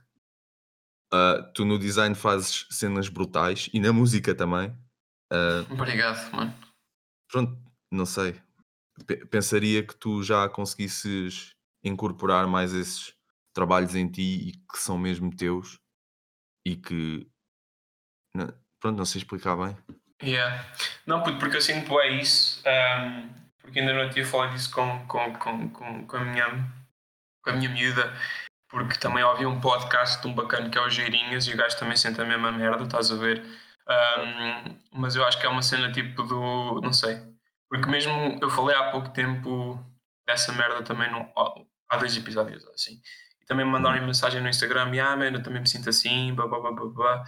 ah, 1.14 1.52
tu 1.54 1.66
no 1.66 1.78
design 1.80 2.16
fazes 2.16 2.66
cenas 2.70 3.10
brutais 3.10 3.70
e 3.74 3.80
na 3.80 3.92
música 3.94 4.34
também. 4.36 4.76
Ah, 5.32 5.66
Obrigado, 5.70 6.32
mano. 6.34 6.54
pronto, 7.32 7.58
não 7.92 8.06
sei. 8.06 8.40
Pe- 9.06 9.26
Pensaria 9.26 9.86
que 9.86 9.96
tu 9.96 10.22
já 10.24 10.48
conseguisses 10.50 11.56
incorporar 11.84 12.46
mais 12.48 12.74
esses 12.74 13.14
trabalhos 13.54 13.96
em 13.96 14.08
ti 14.10 14.50
e 14.50 14.52
que 14.52 14.78
são 14.78 14.98
mesmo 14.98 15.36
teus 15.36 15.80
e 16.66 16.76
que. 16.76 17.28
não- 18.36 18.54
pronto, 18.80 18.98
não 18.98 19.06
sei 19.06 19.22
explicar 19.22 19.56
bem. 19.58 19.78
Yeah. 20.24 20.64
Não, 21.08 21.24
puto, 21.24 21.40
porque 21.40 21.58
eu 21.58 21.62
sinto 21.62 22.00
é 22.00 22.22
isso, 22.22 22.62
ahm, 22.68 23.30
porque 23.60 23.80
ainda 23.80 23.94
não 23.94 24.10
tinha 24.12 24.26
falado 24.26 24.54
disso 24.54 24.72
com, 24.72 25.06
com, 25.08 25.34
com, 25.34 25.70
com, 25.72 26.06
com, 26.06 26.18
a 26.18 26.24
minha, 26.26 26.48
com 27.44 27.50
a 27.50 27.54
minha 27.54 27.70
miúda, 27.70 28.14
porque 28.72 28.98
também 28.98 29.24
ouvi 29.24 29.46
um 29.46 29.60
podcast 29.62 30.22
de 30.22 30.28
um 30.28 30.34
bacana 30.34 30.70
que 30.70 30.78
é 30.78 30.82
o 30.82 30.90
Geirinhas 30.90 31.46
e 31.48 31.54
o 31.54 31.58
gajo 31.58 31.78
também 31.78 31.96
sente 31.98 32.20
a 32.22 32.26
mesma 32.26 32.52
merda, 32.52 32.84
estás 32.86 33.12
a 33.12 33.16
ver? 33.16 33.44
Ahm, 33.88 34.78
mas 34.94 35.16
eu 35.16 35.24
acho 35.26 35.40
que 35.40 35.46
é 35.46 35.50
uma 35.50 35.62
cena 35.62 35.92
tipo 35.92 36.24
do. 36.24 36.82
não 36.82 36.94
sei. 36.94 37.22
Porque 37.70 37.90
mesmo 37.90 38.40
eu 38.42 38.50
falei 38.50 38.76
há 38.76 38.90
pouco 38.92 39.10
tempo 39.10 39.78
dessa 40.26 40.52
merda 40.54 40.82
também 40.84 41.10
há 41.90 41.98
dois 41.98 42.16
episódios 42.18 42.66
assim. 42.70 43.00
E 43.42 43.46
também 43.46 43.66
me 43.66 43.72
mandaram 43.72 44.06
mensagem 44.06 44.42
no 44.42 44.48
Instagram, 44.50 44.92
ah, 45.04 45.16
man, 45.18 45.32
eu 45.32 45.44
também 45.44 45.62
me 45.62 45.68
sinto 45.68 45.90
assim, 45.90 46.34
blá 46.34 46.48
blá 46.48 46.60
blá 46.60 46.72
blá 46.72 46.86
blá. 46.88 47.24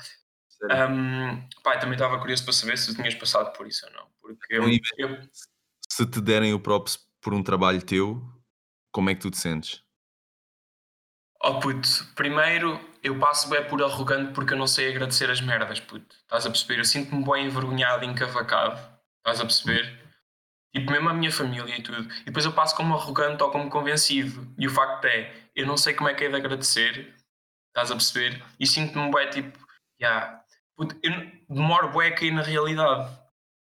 Um, 0.90 1.46
pá, 1.62 1.78
também 1.78 1.94
estava 1.96 2.18
curioso 2.20 2.44
para 2.46 2.54
saber 2.54 2.78
se 2.78 2.96
tinhas 2.96 3.16
passado 3.16 3.52
por 3.52 3.68
isso 3.68 3.86
ou 3.86 3.92
não. 3.92 4.08
Porque 4.22 4.56
eu, 4.56 4.62
Não, 4.62 4.70
e- 4.70 4.82
eu- 4.98 5.28
Se 5.90 6.06
te 6.06 6.22
derem 6.22 6.54
o 6.54 6.60
props 6.60 6.98
por 7.22 7.34
um 7.34 7.44
trabalho 7.44 7.82
teu, 7.82 8.22
como 8.92 9.10
é 9.10 9.16
que 9.16 9.22
tu 9.22 9.30
te 9.32 9.38
sentes? 9.38 9.83
Oh 11.44 11.60
puto, 11.60 12.08
primeiro 12.16 12.80
eu 13.04 13.20
passo 13.20 13.50
bem 13.50 13.64
por 13.68 13.84
arrogante 13.84 14.34
porque 14.34 14.54
eu 14.54 14.58
não 14.58 14.66
sei 14.66 14.90
agradecer 14.90 15.30
as 15.30 15.42
merdas, 15.42 15.80
puto. 15.80 16.16
Estás 16.16 16.46
a 16.46 16.50
perceber? 16.50 16.80
Eu 16.80 16.86
sinto-me 16.86 17.24
bem 17.24 17.46
envergonhado 17.46 18.06
encavacado. 18.06 18.80
Estás 19.18 19.42
a 19.42 19.46
perceber? 19.46 20.02
Tipo, 20.74 20.92
mesmo 20.92 21.10
a 21.10 21.14
minha 21.14 21.32
família 21.32 21.78
e 21.78 21.84
tudo. 21.84 22.12
E 22.22 22.26
depois 22.26 22.46
eu 22.46 22.54
passo 22.54 22.76
como 22.76 22.96
arrogante 22.96 23.44
ou 23.44 23.52
como 23.52 23.70
convencido. 23.70 24.48
E 24.58 24.66
o 24.66 24.72
facto 24.72 25.06
é, 25.06 25.34
eu 25.54 25.68
não 25.68 25.76
sei 25.76 25.94
como 25.94 26.10
é 26.10 26.14
que 26.14 26.24
é 26.24 26.30
de 26.30 26.36
agradecer. 26.36 27.14
Estás 27.68 27.92
a 27.92 27.96
perceber? 27.96 28.42
E 28.60 28.66
sinto-me 28.66 29.12
bem 29.12 29.30
tipo, 29.30 29.60
yeah, 30.02 30.42
puto, 30.78 30.98
eu 31.04 31.12
demoro 31.50 31.92
bem 31.92 32.14
a 32.14 32.34
na 32.34 32.42
realidade. 32.42 33.12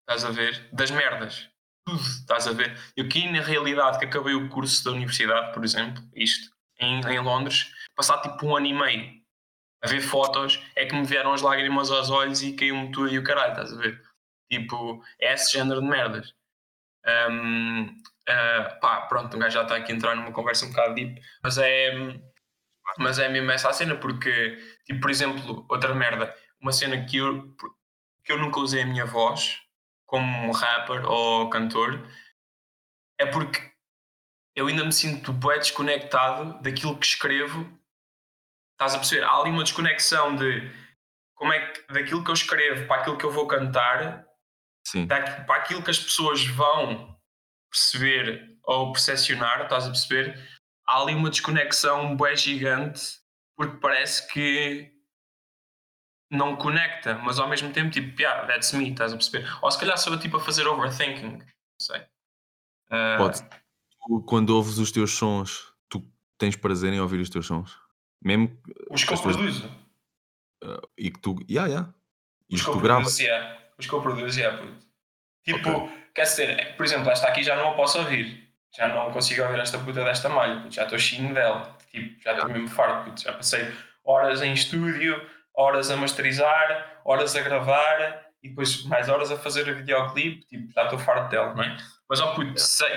Estás 0.01 0.25
a 0.25 0.31
ver? 0.31 0.69
Das 0.73 0.91
merdas. 0.91 1.49
Tudo, 1.87 2.01
estás 2.01 2.49
a 2.49 2.53
ver? 2.53 2.77
Eu 2.97 3.09
caí 3.09 3.31
na 3.31 3.41
realidade 3.41 3.99
que 4.01 4.07
acabei 4.07 4.35
o 4.35 4.49
curso 4.49 4.85
da 4.85 4.91
universidade, 4.91 5.53
por 5.55 5.65
exemplo, 5.65 6.03
isto, 6.15 6.51
em, 6.81 7.01
em 7.01 7.21
Londres, 7.21 7.73
passar 7.95 8.21
tipo 8.23 8.47
um 8.47 8.57
ano 8.57 8.67
e 8.67 8.73
meio 8.73 9.21
a 9.83 9.89
ver 9.89 10.01
fotos, 10.01 10.63
é 10.77 10.85
que 10.85 10.95
me 10.95 11.07
vieram 11.07 11.33
as 11.33 11.43
lágrimas 11.43 11.91
aos 11.91 12.11
olhos 12.11 12.43
e 12.43 12.53
caiu-me 12.53 12.91
tudo 12.93 13.09
e 13.09 13.19
o 13.19 13.25
caralho, 13.25 13.53
estás 13.53 13.73
a 13.73 13.77
ver? 13.77 14.03
Tipo, 14.51 15.03
é 15.19 15.33
esse 15.33 15.53
género 15.53 15.81
de 15.81 15.87
merdas. 15.87 16.35
Um, 17.31 17.97
ah, 18.29 18.79
pá, 18.81 19.01
pronto, 19.03 19.37
um 19.37 19.41
gajo 19.41 19.55
já 19.55 19.63
está 19.63 19.77
aqui 19.77 19.93
a 19.93 19.95
entrar 19.95 20.15
numa 20.15 20.33
conversa 20.33 20.67
um 20.67 20.71
bocado 20.71 20.95
deep, 20.95 21.21
mas 21.43 21.57
é, 21.59 21.93
mas 22.99 23.19
é 23.19 23.29
mesmo 23.29 23.51
essa 23.51 23.71
a 23.71 23.73
cena, 23.73 23.97
porque, 23.97 24.59
tipo, 24.85 25.01
por 25.01 25.11
exemplo, 25.11 25.67
outra 25.69 25.95
merda, 25.95 26.35
uma 26.61 26.73
cena 26.73 27.05
que 27.07 27.17
eu, 27.17 27.57
que 28.25 28.33
eu 28.33 28.39
nunca 28.39 28.61
usei 28.61 28.83
a 28.83 28.87
minha 28.87 29.07
voz 29.07 29.61
como 30.07 30.53
rapper 30.53 31.07
ou 31.07 31.49
cantor, 31.49 32.07
é 33.19 33.27
porque 33.27 33.70
eu 34.55 34.67
ainda 34.67 34.85
me 34.85 34.93
sinto 34.93 35.33
bem 35.33 35.59
desconectado 35.59 36.61
daquilo 36.63 36.99
que 36.99 37.07
escrevo. 37.07 37.69
Estás 38.73 38.95
a 38.95 38.99
perceber? 38.99 39.25
Há 39.25 39.37
ali 39.37 39.51
uma 39.51 39.63
desconexão 39.63 40.37
de 40.37 40.71
como 41.35 41.53
é 41.53 41.73
que, 41.73 41.93
daquilo 41.93 42.25
que 42.25 42.31
eu 42.31 42.35
escrevo 42.35 42.87
para 42.87 43.01
aquilo 43.01 43.17
que 43.17 43.25
eu 43.25 43.31
vou 43.31 43.47
cantar, 43.47 44.27
Sim. 44.87 45.07
para 45.07 45.57
aquilo 45.57 45.83
que 45.83 45.91
as 45.91 45.99
pessoas 45.99 46.45
vão 46.45 47.19
perceber 47.71 48.59
ou 48.65 48.93
percepcionar, 48.93 49.63
estás 49.63 49.85
a 49.85 49.91
perceber? 49.91 50.39
Há 50.87 51.01
ali 51.01 51.15
uma 51.15 51.31
desconexão 51.31 52.17
bué 52.17 52.35
gigante 52.37 53.21
porque 53.57 53.77
parece 53.79 54.27
que 54.29 54.93
não 56.31 56.57
conecta, 56.57 57.17
mas 57.17 57.39
ao 57.39 57.49
mesmo 57.49 57.73
tempo, 57.73 57.91
tipo, 57.91 58.21
yeah, 58.21 58.47
that's 58.47 58.73
me, 58.73 58.91
estás 58.91 59.13
a 59.13 59.17
perceber? 59.17 59.47
Ou 59.63 59.71
se 59.71 59.79
calhar 59.79 59.99
sou 59.99 60.13
eu 60.13 60.19
tipo 60.19 60.37
a 60.37 60.41
fazer 60.41 60.67
overthinking, 60.67 61.39
não 61.39 61.47
sei. 61.81 62.07
Ah, 62.91 63.17
Pode. 63.19 63.43
Tu, 64.07 64.23
quando 64.23 64.51
ouves 64.51 64.79
os 64.79 64.91
teus 64.93 65.13
sons, 65.17 65.73
tu 65.89 66.03
tens 66.39 66.57
prazer 66.57 66.93
em 66.93 67.01
ouvir 67.01 67.21
os 67.21 67.31
teus 67.31 67.47
sons? 67.47 67.77
Mesmo 68.23 68.51
os 68.91 69.05
que 69.05 69.13
eu 69.13 69.21
produzo. 69.21 69.67
uh, 70.65 70.89
e 70.99 71.11
que 71.11 71.19
tu. 71.21 71.37
Yeah, 71.51 71.69
yeah. 71.69 71.95
E 72.51 72.55
Os 72.57 72.61
que 72.63 72.65
que 72.65 72.71
eu 72.71 72.75
tu 72.75 72.81
gravas. 72.81 73.05
produzo, 73.05 73.23
yeah. 73.23 73.59
Os 73.79 73.87
que 73.87 73.93
eu 73.93 74.03
produzo, 74.03 74.39
yeah, 74.41 74.59
puto. 74.59 74.87
Tipo, 75.45 75.91
quer 76.15 76.23
dizer, 76.23 76.77
por 76.77 76.85
exemplo, 76.85 77.11
esta 77.11 77.29
aqui 77.29 77.43
já 77.43 77.57
não 77.57 77.71
a 77.71 77.75
posso 77.75 77.99
ouvir. 77.99 78.49
Já 78.77 78.89
não 78.89 79.11
consigo 79.13 79.43
ouvir 79.43 79.59
esta 79.61 79.79
puta 79.79 80.05
desta 80.05 80.29
malha. 80.29 80.61
puto. 80.63 80.75
Já 80.75 80.85
estou 80.85 80.99
chinho 80.99 81.33
dela. 81.35 81.77
Tipo, 81.91 82.21
já 82.23 82.33
estou 82.33 82.49
mesmo 82.51 82.69
farto. 82.69 83.09
puto. 83.11 83.23
Já 83.23 83.33
passei 83.33 83.73
horas 84.05 84.43
em 84.43 84.53
estúdio, 84.53 85.21
horas 85.55 85.91
a 85.91 85.97
masterizar, 85.97 87.01
horas 87.05 87.35
a 87.37 87.41
gravar 87.43 88.27
e 88.43 88.49
depois 88.49 88.85
mais 88.85 89.09
horas 89.09 89.31
a 89.31 89.37
fazer 89.39 89.69
o 89.69 89.77
videoclipe. 89.77 90.47
Tipo, 90.47 90.73
já 90.73 90.85
estou 90.85 90.99
farto 90.99 91.31
dela, 91.31 91.55
não 91.55 91.63
é? 91.65 91.77
Mas, 92.09 92.21
ó 92.21 92.35
puto, 92.35 92.59
sei, 92.61 92.91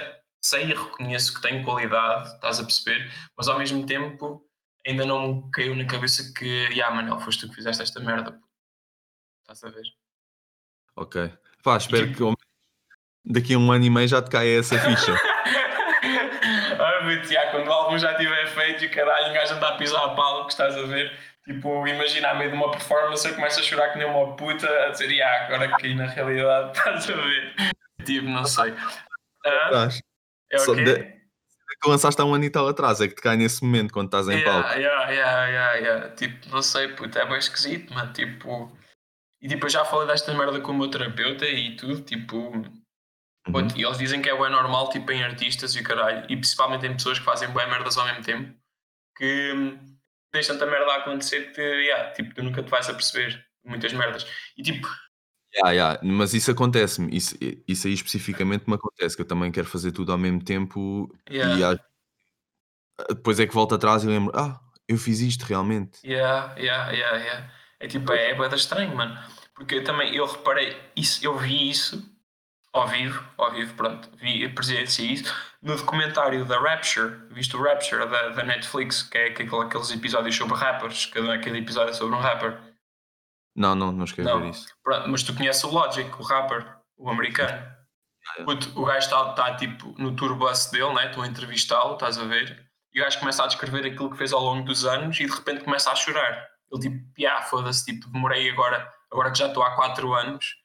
sei 0.44 0.66
e 0.66 0.74
reconheço 0.74 1.34
que 1.34 1.42
tenho 1.42 1.64
qualidade, 1.64 2.34
estás 2.34 2.60
a 2.60 2.64
perceber? 2.64 3.12
Mas 3.38 3.48
ao 3.48 3.58
mesmo 3.58 3.86
tempo 3.86 4.46
ainda 4.86 5.06
não 5.06 5.36
me 5.36 5.52
caiu 5.52 5.76
na 5.76 5.86
cabeça 5.86 6.34
que, 6.38 6.46
yeah, 6.46 6.94
Manel, 6.94 7.20
foste 7.22 7.42
tu 7.42 7.50
que 7.50 7.56
fizeste 7.56 7.82
esta 7.82 8.00
merda. 8.02 8.38
Estás 9.42 9.64
a 9.64 9.70
ver? 9.70 9.86
Ok. 10.96 11.32
Pá, 11.64 11.78
espero 11.78 12.08
tipo- 12.08 12.36
que 12.36 12.44
daqui 13.26 13.54
a 13.54 13.58
um 13.58 13.72
ano 13.72 13.86
e 13.86 13.90
meio 13.90 14.08
já 14.08 14.22
te 14.22 14.30
caia 14.30 14.60
essa 14.60 14.78
ficha. 14.78 15.14
ah, 16.80 17.52
quando 17.52 17.68
o 17.68 17.72
álbum 17.72 17.98
já 17.98 18.12
estiver 18.12 18.48
feito 18.48 18.84
e 18.84 18.90
caralho, 18.90 19.30
um 19.30 19.34
gajo 19.34 19.54
anda 19.54 19.70
a 19.70 19.78
pisar 19.78 20.04
a 20.04 20.10
palco, 20.16 20.50
estás 20.50 20.76
a 20.76 20.84
ver? 20.84 21.18
Tipo, 21.46 21.88
imagina 21.88 22.32
a 22.32 22.36
meio 22.36 22.52
de 22.52 22.56
uma 22.56 22.72
performance 22.72 23.28
eu 23.28 23.36
começo 23.36 23.60
a 23.60 23.64
chorar 23.64 23.92
que 23.92 23.98
nem 23.98 24.08
uma 24.08 24.36
puta, 24.36 24.68
a 24.86 24.90
dizer, 24.90 25.12
yeah, 25.12 25.46
agora 25.46 25.70
caí 25.78 25.94
na 25.94 26.08
realidade, 26.08 26.72
estás 26.78 27.10
a 27.10 27.14
ver? 27.14 27.56
Tipo, 28.06 28.28
não 28.28 28.46
sei. 28.46 28.74
Ah. 29.46 29.90
É 30.56 30.60
Só 30.60 30.72
o 30.72 30.76
quê? 30.76 30.84
de- 30.84 31.24
que 31.82 31.90
lançaste 31.90 32.22
há 32.22 32.24
um 32.26 32.34
ano 32.34 32.44
e 32.46 32.50
tal 32.50 32.68
atrás, 32.68 33.02
é 33.02 33.08
que 33.08 33.16
te 33.16 33.22
cai 33.22 33.36
nesse 33.36 33.64
momento 33.64 33.92
quando 33.92 34.06
estás 34.06 34.30
em 34.30 34.42
palco. 34.44 34.70
Yeah, 34.70 35.10
yeah, 35.10 35.12
yeah, 35.12 35.46
yeah, 35.48 35.74
yeah. 35.76 36.10
Tipo, 36.16 36.50
não 36.50 36.62
sei, 36.62 36.88
puto, 36.90 37.18
é 37.18 37.26
bem 37.26 37.38
esquisito, 37.38 37.94
mano. 37.94 38.14
Tipo, 38.14 38.72
E 39.42 39.48
tipo, 39.50 39.66
eu 39.66 39.70
já 39.70 39.84
falei 39.84 40.08
desta 40.08 40.34
merda 40.34 40.62
com 40.62 40.72
o 40.72 40.76
meu 40.78 40.88
terapeuta 40.90 41.46
e 41.46 41.76
tudo, 41.76 42.02
tipo. 42.02 42.38
Uhum. 42.38 43.68
E 43.76 43.84
eles 43.84 43.98
dizem 43.98 44.22
que 44.22 44.30
é 44.30 44.38
bem 44.38 44.50
normal, 44.50 44.90
tipo, 44.90 45.12
em 45.12 45.22
artistas 45.24 45.76
e 45.76 45.82
o 45.82 45.84
caralho, 45.84 46.24
e 46.30 46.38
principalmente 46.38 46.86
em 46.86 46.94
pessoas 46.94 47.20
que 47.20 47.26
fazem 47.26 47.50
bem 47.50 47.70
merdas 47.70 47.98
ao 47.98 48.06
mesmo 48.06 48.24
tempo, 48.24 48.58
que 49.18 49.52
hum, 49.54 49.98
tens 50.32 50.48
tanta 50.48 50.66
merda 50.66 50.90
a 50.94 50.98
acontecer 51.00 51.52
que, 51.52 51.62
yeah, 51.62 52.12
tipo, 52.14 52.34
tu 52.34 52.42
nunca 52.44 52.64
te 52.64 52.70
vais 52.70 52.88
a 52.88 52.94
perceber 52.94 53.46
muitas 53.66 53.92
merdas. 53.92 54.26
E 54.58 54.64
tipo, 54.64 54.88
Yeah, 55.56 55.72
yeah, 55.72 56.00
Mas 56.04 56.34
isso 56.34 56.50
acontece-me, 56.52 57.16
isso, 57.16 57.36
isso 57.68 57.88
aí 57.88 57.94
especificamente 57.94 58.68
me 58.68 58.74
acontece, 58.76 59.16
que 59.16 59.22
eu 59.22 59.28
também 59.28 59.52
quero 59.52 59.68
fazer 59.68 59.92
tudo 59.92 60.12
ao 60.12 60.18
mesmo 60.18 60.44
tempo 60.44 61.14
e 61.30 61.36
Yeah. 61.36 61.70
às- 61.70 63.08
depois 63.10 63.40
é 63.40 63.48
que 63.48 63.54
volto 63.54 63.76
atrás 63.76 64.04
e 64.04 64.08
lembro, 64.08 64.32
ah, 64.38 64.60
eu 64.88 64.98
fiz 64.98 65.20
isto 65.20 65.44
realmente. 65.44 66.00
yeah, 66.06 66.54
yeah, 66.58 66.92
yeah, 66.92 67.18
yeah. 67.18 67.52
É 67.80 67.88
tipo, 67.88 68.12
é, 68.14 68.32
é 68.32 68.36
bué 68.36 68.48
estranho, 68.56 68.96
mano. 68.96 69.18
Porque 69.56 69.76
eu 69.76 69.84
também, 69.84 70.16
eu 70.16 70.26
reparei, 70.26 70.76
isso, 70.96 71.24
eu 71.24 71.38
vi 71.38 71.70
isso 71.70 72.04
ao 72.72 72.88
vivo, 72.88 73.24
ao 73.38 73.52
vivo, 73.52 73.74
pronto, 73.76 74.10
vi, 74.18 74.48
presenciei 74.50 75.12
isso 75.12 75.32
no 75.62 75.76
documentário 75.76 76.44
da 76.46 76.60
Rapture, 76.60 77.28
visto 77.30 77.58
o 77.58 77.62
Rapture 77.64 78.10
da, 78.10 78.30
da 78.30 78.44
Netflix, 78.44 79.04
que 79.04 79.18
é 79.18 79.28
aquele- 79.28 79.56
aqueles 79.56 79.92
episódios 79.92 80.36
sobre 80.36 80.56
rappers, 80.56 81.06
cada 81.08 81.34
aquele 81.34 81.60
episódio 81.60 81.92
é 81.92 81.94
sobre 81.94 82.16
um 82.16 82.20
rapper. 82.20 82.58
Não, 83.56 83.76
não, 83.76 83.92
não 83.92 84.06
esqueci 84.06 84.28
Não. 84.28 84.50
isso. 84.50 84.68
Pronto, 84.84 85.10
mas 85.10 85.24
tu 85.24 85.36
conheces 85.36 85.64
o 85.64 85.70
Logic, 85.70 86.10
o 86.20 86.24
rapper, 86.24 86.78
o 86.98 87.10
americano. 87.10 87.72
Puto, 88.46 88.80
o 88.80 88.86
gajo 88.86 89.00
está 89.00 89.34
tá, 89.34 89.56
tipo 89.56 89.94
no 89.98 90.16
tour 90.16 90.36
bus 90.36 90.68
dele, 90.68 90.94
né? 90.94 91.08
Estou 91.08 91.24
a 91.24 91.28
entrevistá-lo, 91.28 91.94
estás 91.94 92.18
a 92.18 92.24
ver? 92.24 92.70
E 92.94 93.00
o 93.00 93.04
gajo 93.04 93.20
começa 93.20 93.44
a 93.44 93.48
descrever 93.48 93.86
aquilo 93.86 94.10
que 94.10 94.18
fez 94.18 94.32
ao 94.32 94.42
longo 94.42 94.64
dos 94.66 94.86
anos 94.86 95.20
e 95.20 95.26
de 95.26 95.32
repente 95.32 95.64
começa 95.64 95.92
a 95.92 95.96
chorar. 95.96 96.48
Ele 96.72 96.82
tipo, 96.82 97.20
yeah, 97.20 97.44
foda-se, 97.46 97.86
tipo, 97.86 98.10
demorei 98.10 98.50
agora, 98.50 98.90
agora 99.12 99.32
que 99.32 99.40
já 99.40 99.48
estou 99.48 99.64
há 99.64 99.76
4 99.76 100.14
anos 100.14 100.56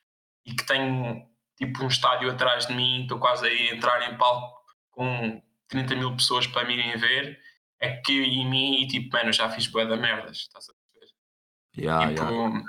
e 0.47 0.55
que 0.55 0.65
tenho 0.65 1.27
tipo 1.57 1.85
um 1.85 1.89
estádio 1.89 2.31
atrás 2.31 2.67
de 2.67 2.75
mim, 2.75 3.03
estou 3.03 3.19
quase 3.19 3.47
a 3.47 3.75
entrar 3.75 4.11
em 4.11 4.17
palco 4.17 4.57
com 4.91 5.43
30 5.69 5.97
mil 5.97 6.15
pessoas 6.17 6.47
para 6.47 6.67
me 6.67 6.75
irem 6.75 6.97
ver, 6.97 7.39
é 7.81 7.97
que 7.97 8.19
eu 8.19 8.25
em 8.25 8.49
mim 8.49 8.83
e 8.83 8.87
tipo, 8.87 9.15
mano, 9.15 9.33
já 9.33 9.51
fiz 9.51 9.67
bué 9.67 9.85
da 9.85 9.97
merdas, 9.97 10.39
estás 10.39 10.69
a? 10.71 10.78
Yeah, 11.77 12.09
tipo, 12.15 12.23
yeah. 12.33 12.65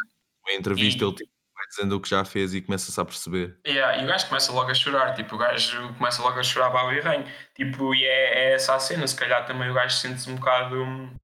Na 0.45 0.53
entrevista 0.53 1.03
e- 1.03 1.07
ele 1.07 1.15
tipo, 1.15 1.31
vai 1.55 1.67
dizendo 1.67 1.95
o 1.95 2.01
que 2.01 2.09
já 2.09 2.23
fez 2.25 2.53
e 2.53 2.61
começa-se 2.61 2.99
a 2.99 3.05
perceber. 3.05 3.59
Yeah, 3.67 4.01
e 4.01 4.05
o 4.05 4.07
gajo 4.07 4.27
começa 4.27 4.51
logo 4.51 4.69
a 4.71 4.73
chorar, 4.73 5.13
tipo, 5.15 5.35
o 5.35 5.37
gajo 5.37 5.93
começa 5.95 6.21
logo 6.21 6.39
a 6.39 6.43
chorar 6.43 6.69
baba 6.69 6.93
e 6.93 6.99
ranho. 6.99 7.25
Tipo, 7.55 7.93
e 7.93 8.03
é, 8.05 8.49
é 8.49 8.53
essa 8.53 8.75
a 8.75 8.79
cena, 8.79 9.05
se 9.07 9.15
calhar 9.15 9.45
também 9.45 9.69
o 9.69 9.73
gajo 9.73 9.95
sente-se 9.95 10.29
um 10.29 10.35
bocado 10.35 10.81
hum, 10.81 11.15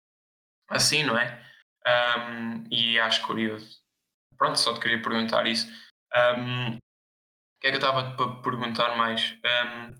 assim, 0.70 1.04
não 1.04 1.18
é? 1.18 1.42
Um, 1.88 2.64
e 2.72 3.00
acho 3.00 3.26
curioso. 3.26 3.78
Pronto, 4.38 4.60
só 4.60 4.74
te 4.74 4.80
queria 4.80 5.02
perguntar 5.02 5.46
isso. 5.48 5.68
Um, 6.38 6.76
o 6.76 6.80
que 7.62 7.68
é 7.68 7.70
que 7.72 7.78
eu 7.78 7.80
estava 7.80 8.16
para 8.16 8.36
perguntar 8.42 8.98
mais? 8.98 9.32
Um, 9.46 9.96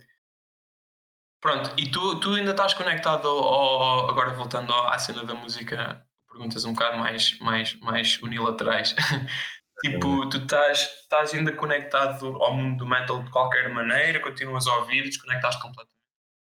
pronto, 1.42 1.72
e 1.78 1.90
tu, 1.90 2.20
tu 2.20 2.34
ainda 2.34 2.52
estás 2.52 2.74
conectado 2.74 3.28
ao, 3.28 3.44
ao- 3.44 4.10
agora 4.10 4.34
voltando 4.34 4.74
à 4.74 4.98
cena 5.00 5.24
da 5.24 5.34
música, 5.36 6.06
perguntas 6.36 6.66
um 6.66 6.74
bocado 6.74 6.98
mais, 6.98 7.40
mais, 7.40 7.80
mais 7.80 8.22
unilaterais. 8.22 8.94
Tipo, 9.82 10.30
tu 10.30 10.38
estás, 10.38 10.90
estás 11.02 11.34
ainda 11.34 11.52
conectado 11.52 12.28
ao 12.42 12.56
mundo 12.56 12.78
do 12.78 12.88
metal 12.88 13.22
de 13.22 13.30
qualquer 13.30 13.72
maneira, 13.74 14.22
continuas 14.22 14.66
a 14.68 14.78
ouvir, 14.78 15.04
desconectaste 15.04 15.62
completamente. 15.62 15.94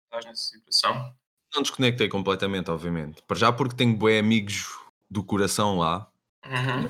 Estás 0.04 0.24
nessa 0.24 0.42
situação. 0.42 1.12
Não 1.52 1.62
desconectei 1.62 2.08
completamente, 2.08 2.70
obviamente. 2.70 3.22
Para 3.26 3.36
já 3.36 3.52
porque 3.52 3.74
tenho 3.74 3.96
bué 3.96 4.20
amigos 4.20 4.78
do 5.10 5.24
coração 5.24 5.78
lá 5.78 6.08
Uhum. 6.46 6.88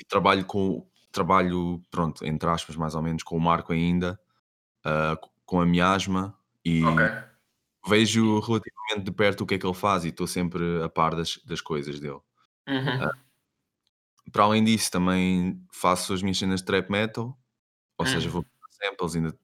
e 0.00 0.04
trabalho 0.04 0.44
com 0.44 0.86
trabalho, 1.10 1.82
pronto, 1.90 2.24
entre 2.24 2.48
aspas, 2.48 2.76
mais 2.76 2.94
ou 2.94 3.02
menos, 3.02 3.24
com 3.24 3.36
o 3.36 3.40
Marco 3.40 3.72
ainda, 3.72 4.18
ah, 4.84 5.18
com 5.44 5.60
a 5.60 5.66
miasma 5.66 6.38
e 6.64 6.84
Ok. 6.84 7.04
vejo 7.88 8.38
relativamente 8.38 9.04
de 9.04 9.10
perto 9.10 9.42
o 9.42 9.46
que 9.46 9.54
é 9.56 9.58
que 9.58 9.66
ele 9.66 9.74
faz 9.74 10.04
e 10.04 10.08
estou 10.08 10.28
sempre 10.28 10.80
a 10.82 10.88
par 10.88 11.16
das, 11.16 11.38
das 11.44 11.60
coisas 11.60 11.98
dele. 11.98 12.20
Uhum. 12.68 13.10
Para 14.32 14.44
além 14.44 14.64
disso, 14.64 14.90
também 14.90 15.62
faço 15.72 16.12
as 16.14 16.22
minhas 16.22 16.38
cenas 16.38 16.60
de 16.60 16.66
trap 16.66 16.88
metal, 16.90 17.38
ou 17.98 18.06
seja, 18.06 18.28
Hum. 18.28 18.32
vou 18.32 18.42
para 18.44 18.88
samples 18.88 19.16
ainda. 19.16 19.38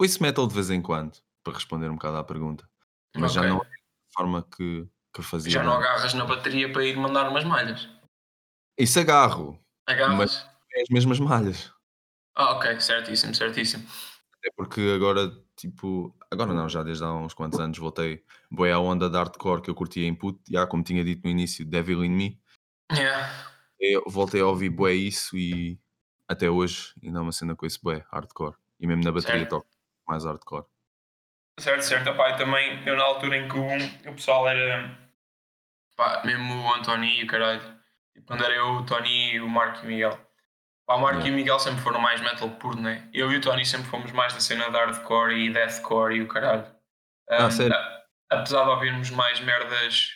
Ouço 0.00 0.22
metal 0.22 0.46
de 0.46 0.54
vez 0.54 0.70
em 0.70 0.80
quando, 0.80 1.18
para 1.44 1.54
responder 1.54 1.90
um 1.90 1.94
bocado 1.94 2.16
à 2.16 2.24
pergunta, 2.24 2.68
mas 3.16 3.32
já 3.32 3.40
Ok. 3.40 3.50
não 3.50 3.56
é 3.58 3.60
da 3.60 4.12
forma 4.14 4.42
que, 4.56 4.88
que 5.12 5.22
fazia. 5.22 5.52
Já 5.52 5.62
não 5.62 5.74
agarras 5.74 6.14
na 6.14 6.24
bateria 6.24 6.72
para 6.72 6.84
ir 6.84 6.96
mandar 6.96 7.28
umas 7.28 7.44
malhas. 7.44 7.88
Isso 8.78 8.98
agarro, 8.98 9.58
Agarras? 9.86 10.46
é 10.74 10.82
as 10.82 10.88
mesmas 10.88 11.20
malhas. 11.20 11.72
Ah, 12.34 12.52
ok, 12.52 12.80
certíssimo, 12.80 13.34
certíssimo. 13.34 13.86
Até 14.38 14.50
porque 14.56 14.80
agora, 14.96 15.30
tipo, 15.54 16.16
agora 16.30 16.52
não, 16.54 16.68
já 16.68 16.82
desde 16.82 17.04
há 17.04 17.12
uns 17.12 17.34
quantos 17.34 17.60
anos 17.60 17.78
voltei 17.78 18.24
boé 18.50 18.72
à 18.72 18.78
onda 18.78 19.08
de 19.10 19.16
hardcore 19.16 19.60
que 19.62 19.70
eu 19.70 19.74
curtia 19.74 20.06
input, 20.08 20.40
já 20.50 20.66
como 20.66 20.82
tinha 20.82 21.04
dito 21.04 21.22
no 21.24 21.30
início, 21.30 21.64
Devil 21.66 22.04
in 22.04 22.10
Me. 22.10 22.41
Yeah. 22.96 23.30
Eu 23.80 24.04
voltei 24.06 24.40
a 24.40 24.46
ouvir 24.46 24.70
bué 24.70 24.92
isso 24.92 25.36
e 25.36 25.78
até 26.28 26.48
hoje 26.48 26.92
ainda 27.02 27.18
é 27.18 27.22
uma 27.22 27.32
cena 27.32 27.54
com 27.56 27.66
esse 27.66 27.80
bué, 27.82 28.04
hardcore. 28.12 28.54
E 28.78 28.86
mesmo 28.86 29.02
na 29.04 29.12
bateria 29.12 29.46
toco 29.46 29.66
mais 30.06 30.24
hardcore. 30.24 30.64
Certo, 31.60 31.82
certo. 31.82 32.14
Pá, 32.16 32.30
e 32.30 32.36
também, 32.36 32.82
eu 32.86 32.96
na 32.96 33.04
altura 33.04 33.36
em 33.36 33.48
que 33.48 33.56
o, 33.58 34.10
o 34.10 34.14
pessoal 34.14 34.48
era. 34.48 34.96
Pá, 35.96 36.22
mesmo 36.24 36.54
o 36.62 36.74
Antoni 36.74 37.20
e 37.20 37.24
o 37.24 37.26
caralho. 37.26 37.60
Quando 38.26 38.44
era 38.44 38.54
eu, 38.54 38.66
o 38.76 38.86
Tony, 38.86 39.40
o 39.40 39.48
Marco 39.48 39.80
e 39.84 39.86
o 39.86 39.88
Miguel. 39.88 40.18
Pá, 40.86 40.94
o 40.96 41.00
Marco 41.00 41.18
Yeah. 41.20 41.28
e 41.28 41.32
o 41.32 41.34
Miguel 41.36 41.58
sempre 41.58 41.80
foram 41.82 42.00
mais 42.00 42.20
metal 42.20 42.50
puro, 42.52 42.80
né? 42.80 43.08
Eu 43.12 43.30
e 43.32 43.36
o 43.36 43.40
Tony 43.40 43.64
sempre 43.66 43.88
fomos 43.88 44.10
mais 44.12 44.32
da 44.34 44.40
cena 44.40 44.70
de 44.70 44.76
hardcore 44.76 45.34
e 45.34 45.52
deathcore 45.52 46.16
e 46.16 46.22
o 46.22 46.28
caralho. 46.28 46.66
Ah, 47.30 47.46
Um, 47.46 47.50
sério? 47.50 47.74
a- 47.74 48.02
apesar 48.30 48.64
de 48.64 48.70
ouvirmos 48.70 49.10
mais 49.10 49.38
merdas. 49.40 50.10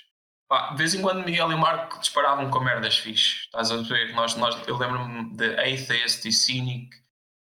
Pá, 0.49 0.71
de 0.71 0.79
vez 0.79 0.95
em 0.95 1.03
quando 1.03 1.25
Miguel 1.25 1.51
e 1.51 1.55
o 1.55 1.59
Marco 1.59 1.99
disparavam 1.99 2.51
com 2.51 2.61
merdas 2.61 2.97
fixe. 2.99 3.41
Estás 3.47 3.73
a 3.73 3.79
ver? 3.79 4.15
Nós, 4.15 4.37
nós, 4.37 4.57
eu 4.69 4.77
lembro-me 4.77 5.37
de 5.37 5.55
Atheist 5.55 6.25
e 6.27 6.33
Cynic 6.33 6.97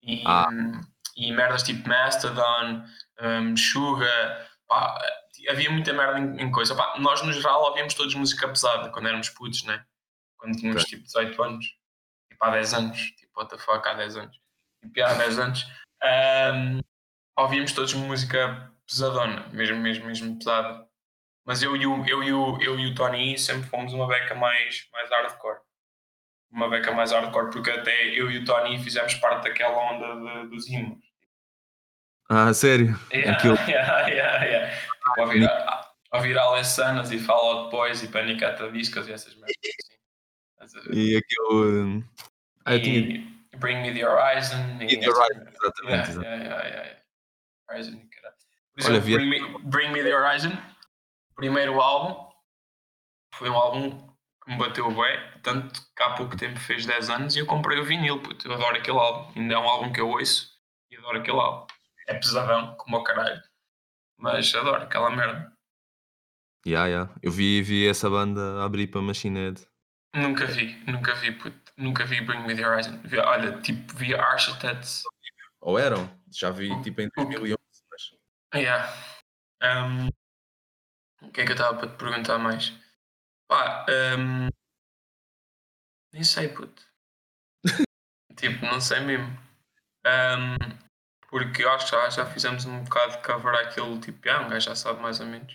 e, 0.03 0.21
Ah. 0.25 0.47
e 1.17 1.31
merdas 1.31 1.63
tipo 1.63 1.87
Mastodon, 1.89 2.85
um, 3.21 3.57
Suga. 3.57 4.47
Pá, 4.67 5.01
havia 5.49 5.71
muita 5.71 5.91
merda 5.91 6.19
em, 6.19 6.41
em 6.43 6.51
coisa. 6.51 6.75
Pá, 6.75 6.95
nós, 6.99 7.21
no 7.23 7.33
geral, 7.33 7.63
ouvíamos 7.63 7.95
todos 7.95 8.13
música 8.13 8.47
pesada 8.47 8.89
quando 8.91 9.07
éramos 9.07 9.29
putos, 9.29 9.63
né? 9.63 9.83
Quando 10.37 10.57
tínhamos 10.57 10.83
tipo 10.85 11.03
18 11.03 11.41
anos. 11.43 11.65
Tipo 12.29 12.45
há 12.45 12.49
10 12.51 12.73
anos. 12.75 12.97
Tipo, 13.17 13.39
what 13.39 13.49
the 13.49 13.57
fuck, 13.57 13.87
há 13.87 13.93
10 13.95 14.17
anos. 14.17 14.37
Tipo, 14.83 15.01
há 15.03 15.13
10 15.15 15.39
anos. 15.39 15.67
Um, 16.03 16.79
ouvíamos 17.39 17.71
todos 17.71 17.93
música 17.95 18.71
pesadona, 18.87 19.47
mesmo, 19.51 19.77
mesmo, 19.77 20.05
mesmo 20.05 20.37
pesada. 20.37 20.87
Mas 21.45 21.61
eu 21.61 21.75
e 21.75 21.85
o, 21.85 22.05
eu 22.07 22.23
e 22.23 22.31
o, 22.33 22.61
eu 22.61 22.79
e 22.79 22.87
o 22.87 22.95
Tony 22.95 23.37
sempre 23.37 23.69
fomos 23.69 23.93
uma 23.93 24.07
beca 24.07 24.33
mais, 24.35 24.87
mais 24.93 25.09
hardcore. 25.09 25.59
Uma 26.51 26.69
beca 26.69 26.91
mais 26.91 27.11
hardcore, 27.11 27.51
porque 27.51 27.69
até 27.71 28.05
eu 28.09 28.31
e 28.31 28.37
o 28.39 28.45
Tony 28.45 28.81
fizemos 28.81 29.13
parte 29.15 29.43
daquela 29.43 29.77
onda 29.91 30.43
de, 30.43 30.49
dos 30.49 30.67
himnos. 30.69 31.03
Ah, 32.29 32.53
sério? 32.53 32.97
Yeah, 33.11 33.33
Aquilo- 33.37 33.55
yeah, 33.67 34.07
yeah, 34.07 34.43
yeah. 34.45 34.75
Tipo, 34.75 35.21
ouvir, 35.21 35.49
a- 35.49 35.91
ouvir 36.13 36.37
Alessanas 36.37 37.11
e 37.11 37.19
Fall 37.19 37.57
Out 37.59 37.71
Boys 37.71 38.01
e 38.03 38.07
Panic 38.07 38.43
at 38.43 38.57
the 38.57 38.71
Discos 38.71 39.07
e 39.07 39.11
essas 39.13 39.35
merdas 39.35 39.53
assim. 40.63 40.79
A 40.79 40.81
ver? 40.89 40.93
E 40.95 41.17
aquele. 41.17 42.03
Ah, 42.65 42.79
tinha. 42.79 43.33
Bring 43.57 43.81
Me 43.81 43.93
the 43.93 44.03
Horizon. 44.07 44.77
e 44.81 44.97
the 44.97 45.09
Horizon, 45.09 45.41
exatamente, 45.47 45.83
Yeah, 45.83 46.09
exatamente. 46.09 46.43
yeah, 46.45 46.67
yeah, 46.67 46.83
yeah. 46.85 46.99
Horizon. 47.69 48.09
Por 48.75 48.85
Olha, 48.85 48.97
exemplo, 48.97 49.17
Bring, 49.17 49.29
Me, 49.29 49.59
Bring 49.69 49.91
Me 49.91 50.03
the 50.03 50.11
Horizon, 50.15 50.51
primeiro 51.35 51.79
álbum, 51.81 52.31
foi 53.35 53.49
um 53.49 53.55
álbum 53.55 54.07
que 54.43 54.51
me 54.51 54.57
bateu 54.57 54.89
bem, 54.91 55.41
tanto 55.41 55.81
que 55.95 56.03
há 56.03 56.11
pouco 56.15 56.35
tempo 56.37 56.59
fez 56.59 56.85
10 56.85 57.09
anos 57.09 57.35
e 57.35 57.39
eu 57.39 57.45
comprei 57.45 57.79
o 57.79 57.85
vinil, 57.85 58.21
puto, 58.21 58.47
eu 58.47 58.53
adoro 58.53 58.77
aquele 58.77 58.97
álbum, 58.97 59.31
ainda 59.39 59.53
é 59.53 59.57
um 59.57 59.67
álbum 59.67 59.91
que 59.91 60.01
eu 60.01 60.09
ouço 60.09 60.51
e 60.91 60.97
adoro 60.97 61.19
aquele 61.19 61.39
álbum. 61.39 61.67
É 62.07 62.13
pesadão, 62.15 62.75
como 62.75 62.97
o 62.97 63.03
caralho, 63.03 63.41
mas 64.17 64.53
adoro 64.53 64.83
aquela 64.83 65.09
merda. 65.09 65.51
Yeah, 66.65 66.87
yeah. 66.87 67.13
Eu 67.21 67.31
vi, 67.31 67.61
vi 67.61 67.87
essa 67.87 68.09
banda 68.09 68.63
abrir 68.63 68.87
para 68.87 69.01
Machine 69.01 69.39
Head. 69.39 69.67
Nunca 70.15 70.45
vi, 70.45 70.75
nunca 70.85 71.13
vi, 71.15 71.31
puto, 71.31 71.73
nunca 71.77 72.05
vi 72.05 72.21
Bring 72.21 72.45
Me 72.45 72.55
the 72.55 72.65
Horizon. 72.65 73.01
Vi- 73.03 73.17
olha, 73.19 73.59
tipo, 73.61 73.93
vi 73.95 74.13
Architects, 74.13 75.03
Ou 75.61 75.79
eram? 75.79 76.09
Já 76.31 76.51
vi 76.51 76.69
tipo 76.81 77.01
em 77.01 77.09
2011. 77.15 77.57
Mas... 77.91 78.61
Yeah. 78.61 78.93
Um, 79.63 80.09
o 81.23 81.31
que 81.31 81.41
é 81.41 81.45
que 81.45 81.51
eu 81.51 81.55
estava 81.55 81.77
para 81.77 81.89
te 81.89 81.97
perguntar 81.97 82.37
mais? 82.37 82.73
Pá, 83.47 83.85
um, 84.17 84.47
nem 86.13 86.23
sei, 86.23 86.49
puto. 86.49 86.83
tipo, 88.37 88.65
não 88.65 88.79
sei 88.79 88.99
mesmo. 89.01 89.27
Um, 90.05 90.57
porque 91.29 91.63
eu 91.63 91.71
acho 91.71 91.85
que 91.85 91.91
já, 91.91 92.09
já 92.09 92.25
fizemos 92.25 92.65
um 92.65 92.83
bocado 92.83 93.13
de 93.13 93.23
cover 93.23 93.55
aquele 93.55 93.99
tipo, 93.99 94.29
ah, 94.29 94.41
um 94.41 94.49
gajo 94.49 94.65
já 94.67 94.75
sabe 94.75 95.01
mais 95.01 95.19
ou 95.19 95.25
menos. 95.25 95.53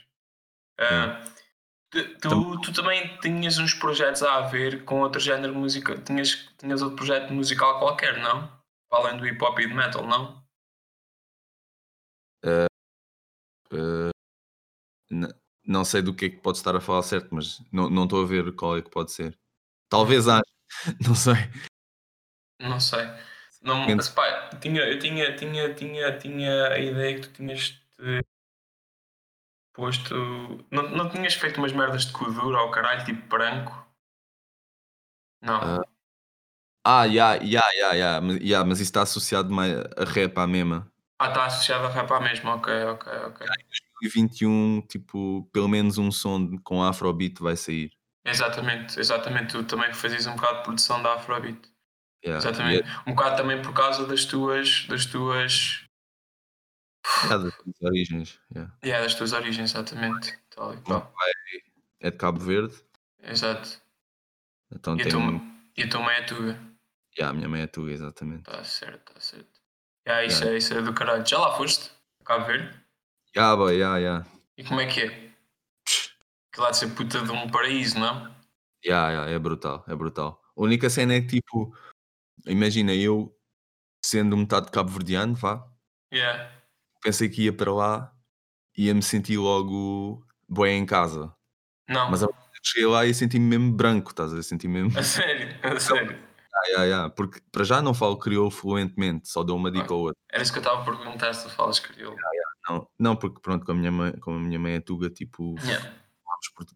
Uh, 0.81 1.39
Tu, 1.91 2.19
tu, 2.19 2.61
tu 2.61 2.73
também 2.75 3.19
tinhas 3.21 3.57
uns 3.57 3.73
projetos 3.73 4.23
a 4.23 4.43
ver 4.43 4.85
com 4.85 5.01
outro 5.01 5.19
género 5.19 5.55
musical. 5.55 5.97
Tinhas, 6.03 6.47
tinhas 6.59 6.83
outro 6.83 6.97
projeto 6.97 7.33
musical 7.33 7.79
qualquer, 7.79 8.19
não? 8.19 8.53
Além 8.91 9.17
do 9.17 9.27
hip 9.27 9.43
hop 9.43 9.59
e 9.59 9.67
do 9.67 9.75
metal, 9.75 10.07
não? 10.07 10.47
Uh, 13.73 14.11
n- 15.11 15.35
não 15.69 15.85
sei 15.85 16.03
do 16.03 16.15
que 16.15 16.25
é 16.27 16.29
que 16.31 16.39
pode 16.39 16.59
estar 16.59 16.75
a 16.75 16.81
falar 16.81 17.03
certo, 17.03 17.29
mas 17.31 17.63
não 17.71 17.91
não 17.91 18.05
estou 18.05 18.23
a 18.23 18.27
ver 18.27 18.53
qual 18.55 18.77
é 18.77 18.83
que 18.83 18.91
pode 18.91 19.13
ser. 19.13 19.39
Talvez 19.89 20.27
haja, 20.27 20.43
não 21.07 21.15
sei. 21.15 21.35
Não 22.61 22.81
sei. 22.81 23.07
Não, 23.63 23.87
mas, 23.95 24.09
pá, 24.09 24.51
tinha, 24.61 24.83
eu 24.83 24.99
tinha, 24.99 25.35
tinha, 25.37 25.75
tinha, 25.75 26.19
tinha 26.19 26.69
a 26.69 26.79
ideia 26.79 27.15
que 27.17 27.29
tu 27.29 27.33
tinhas 27.35 27.81
posto. 29.73 30.15
Não, 30.71 30.89
não 30.91 31.09
tinhas 31.09 31.35
feito 31.35 31.59
umas 31.59 31.73
merdas 31.73 32.07
de 32.07 32.13
codura 32.13 32.59
ao 32.59 32.71
caralho, 32.71 33.05
tipo 33.05 33.29
branco? 33.29 33.87
Não. 35.41 35.61
Ah. 35.61 35.83
Ah, 36.85 37.05
ya, 37.05 37.35
ya, 37.43 38.21
mas 38.21 38.39
ya, 38.41 38.65
mas 38.65 38.81
isso 38.81 38.89
está 38.89 39.03
associado 39.03 39.51
mais 39.51 39.77
a 39.97 40.05
rap 40.05 40.39
à 40.39 40.47
mesma. 40.47 40.91
Ah, 41.19 41.29
está 41.29 41.45
associado 41.45 41.85
a 41.87 41.91
rap 41.91 42.11
à 42.11 42.21
mesma, 42.21 42.55
ok, 42.55 42.73
ok, 42.85 43.13
ok. 43.27 43.47
2021, 44.03 44.83
tipo, 44.89 45.49
pelo 45.53 45.69
menos 45.69 45.99
um 45.99 46.11
som 46.11 46.57
com 46.59 46.83
Afrobeat 46.83 47.41
vai 47.43 47.57
sair. 47.57 47.91
Exatamente, 48.25 48.99
exatamente. 49.01 49.53
Tu 49.53 49.65
também 49.65 49.93
fazias 49.95 50.27
um 50.27 50.35
bocado 50.35 50.59
de 50.59 50.63
produção 50.65 51.03
da 51.03 51.15
Afrobeat. 51.15 51.59
Yeah, 52.25 52.39
Exatamente. 52.47 52.89
Um 53.07 53.15
bocado 53.15 53.37
também 53.37 53.63
por 53.63 53.73
causa 53.73 54.07
das 54.07 54.25
tuas. 54.25 54.87
das 54.89 55.07
tuas. 55.07 55.85
é 57.25 57.29
das 57.29 57.55
suas 57.55 57.83
origens. 57.83 58.41
yeah. 58.55 58.75
Yeah, 58.85 59.05
das 59.05 59.15
tuas 59.15 59.33
origens, 59.33 59.71
exatamente. 59.71 60.37
Tal 60.51 60.75
e 60.75 60.81
qual. 60.83 61.13
é 62.01 62.11
de 62.11 62.17
Cabo 62.17 62.41
Verde, 62.41 62.75
Exato. 63.23 63.81
então 64.73 64.97
E 64.97 65.01
a 65.01 65.05
tem. 65.05 65.13
tua, 65.13 65.41
e 65.77 65.83
a 65.85 65.89
tua 65.89 66.01
mãe 66.03 66.17
é 66.17 66.23
tuga. 66.23 66.59
Yeah, 67.17 67.31
a 67.31 67.33
minha 67.33 67.49
mãe 67.49 67.63
é 67.63 67.67
tua, 67.67 67.91
exatamente. 67.91 68.41
Está 68.51 68.63
certo, 68.65 69.09
está 69.11 69.21
certo. 69.21 69.61
Yeah, 70.07 70.25
isso, 70.27 70.39
Yeah. 70.43 70.55
é, 70.55 70.59
isso 70.59 70.75
é 70.75 70.83
do 70.83 70.93
caralho. 70.93 71.25
Já 71.27 71.39
lá 71.39 71.57
foste? 71.57 71.91
A 72.21 72.25
Cabo 72.25 72.45
Verde? 72.47 72.79
Ya, 73.39 73.55
boy, 73.55 73.79
ya, 73.79 73.99
ya. 73.99 74.27
E 74.57 74.65
como 74.65 74.81
é 74.81 74.87
que 74.87 75.03
é? 75.03 75.31
Que 76.53 76.61
lá 76.61 76.73
de 76.73 76.77
ser 76.79 76.89
puta 76.89 77.23
de 77.23 77.31
um 77.31 77.49
paraíso, 77.49 77.97
não? 77.97 78.35
Ya, 78.85 79.13
ya, 79.13 79.31
é 79.31 79.39
brutal, 79.39 79.85
é 79.87 79.95
brutal. 79.95 80.43
A 80.57 80.61
única 80.61 80.91
cena 80.91 81.15
é 81.15 81.21
que, 81.21 81.41
tipo, 81.41 81.73
imagina, 82.49 82.93
eu 82.93 83.33
sendo 84.05 84.37
metade 84.37 84.73
cabo-verdiano, 84.73 85.37
vá, 85.37 85.65
Yeah. 86.13 86.51
pensei 87.01 87.29
que 87.29 87.45
ia 87.45 87.53
para 87.53 87.73
lá 87.73 88.13
e 88.77 88.87
ia 88.87 88.95
me 88.95 89.03
sentir 89.03 89.37
logo 89.37 90.27
bem 90.49 90.81
em 90.81 90.87
casa. 90.87 91.33
Não. 91.89 92.11
Mas 92.11 92.25
a 92.25 92.27
é 92.27 92.29
cheguei 92.61 92.89
lá 92.89 93.07
e 93.07 93.15
senti-me 93.15 93.45
mesmo 93.45 93.73
branco, 93.73 94.11
estás 94.11 94.33
a 94.33 94.35
ver? 94.35 94.43
Senti 94.43 94.67
mesmo. 94.67 94.99
A 94.99 95.03
sério, 95.05 95.57
a 95.63 95.79
sério. 95.79 96.19
Ya, 96.71 96.79
ya, 96.79 96.85
ya, 96.87 97.11
Porque 97.11 97.41
para 97.53 97.63
já 97.63 97.81
não 97.81 97.95
falo 97.95 98.19
crioulo 98.19 98.51
fluentemente, 98.51 99.29
só 99.29 99.45
dou 99.45 99.57
uma 99.57 99.71
dica 99.71 99.95
ou 99.95 100.07
outra. 100.07 100.19
Era 100.33 100.43
isso 100.43 100.53
que 100.53 100.59
eu 100.59 100.63
estava 100.63 100.83
a 100.83 100.85
perguntar 100.85 101.33
se 101.35 101.45
tu 101.45 101.51
falas 101.51 101.79
crioulo. 101.79 102.17
Não, 102.69 102.89
não 102.99 103.17
porque 103.17 103.41
pronto, 103.41 103.65
com 103.65 103.73
a 103.73 103.75
minha 103.75 103.91
mãe, 103.91 104.13
como 104.21 104.37
a 104.37 104.41
minha 104.41 104.59
mãe 104.59 104.75
é 104.75 104.81
tuga, 104.81 105.09
tipo, 105.11 105.55
Yeah. 105.65 105.95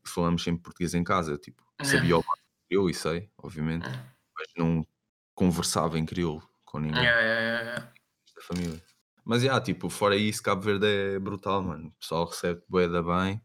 falamos, 0.06 0.42
sempre 0.42 0.62
português 0.62 0.94
em 0.94 1.04
casa. 1.04 1.36
Tipo, 1.38 1.62
Yeah. 1.80 1.98
sabia 1.98 2.16
o 2.18 2.24
crioulo 2.68 2.90
e 2.90 2.94
sei, 2.94 3.30
obviamente, 3.38 3.84
Yeah. 3.86 4.12
mas 4.38 4.48
não 4.56 4.86
conversava 5.34 5.98
em 5.98 6.06
crioulo 6.06 6.42
com 6.64 6.78
ninguém 6.78 7.02
Yeah, 7.02 7.20
yeah, 7.20 7.40
yeah, 7.40 7.62
yeah. 7.70 7.92
da 8.36 8.42
família. 8.42 8.82
Mas 9.24 9.42
já, 9.42 9.60
tipo, 9.60 9.88
fora 9.88 10.16
isso, 10.16 10.42
Cabo 10.42 10.62
Verde 10.62 10.86
é 10.86 11.18
brutal, 11.18 11.62
mano. 11.62 11.88
O 11.88 11.92
pessoal 12.00 12.24
recebe 12.26 12.60
boeda 12.68 13.02
bem. 13.02 13.40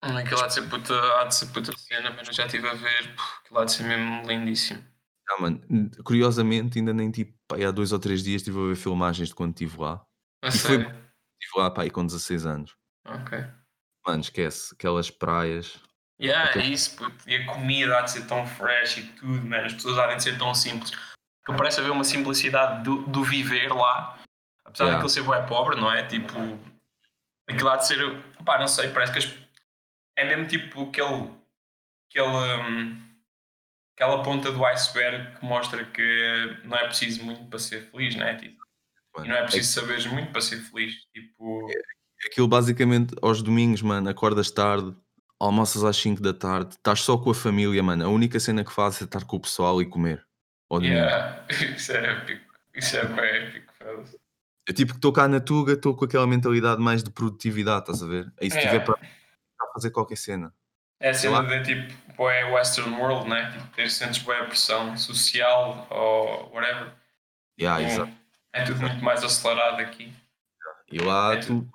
Aquilo 0.00 0.40
há 0.40 0.46
de 0.46 0.54
ser 0.54 0.62
puta, 0.70 0.94
há 1.20 1.24
de 1.24 1.34
ser 1.34 1.46
puta 1.46 1.72
cena, 1.76 2.10
mas 2.16 2.28
eu 2.28 2.32
já 2.32 2.46
estive 2.46 2.68
a 2.68 2.74
ver. 2.74 3.14
puf, 3.14 3.26
Aquilo 3.44 3.58
há 3.58 3.64
de 3.64 3.72
ser 3.72 3.82
mesmo 3.82 4.22
lindíssimo. 4.26 4.82
Ah, 5.30 5.42
mano, 5.42 5.60
curiosamente, 6.04 6.78
ainda 6.78 6.94
nem 6.94 7.10
tipo, 7.10 7.34
há 7.52 7.70
dois 7.70 7.92
ou 7.92 7.98
três 7.98 8.22
dias 8.22 8.40
estive 8.40 8.58
a 8.58 8.66
ver 8.68 8.76
filmagens 8.76 9.28
de 9.28 9.34
quando 9.34 9.50
estive 9.50 9.76
lá. 9.78 10.02
A 10.42 10.48
E 10.48 10.52
foi- 10.52 10.58
sério. 10.78 11.07
Estive 11.40 11.58
lá, 11.62 11.70
pá, 11.70 11.82
aí 11.82 11.90
com 11.90 12.04
16 12.04 12.46
anos. 12.46 12.76
Ok. 13.06 13.38
Mano, 14.06 14.20
esquece, 14.20 14.74
aquelas 14.74 15.10
praias. 15.10 15.80
Yeah, 16.20 16.50
Ok. 16.50 16.62
é 16.62 16.64
isso, 16.66 16.96
puto. 16.96 17.28
E 17.30 17.36
a 17.36 17.46
comida 17.46 17.98
há 17.98 18.02
de 18.02 18.10
ser 18.10 18.26
tão 18.26 18.44
fresh 18.46 18.96
e 18.98 19.02
tudo, 19.12 19.46
man. 19.46 19.64
As 19.64 19.74
pessoas 19.74 19.98
há 19.98 20.14
de 20.14 20.22
ser 20.22 20.36
tão 20.38 20.52
simples. 20.54 20.90
Que 21.46 21.52
parece 21.56 21.80
haver 21.80 21.90
uma 21.92 22.04
simplicidade 22.04 22.82
do, 22.82 23.02
do 23.06 23.22
viver 23.22 23.72
lá. 23.72 24.18
Apesar 24.64 24.84
Yeah. 24.84 24.92
daquilo 25.02 25.08
ser 25.08 25.22
bué 25.22 25.46
pobre, 25.46 25.76
não 25.80 25.90
é? 25.92 26.04
Tipo, 26.06 26.34
aquilo 27.48 27.68
há 27.68 27.76
de 27.76 27.86
ser. 27.86 27.98
Pá, 28.44 28.58
não 28.58 28.66
sei, 28.68 28.90
parece 28.90 29.12
que 29.12 29.18
as- 29.18 29.34
é 30.16 30.24
mesmo 30.24 30.46
tipo 30.46 30.88
aquele. 30.88 31.32
aquele 32.10 32.62
hum, 32.62 33.04
aquela 33.96 34.22
ponta 34.22 34.50
do 34.52 34.64
iceberg 34.66 35.38
que 35.38 35.44
mostra 35.44 35.84
que 35.84 36.60
não 36.64 36.76
é 36.76 36.84
preciso 36.86 37.24
muito 37.24 37.44
para 37.46 37.58
ser 37.58 37.82
feliz, 37.90 38.14
não 38.16 38.26
é? 38.26 38.34
Tipo, 38.36 38.62
e 39.24 39.28
Mano. 39.28 39.28
não 39.28 39.36
é 39.36 39.42
preciso 39.42 39.80
saberes 39.80 40.06
muito 40.06 40.30
para 40.32 40.40
ser 40.40 40.58
feliz. 40.58 40.94
Tipo, 41.12 41.68
Aquilo 42.26 42.48
basicamente 42.48 43.14
aos 43.22 43.42
domingos, 43.42 43.80
mano, 43.82 44.08
acordas 44.08 44.50
tarde, 44.50 44.92
almoças 45.38 45.84
às 45.84 45.96
5 45.96 46.20
da 46.20 46.34
tarde, 46.34 46.74
estás 46.74 47.00
só 47.02 47.16
com 47.16 47.30
a 47.30 47.34
família, 47.34 47.82
mano. 47.82 48.04
A 48.04 48.08
única 48.08 48.40
cena 48.40 48.64
que 48.64 48.72
fazes 48.72 49.02
é 49.02 49.04
estar 49.04 49.24
com 49.24 49.36
o 49.36 49.40
pessoal 49.40 49.80
e 49.80 49.86
comer. 49.86 50.26
Ao 50.70 50.82
yeah, 50.82 51.44
isso 51.76 51.92
é 51.92 52.12
épico. 52.12 52.44
Isso 52.74 52.96
é 52.96 53.04
bem 53.06 53.24
épico, 53.24 53.72
foda-se. 53.78 54.18
Eu 54.68 54.74
tipo 54.74 54.92
que 54.92 54.98
estou 54.98 55.12
cá 55.12 55.26
na 55.28 55.40
Tuga, 55.40 55.72
estou 55.72 55.94
com 55.96 56.04
aquela 56.04 56.26
mentalidade 56.26 56.80
mais 56.82 57.02
de 57.02 57.10
produtividade, 57.10 57.80
estás 57.80 58.02
a 58.02 58.06
ver? 58.06 58.30
Aí 58.40 58.50
se 58.50 58.58
É. 58.58 58.60
tiver 58.60 58.80
para 58.84 58.98
fazer 59.72 59.90
qualquer 59.90 60.16
cena. 60.16 60.52
É 61.00 61.10
a 61.10 61.14
cena 61.14 61.42
de 61.42 61.62
tipo, 61.86 62.14
boé 62.16 62.44
Western 62.52 62.92
World, 62.96 63.30
né? 63.30 63.50
Tipo, 63.52 63.66
ter 63.68 63.88
sentes 63.90 64.18
boé 64.22 64.44
pressão 64.44 64.96
social 64.96 65.86
ou 65.90 66.52
whatever. 66.52 66.92
Yeah, 67.58 67.82
Hum, 67.82 67.86
exato. 67.88 68.12
É 68.58 68.64
tudo 68.64 68.80
muito 68.80 69.02
mais 69.04 69.22
acelerado 69.24 69.80
aqui. 69.80 70.12
E 70.90 70.98
lá 70.98 71.34
É 71.34 71.36
tu. 71.38 71.68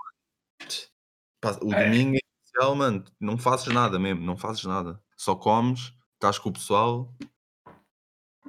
pá, 1.41 1.51
O 1.61 1.73
É. 1.73 1.83
domingo 1.85 2.15
é 2.15 2.19
especial, 2.43 2.75
mano. 2.75 3.03
Não 3.19 3.37
fazes 3.37 3.67
nada 3.67 3.99
mesmo, 3.99 4.21
não 4.21 4.35
fazes 4.37 4.63
nada. 4.63 5.01
Só 5.15 5.35
comes, 5.35 5.93
estás 6.15 6.37
com 6.39 6.49
o 6.49 6.53
pessoal. 6.53 7.13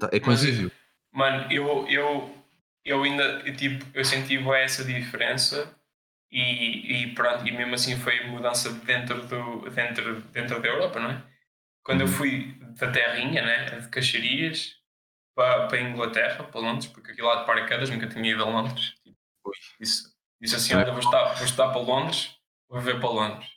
tá- 0.01 0.09
É 0.13 0.19
convívio. 0.21 0.71
Mano, 1.13 1.51
eu, 1.53 1.87
eu, 1.89 2.35
eu 2.85 3.03
ainda, 3.05 3.23
eu, 3.47 3.55
tipo, 3.57 3.85
eu 3.95 4.05
senti 4.05 4.37
essa 4.55 4.85
diferença 4.85 5.73
e, 6.31 7.05
e 7.05 7.15
pronto, 7.15 7.47
e 7.47 7.53
mesmo 7.53 7.75
assim 7.75 7.97
foi 7.97 8.27
mudança 8.27 8.73
dentro, 8.73 9.25
do, 9.27 9.71
dentro, 9.71 10.21
dentro 10.33 10.61
da 10.61 10.69
Europa, 10.69 10.99
não 10.99 11.11
é? 11.11 11.23
Quando 11.85 12.01
eu 12.01 12.07
Uhum. 12.09 12.13
fui 12.13 12.59
da 12.79 12.91
terrinha, 12.91 13.43
né, 13.43 13.79
de 13.79 13.89
Caxarias, 13.89 14.77
para, 15.35 15.67
para 15.69 15.79
a 15.79 15.83
Inglaterra, 15.83 16.45
para 16.45 16.61
Londres, 16.61 16.87
porque 16.87 17.13
aquilo 17.13 17.29
lá 17.29 17.41
de 17.41 17.47
paraquedas 17.47 17.91
nunca 17.91 18.09
tinha 18.09 18.31
ido 18.31 18.43
a 18.43 18.49
Londres. 18.49 18.95
Tipo, 19.03 19.19
Ui. 19.47 19.55
disse, 19.81 20.15
assim: 20.55 20.75
Olha, 20.75 20.91
vou 20.91 21.01
estudar, 21.01 21.35
vou 21.35 21.45
estudar 21.45 21.69
para 21.71 21.81
Londres, 21.81 22.37
vou 22.69 22.81
viver 22.81 23.01
para 23.01 23.11
Londres. 23.11 23.51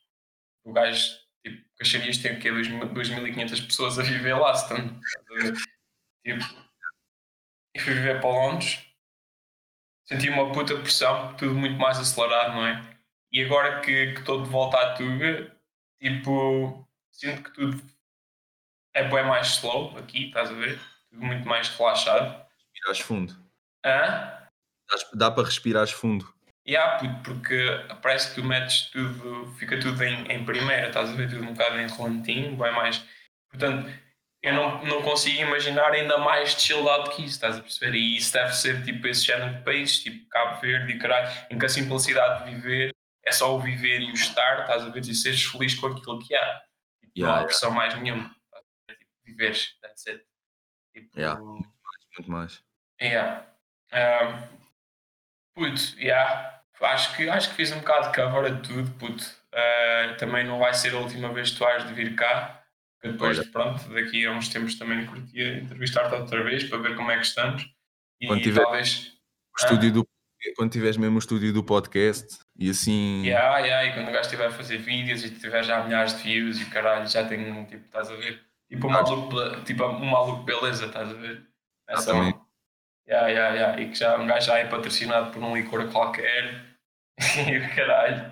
O 0.64 0.74
gajo, 0.74 1.18
tipo, 1.46 1.64
Caxarias 1.78 2.18
tem 2.18 2.38
o 2.38 2.40
quê? 2.40 2.50
2.500 2.50 3.66
pessoas 3.66 4.00
a 4.00 4.04
viver 4.04 4.36
lá, 4.36 4.54
ver? 4.54 5.54
Tipo, 6.26 6.68
e 7.76 7.80
fui 7.80 7.94
viver 7.94 8.20
para 8.20 8.30
Londres, 8.30 8.84
senti 10.06 10.30
uma 10.30 10.52
puta 10.52 10.76
pressão, 10.80 11.36
tudo 11.36 11.54
muito 11.54 11.78
mais 11.78 12.00
acelerado, 12.00 12.56
não 12.56 12.66
é? 12.66 12.98
E 13.32 13.44
agora 13.44 13.82
que 13.82 14.14
que 14.14 14.20
estou 14.20 14.42
de 14.42 14.50
volta 14.50 14.78
à 14.80 14.96
Tuga, 14.96 15.56
tipo, 16.02 16.88
sinto 17.12 17.44
que 17.44 17.54
tudo 17.54 17.82
é 18.94 19.04
bem 19.04 19.24
mais 19.26 19.48
slow 19.48 19.96
aqui, 19.98 20.28
estás 20.28 20.50
a 20.50 20.54
ver? 20.54 20.80
Muito 21.12 21.48
mais 21.48 21.70
relaxado. 21.70 22.46
Respirares 22.74 23.00
fundo. 23.00 23.36
Hã? 23.86 24.34
Dá 25.14 25.32
para 25.32 25.44
respirares 25.46 25.92
fundo. 25.92 26.34
E 26.66 26.76
há, 26.76 26.98
puto, 26.98 27.22
porque 27.24 27.86
parece 28.02 28.30
que 28.30 28.42
tu 28.42 28.44
metes 28.44 28.90
tudo, 28.92 29.54
fica 29.54 29.80
tudo 29.80 30.04
em, 30.04 30.30
em 30.30 30.44
primeira, 30.44 30.88
estás 30.88 31.10
a 31.10 31.14
ver? 31.14 31.30
Tudo 31.30 31.44
um 31.44 31.54
bocado 31.54 31.78
em 31.80 31.88
bem 32.56 32.74
mais. 32.74 33.04
Portanto, 33.50 33.90
eu 34.44 34.54
não, 34.54 34.84
não 34.84 35.02
consigo 35.02 35.42
imaginar 35.42 35.92
ainda 35.92 36.18
mais 36.18 36.52
chill 36.52 36.88
out 36.90 37.16
que 37.16 37.24
isso, 37.24 37.36
estás 37.36 37.58
a 37.58 37.62
perceber? 37.62 37.98
E 37.98 38.18
isso 38.18 38.34
deve 38.34 38.54
ser 38.54 38.84
tipo 38.84 39.08
esse 39.08 39.26
género 39.26 39.56
de 39.56 39.64
países, 39.64 40.00
tipo 40.00 40.28
Cabo 40.30 40.60
Verde 40.60 40.94
e 40.94 41.00
caralho, 41.00 41.30
em 41.50 41.58
que 41.58 41.66
a 41.66 41.70
simplicidade 41.70 42.46
de 42.46 42.56
viver 42.56 42.92
é 43.26 43.32
só 43.32 43.56
o 43.56 43.60
viver 43.60 44.02
e 44.02 44.12
o 44.12 44.14
estar, 44.14 44.62
estás 44.62 44.84
a 44.84 44.90
ver? 44.90 45.02
E 45.02 45.16
seres 45.16 45.44
feliz 45.44 45.74
com 45.76 45.88
aquilo 45.88 46.20
que 46.20 46.36
há. 46.36 46.62
Tipo, 47.02 47.14
não 47.18 47.28
Yeah, 47.28 47.42
há 47.42 47.46
pressão 47.46 47.72
mais 47.72 47.94
nenhuma. 47.96 48.24
estás 48.46 48.64
a 48.64 48.92
ver? 48.92 48.98
Tipo, 48.98 49.12
viveres, 49.26 49.74
that's 49.82 50.08
it. 50.08 50.24
Tipo, 51.02 51.20
Yeah. 51.20 51.40
Muito 51.40 52.32
mais. 52.32 52.64
Yeah. 53.02 53.46
Um, 53.94 54.58
puto, 55.56 56.00
yeah. 56.00 56.62
Acho 56.82 57.16
que, 57.16 57.30
acho 57.30 57.50
que 57.50 57.56
fiz 57.56 57.72
um 57.72 57.80
bocado 57.80 58.12
de 58.12 58.16
cover 58.16 58.52
a 58.54 58.56
tudo, 58.62 58.92
puto. 59.00 59.24
Uh, 59.54 60.16
também 60.18 60.46
não 60.46 60.60
vai 60.60 60.74
ser 60.74 60.94
a 60.94 61.00
última 61.00 61.34
vez 61.34 61.52
que 61.52 61.58
tu 61.58 61.66
has 61.66 61.88
de 61.88 61.94
vir 61.94 62.16
cá. 62.16 62.64
Depois, 63.04 63.40
Olha. 63.40 63.48
pronto, 63.52 63.88
daqui 63.94 64.26
a 64.26 64.32
uns 64.32 64.50
tempos 64.50 64.76
também 64.76 65.06
curtia 65.06 65.58
entrevistar-te 65.60 66.16
outra 66.16 66.44
vez 66.44 66.64
para 66.64 66.80
ver 66.80 66.96
como 66.96 67.12
é 67.12 67.18
que 67.18 67.26
estamos. 67.26 67.68
E 68.20 68.28
Quando 68.28 68.42
tiver- 68.42 68.62
talvez. 68.64 69.14
O 69.56 69.64
estúdio 69.64 69.92
do, 69.92 70.08
quando 70.56 70.72
tiveres 70.72 70.98
mesmo 70.98 71.16
o 71.16 71.20
estúdio 71.20 71.52
do 71.54 71.64
podcast, 71.64 72.40
E 72.60 72.70
assim. 72.70 73.24
Yeah, 73.26 73.60
yeah, 73.60 73.86
e 73.86 73.94
quando 73.94 74.10
o 74.10 74.12
gajo 74.12 74.22
estiver 74.22 74.48
a 74.48 74.52
fazer 74.52 74.78
vídeos 74.78 75.24
e 75.24 75.32
tiver 75.32 75.64
já 75.64 75.84
milhares 75.84 76.18
de 76.18 76.24
views 76.24 76.60
e 76.60 76.66
caralho, 76.66 77.08
já 77.08 77.22
um 77.22 77.66
tipo, 77.66 77.86
estás 77.86 78.10
a 78.10 78.16
ver? 78.16 78.42
Tipo 78.70 78.88
um 78.88 78.92
maluco, 78.92 79.64
tipo, 79.64 79.86
um 79.86 80.06
maluco 80.06 80.44
beleza, 80.44 80.86
estás 80.88 81.10
a 81.10 81.14
ver? 81.14 81.48
É 81.88 81.96
só- 81.96 82.02
Exatamente. 82.12 82.40
Yeah, 83.08 83.28
yeah, 83.30 83.56
yeah. 83.56 83.82
E 83.82 83.90
que 83.90 83.96
já 83.96 84.18
um 84.20 84.28
gajo 84.28 84.48
já 84.48 84.58
é 84.58 84.66
patrocinado 84.68 85.32
por 85.32 85.42
um 85.42 85.56
licor 85.56 85.90
qualquer. 85.92 86.66
E 87.50 87.58
o 87.58 87.76
caralho. 87.76 88.30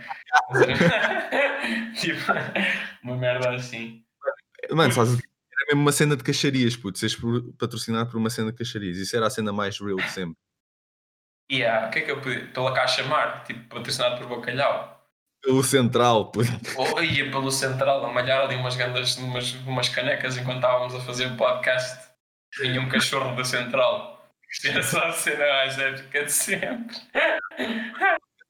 tipo, 1.99 2.19
uma 3.03 3.15
merda 3.15 3.55
assim. 3.55 4.03
Mano, 4.71 4.91
sabes, 4.93 5.13
era 5.13 5.65
mesmo 5.69 5.81
uma 5.81 5.91
cena 5.91 6.15
de 6.15 6.23
caixarias, 6.23 6.75
puto. 6.75 6.97
Seres 6.99 7.15
patrocinado 7.57 8.11
por 8.11 8.17
uma 8.17 8.29
cena 8.29 8.51
de 8.51 8.57
caixarias. 8.57 8.97
Isso 8.97 9.15
era 9.15 9.27
a 9.27 9.29
cena 9.29 9.51
mais 9.53 9.79
real 9.79 9.95
de 9.97 10.09
sempre. 10.09 10.35
Yeah, 11.51 11.87
o 11.87 11.91
que 11.91 11.99
é 11.99 12.01
que 12.01 12.11
eu 12.11 12.21
pedi? 12.21 12.47
Pela 12.51 12.73
Caixa 12.73 13.03
Mar, 13.03 13.43
tipo, 13.43 13.67
patrocinado 13.69 14.17
por 14.17 14.37
Bacalhau. 14.37 14.94
O 15.47 15.63
central. 15.63 16.31
Ou 16.75 17.03
ia 17.03 17.29
pelo 17.29 17.51
Central 17.51 18.05
a 18.05 18.11
malhar 18.11 18.41
ali 18.41 18.55
umas 18.55 18.75
umas, 19.17 19.53
umas 19.65 19.89
canecas 19.89 20.37
enquanto 20.37 20.57
estávamos 20.57 20.95
a 20.95 20.99
fazer 21.01 21.27
o 21.27 21.37
podcast. 21.37 22.09
Vinha 22.59 22.81
um 22.81 22.89
cachorro 22.89 23.35
da 23.35 23.43
Central. 23.43 24.27
Isto 24.51 24.67
era 24.69 24.83
só 24.83 24.99
a 25.05 25.11
cena 25.11 25.45
mais 25.45 25.77
épica 25.77 26.23
de 26.25 26.31
sempre. 26.31 26.95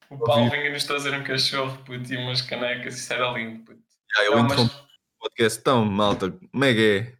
O 0.08 0.18
Paulo 0.18 0.50
vinha-nos 0.50 0.84
trazer 0.84 1.12
um 1.14 1.24
cachorro, 1.24 1.76
puto, 1.84 2.12
e 2.12 2.16
umas 2.16 2.40
canecas, 2.40 2.96
isso 2.98 3.12
era 3.12 3.28
lindo, 3.32 3.64
puto. 3.64 3.80
Ah, 4.16 4.24
eu 4.24 4.36
Não, 4.36 4.44
mas- 4.44 4.60
o 4.60 4.70
podcast. 5.20 5.58
Então, 5.58 5.84
malta, 5.84 6.30
como 6.30 6.64
é 6.64 6.72
que 6.72 7.16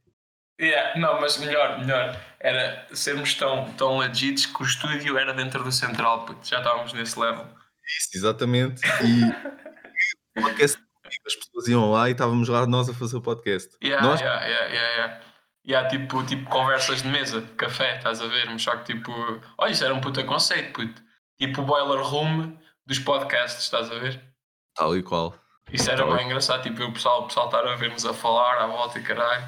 é? 0.60 0.64
Yeah, 0.64 0.98
não, 0.98 1.20
mas 1.20 1.36
melhor, 1.38 1.78
melhor. 1.80 2.16
Era 2.40 2.86
sermos 2.94 3.34
tão, 3.34 3.70
tão 3.72 3.98
legits 3.98 4.46
que 4.46 4.62
o 4.62 4.64
estúdio 4.64 5.18
era 5.18 5.34
dentro 5.34 5.62
do 5.64 5.72
Central, 5.72 6.24
puto. 6.24 6.46
Já 6.46 6.58
estávamos 6.58 6.92
nesse 6.92 7.18
level. 7.18 7.46
Isso, 7.98 8.10
exatamente. 8.14 8.80
E 9.04 9.20
podcast, 10.42 10.78
as 11.26 11.34
pessoas 11.34 11.68
iam 11.68 11.90
lá 11.90 12.08
e 12.08 12.12
estávamos 12.12 12.48
lá 12.48 12.66
nós 12.66 12.88
a 12.88 12.94
fazer 12.94 13.16
o 13.16 13.22
podcast. 13.22 13.76
Yeah, 13.82 14.06
nós, 14.06 14.20
yeah, 14.20 14.46
yeah, 14.46 14.66
yeah, 14.66 14.96
yeah. 14.96 15.20
Yeah, 15.68 15.88
tipo, 15.88 16.24
tipo 16.24 16.48
conversas 16.48 17.02
de 17.02 17.08
mesa, 17.08 17.40
de 17.40 17.52
café, 17.54 17.96
estás 17.96 18.20
a 18.20 18.28
ver? 18.28 18.46
Mas 18.46 18.62
só 18.62 18.76
que 18.76 18.94
tipo, 18.94 19.12
olha, 19.58 19.72
isso 19.72 19.84
era 19.84 19.92
um 19.92 20.00
puta 20.00 20.22
conceito, 20.22 20.72
puto. 20.72 21.02
Tipo 21.40 21.62
o 21.62 21.64
boiler 21.64 22.00
room 22.04 22.56
dos 22.86 23.00
podcasts, 23.00 23.64
estás 23.64 23.90
a 23.90 23.98
ver? 23.98 24.22
tal 24.76 24.96
e 24.96 25.02
qual. 25.02 25.34
Isso 25.72 25.90
era 25.90 26.06
bem 26.06 26.26
engraçado, 26.26 26.62
tipo, 26.62 26.84
o 26.84 26.92
pessoal, 26.92 27.22
o 27.22 27.26
pessoal 27.26 27.46
estar 27.46 27.66
a 27.66 27.74
ver-nos 27.74 28.06
a 28.06 28.14
falar 28.14 28.62
à 28.62 28.66
volta 28.66 29.00
e 29.00 29.02
caralho, 29.02 29.44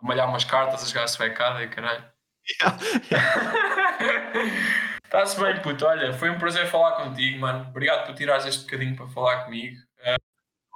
a 0.00 0.06
malhar 0.06 0.28
umas 0.28 0.44
cartas, 0.44 0.84
a 0.84 0.86
jogar 0.86 1.08
suecada 1.08 1.64
e 1.64 1.68
caralho. 1.68 2.04
Está-se 5.04 5.40
bem, 5.40 5.60
puto. 5.60 5.84
Olha, 5.84 6.12
foi 6.12 6.30
um 6.30 6.38
prazer 6.38 6.68
falar 6.68 6.92
contigo, 6.92 7.40
mano. 7.40 7.66
Obrigado 7.70 8.06
por 8.06 8.14
tirares 8.14 8.46
este 8.46 8.62
bocadinho 8.64 8.94
para 8.94 9.08
falar 9.08 9.44
comigo. 9.44 9.76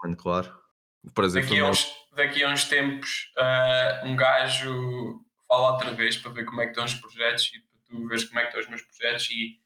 Mano, 0.03 0.17
claro. 0.17 0.61
O 1.03 1.11
prazer 1.11 1.43
Daqui 1.43 1.59
a, 1.59 1.67
uns, 1.67 1.93
daqui 2.15 2.45
a 2.45 2.49
uns 2.49 2.65
tempos, 2.65 3.33
ah, 3.39 4.03
um 4.05 4.15
gajo 4.15 5.21
fala 5.49 5.73
outra 5.73 5.93
vez 5.93 6.17
para 6.17 6.31
ver 6.33 6.45
como 6.45 6.61
é 6.61 6.65
que 6.65 6.71
estão 6.71 6.85
os 6.85 6.95
projetos 6.95 7.51
e 7.55 7.61
para 7.61 7.81
tu 7.89 8.07
veres 8.07 8.25
como 8.25 8.39
é 8.39 8.43
que 8.43 8.49
estão 8.49 8.61
os 8.61 8.69
meus 8.69 8.83
projetos. 8.83 9.31
E 9.31 9.59
se 9.59 9.61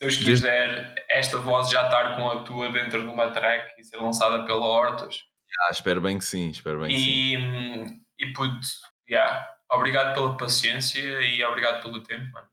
Deus 0.00 0.16
quiser, 0.16 0.94
esta 1.08 1.38
voz 1.38 1.70
já 1.70 1.84
estar 1.84 2.16
com 2.16 2.28
a 2.30 2.42
tua 2.42 2.70
dentro 2.70 3.00
de 3.02 3.08
uma 3.08 3.30
track 3.30 3.80
e 3.80 3.84
ser 3.84 3.96
lançada 3.96 4.44
pela 4.44 4.64
Hortos. 4.64 5.24
Ah, 5.60 5.70
espero 5.70 6.00
bem 6.00 6.18
que 6.18 6.24
sim, 6.24 6.50
espero 6.50 6.80
bem 6.80 6.90
que 6.90 6.98
sim. 6.98 7.10
E, 7.10 7.36
hum, 7.38 8.00
e 8.18 8.32
puto, 8.32 8.66
yeah, 9.08 9.48
obrigado 9.70 10.14
pela 10.14 10.36
paciência 10.36 11.00
e 11.00 11.42
obrigado 11.44 11.82
pelo 11.82 12.02
tempo, 12.02 12.30
mano. 12.32 12.48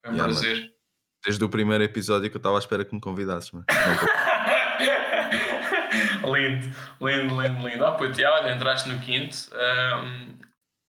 Foi 0.00 0.12
um 0.12 0.14
Yeah, 0.14 0.32
prazer. 0.32 0.72
Desde 1.24 1.44
o 1.44 1.48
primeiro 1.48 1.82
episódio 1.82 2.30
que 2.30 2.36
eu 2.36 2.38
estava 2.38 2.56
à 2.56 2.60
espera 2.60 2.84
que 2.84 2.94
me 2.94 3.00
convidasses, 3.00 3.50
mano. 3.50 3.66
Lindo, 6.24 6.76
lindo, 7.00 7.40
lindo, 7.42 7.68
lindo. 7.68 7.86
Ah, 7.86 7.92
puto, 7.92 8.20
olha, 8.22 8.52
entraste 8.52 8.88
no 8.88 8.98
quinto. 9.00 9.36
Ahm, 9.54 10.38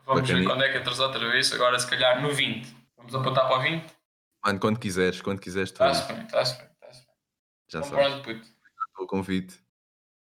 vamos 0.05 0.29
ver 0.29 0.45
quando 0.45 0.65
é 0.65 0.71
que 0.73 0.79
entras 0.79 0.99
outra 1.01 1.31
vez. 1.31 1.53
Agora, 1.53 1.79
se 1.79 1.89
calhar, 1.89 2.21
no 2.21 2.31
20. 2.33 2.75
Vamos 2.97 3.15
apontar 3.15 3.47
para 3.49 3.59
o 3.59 3.61
20? 3.63 3.85
Mano, 4.45 4.59
quando 4.61 4.79
quiseres, 4.79 5.21
quando 5.21 5.41
quiseres, 5.41 5.71
Está-se 5.71 6.13
bem, 6.13 6.23
está-se 6.25 6.59
bem. 6.59 6.69
Está-se 6.73 7.07
bem. 7.07 7.15
já 7.71 7.79
Então, 7.81 7.91
sabes. 7.91 8.07
pronto, 8.07 8.25
puto. 8.25 8.53
O 8.99 9.07
convite. 9.07 9.61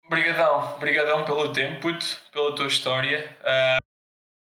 Obrigadão, 0.05 0.75
obrigadão 0.75 1.25
pelo 1.25 1.51
tempo, 1.51 1.81
puto, 1.81 2.05
pela 2.31 2.55
tua 2.55 2.67
história. 2.67 3.37
Ah, 3.43 3.77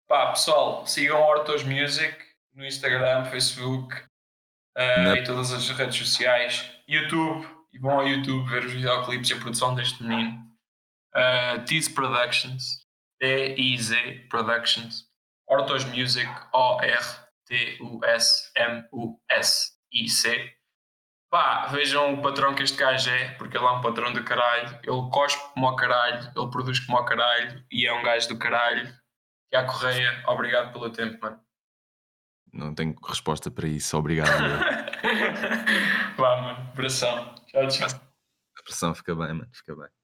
pá, 0.07 0.27
pessoal, 0.31 0.85
sigam 0.85 1.21
Hortos 1.21 1.63
Music 1.63 2.15
no 2.53 2.65
Instagram, 2.65 3.25
Facebook 3.25 3.95
Na- 4.75 5.15
e 5.17 5.23
todas 5.23 5.51
as 5.53 5.67
redes 5.69 5.97
sociais, 5.97 6.69
YouTube, 6.87 7.47
e 7.71 7.79
vão 7.79 7.99
ao 7.99 8.07
YouTube 8.07 8.49
ver 8.49 8.65
os 8.65 8.73
videoclipes 8.73 9.29
e 9.29 9.33
a 9.33 9.39
produção 9.39 9.75
deste 9.75 10.03
menino. 10.03 10.45
Uh, 11.15 11.63
Tiz 11.65 11.87
Productions, 11.87 12.85
T-I-Z 13.19 14.27
Productions, 14.29 15.05
Hortos 15.47 15.85
Music, 15.85 16.29
O-R-T-U-S-M-U-S-I-C. 16.53 17.33
Pá, 21.29 21.65
vejam 21.67 22.13
o 22.13 22.21
patrão 22.21 22.55
que 22.55 22.63
este 22.63 22.77
gajo 22.77 23.09
é, 23.09 23.33
porque 23.33 23.57
ele 23.57 23.65
é 23.65 23.69
um 23.69 23.81
patrão 23.81 24.13
do 24.13 24.23
caralho. 24.23 24.79
Ele 24.83 25.09
cospe 25.11 25.41
como 25.53 25.67
ao 25.67 25.75
caralho, 25.75 26.31
ele 26.35 26.49
produz 26.49 26.79
como 26.79 26.97
ao 26.97 27.05
caralho 27.05 27.65
e 27.71 27.85
é 27.85 27.93
um 27.93 28.03
gajo 28.03 28.29
do 28.29 28.39
caralho. 28.39 28.93
À 29.53 29.63
Correia, 29.63 30.23
obrigado 30.27 30.71
pelo 30.71 30.89
tempo, 30.91 31.19
mano. 31.21 31.39
Não 32.53 32.73
tenho 32.73 32.95
resposta 33.05 33.51
para 33.51 33.67
isso, 33.67 33.97
obrigado. 33.97 34.29
Vá, 36.17 36.41
mano, 36.41 36.69
abração. 36.71 37.35
Tchau, 37.47 37.67
tchau. 37.67 37.87
A 38.57 38.63
pressão 38.63 38.93
fica 38.93 39.15
bem, 39.15 39.33
mano, 39.33 39.49
fica 39.53 39.75
bem. 39.75 39.96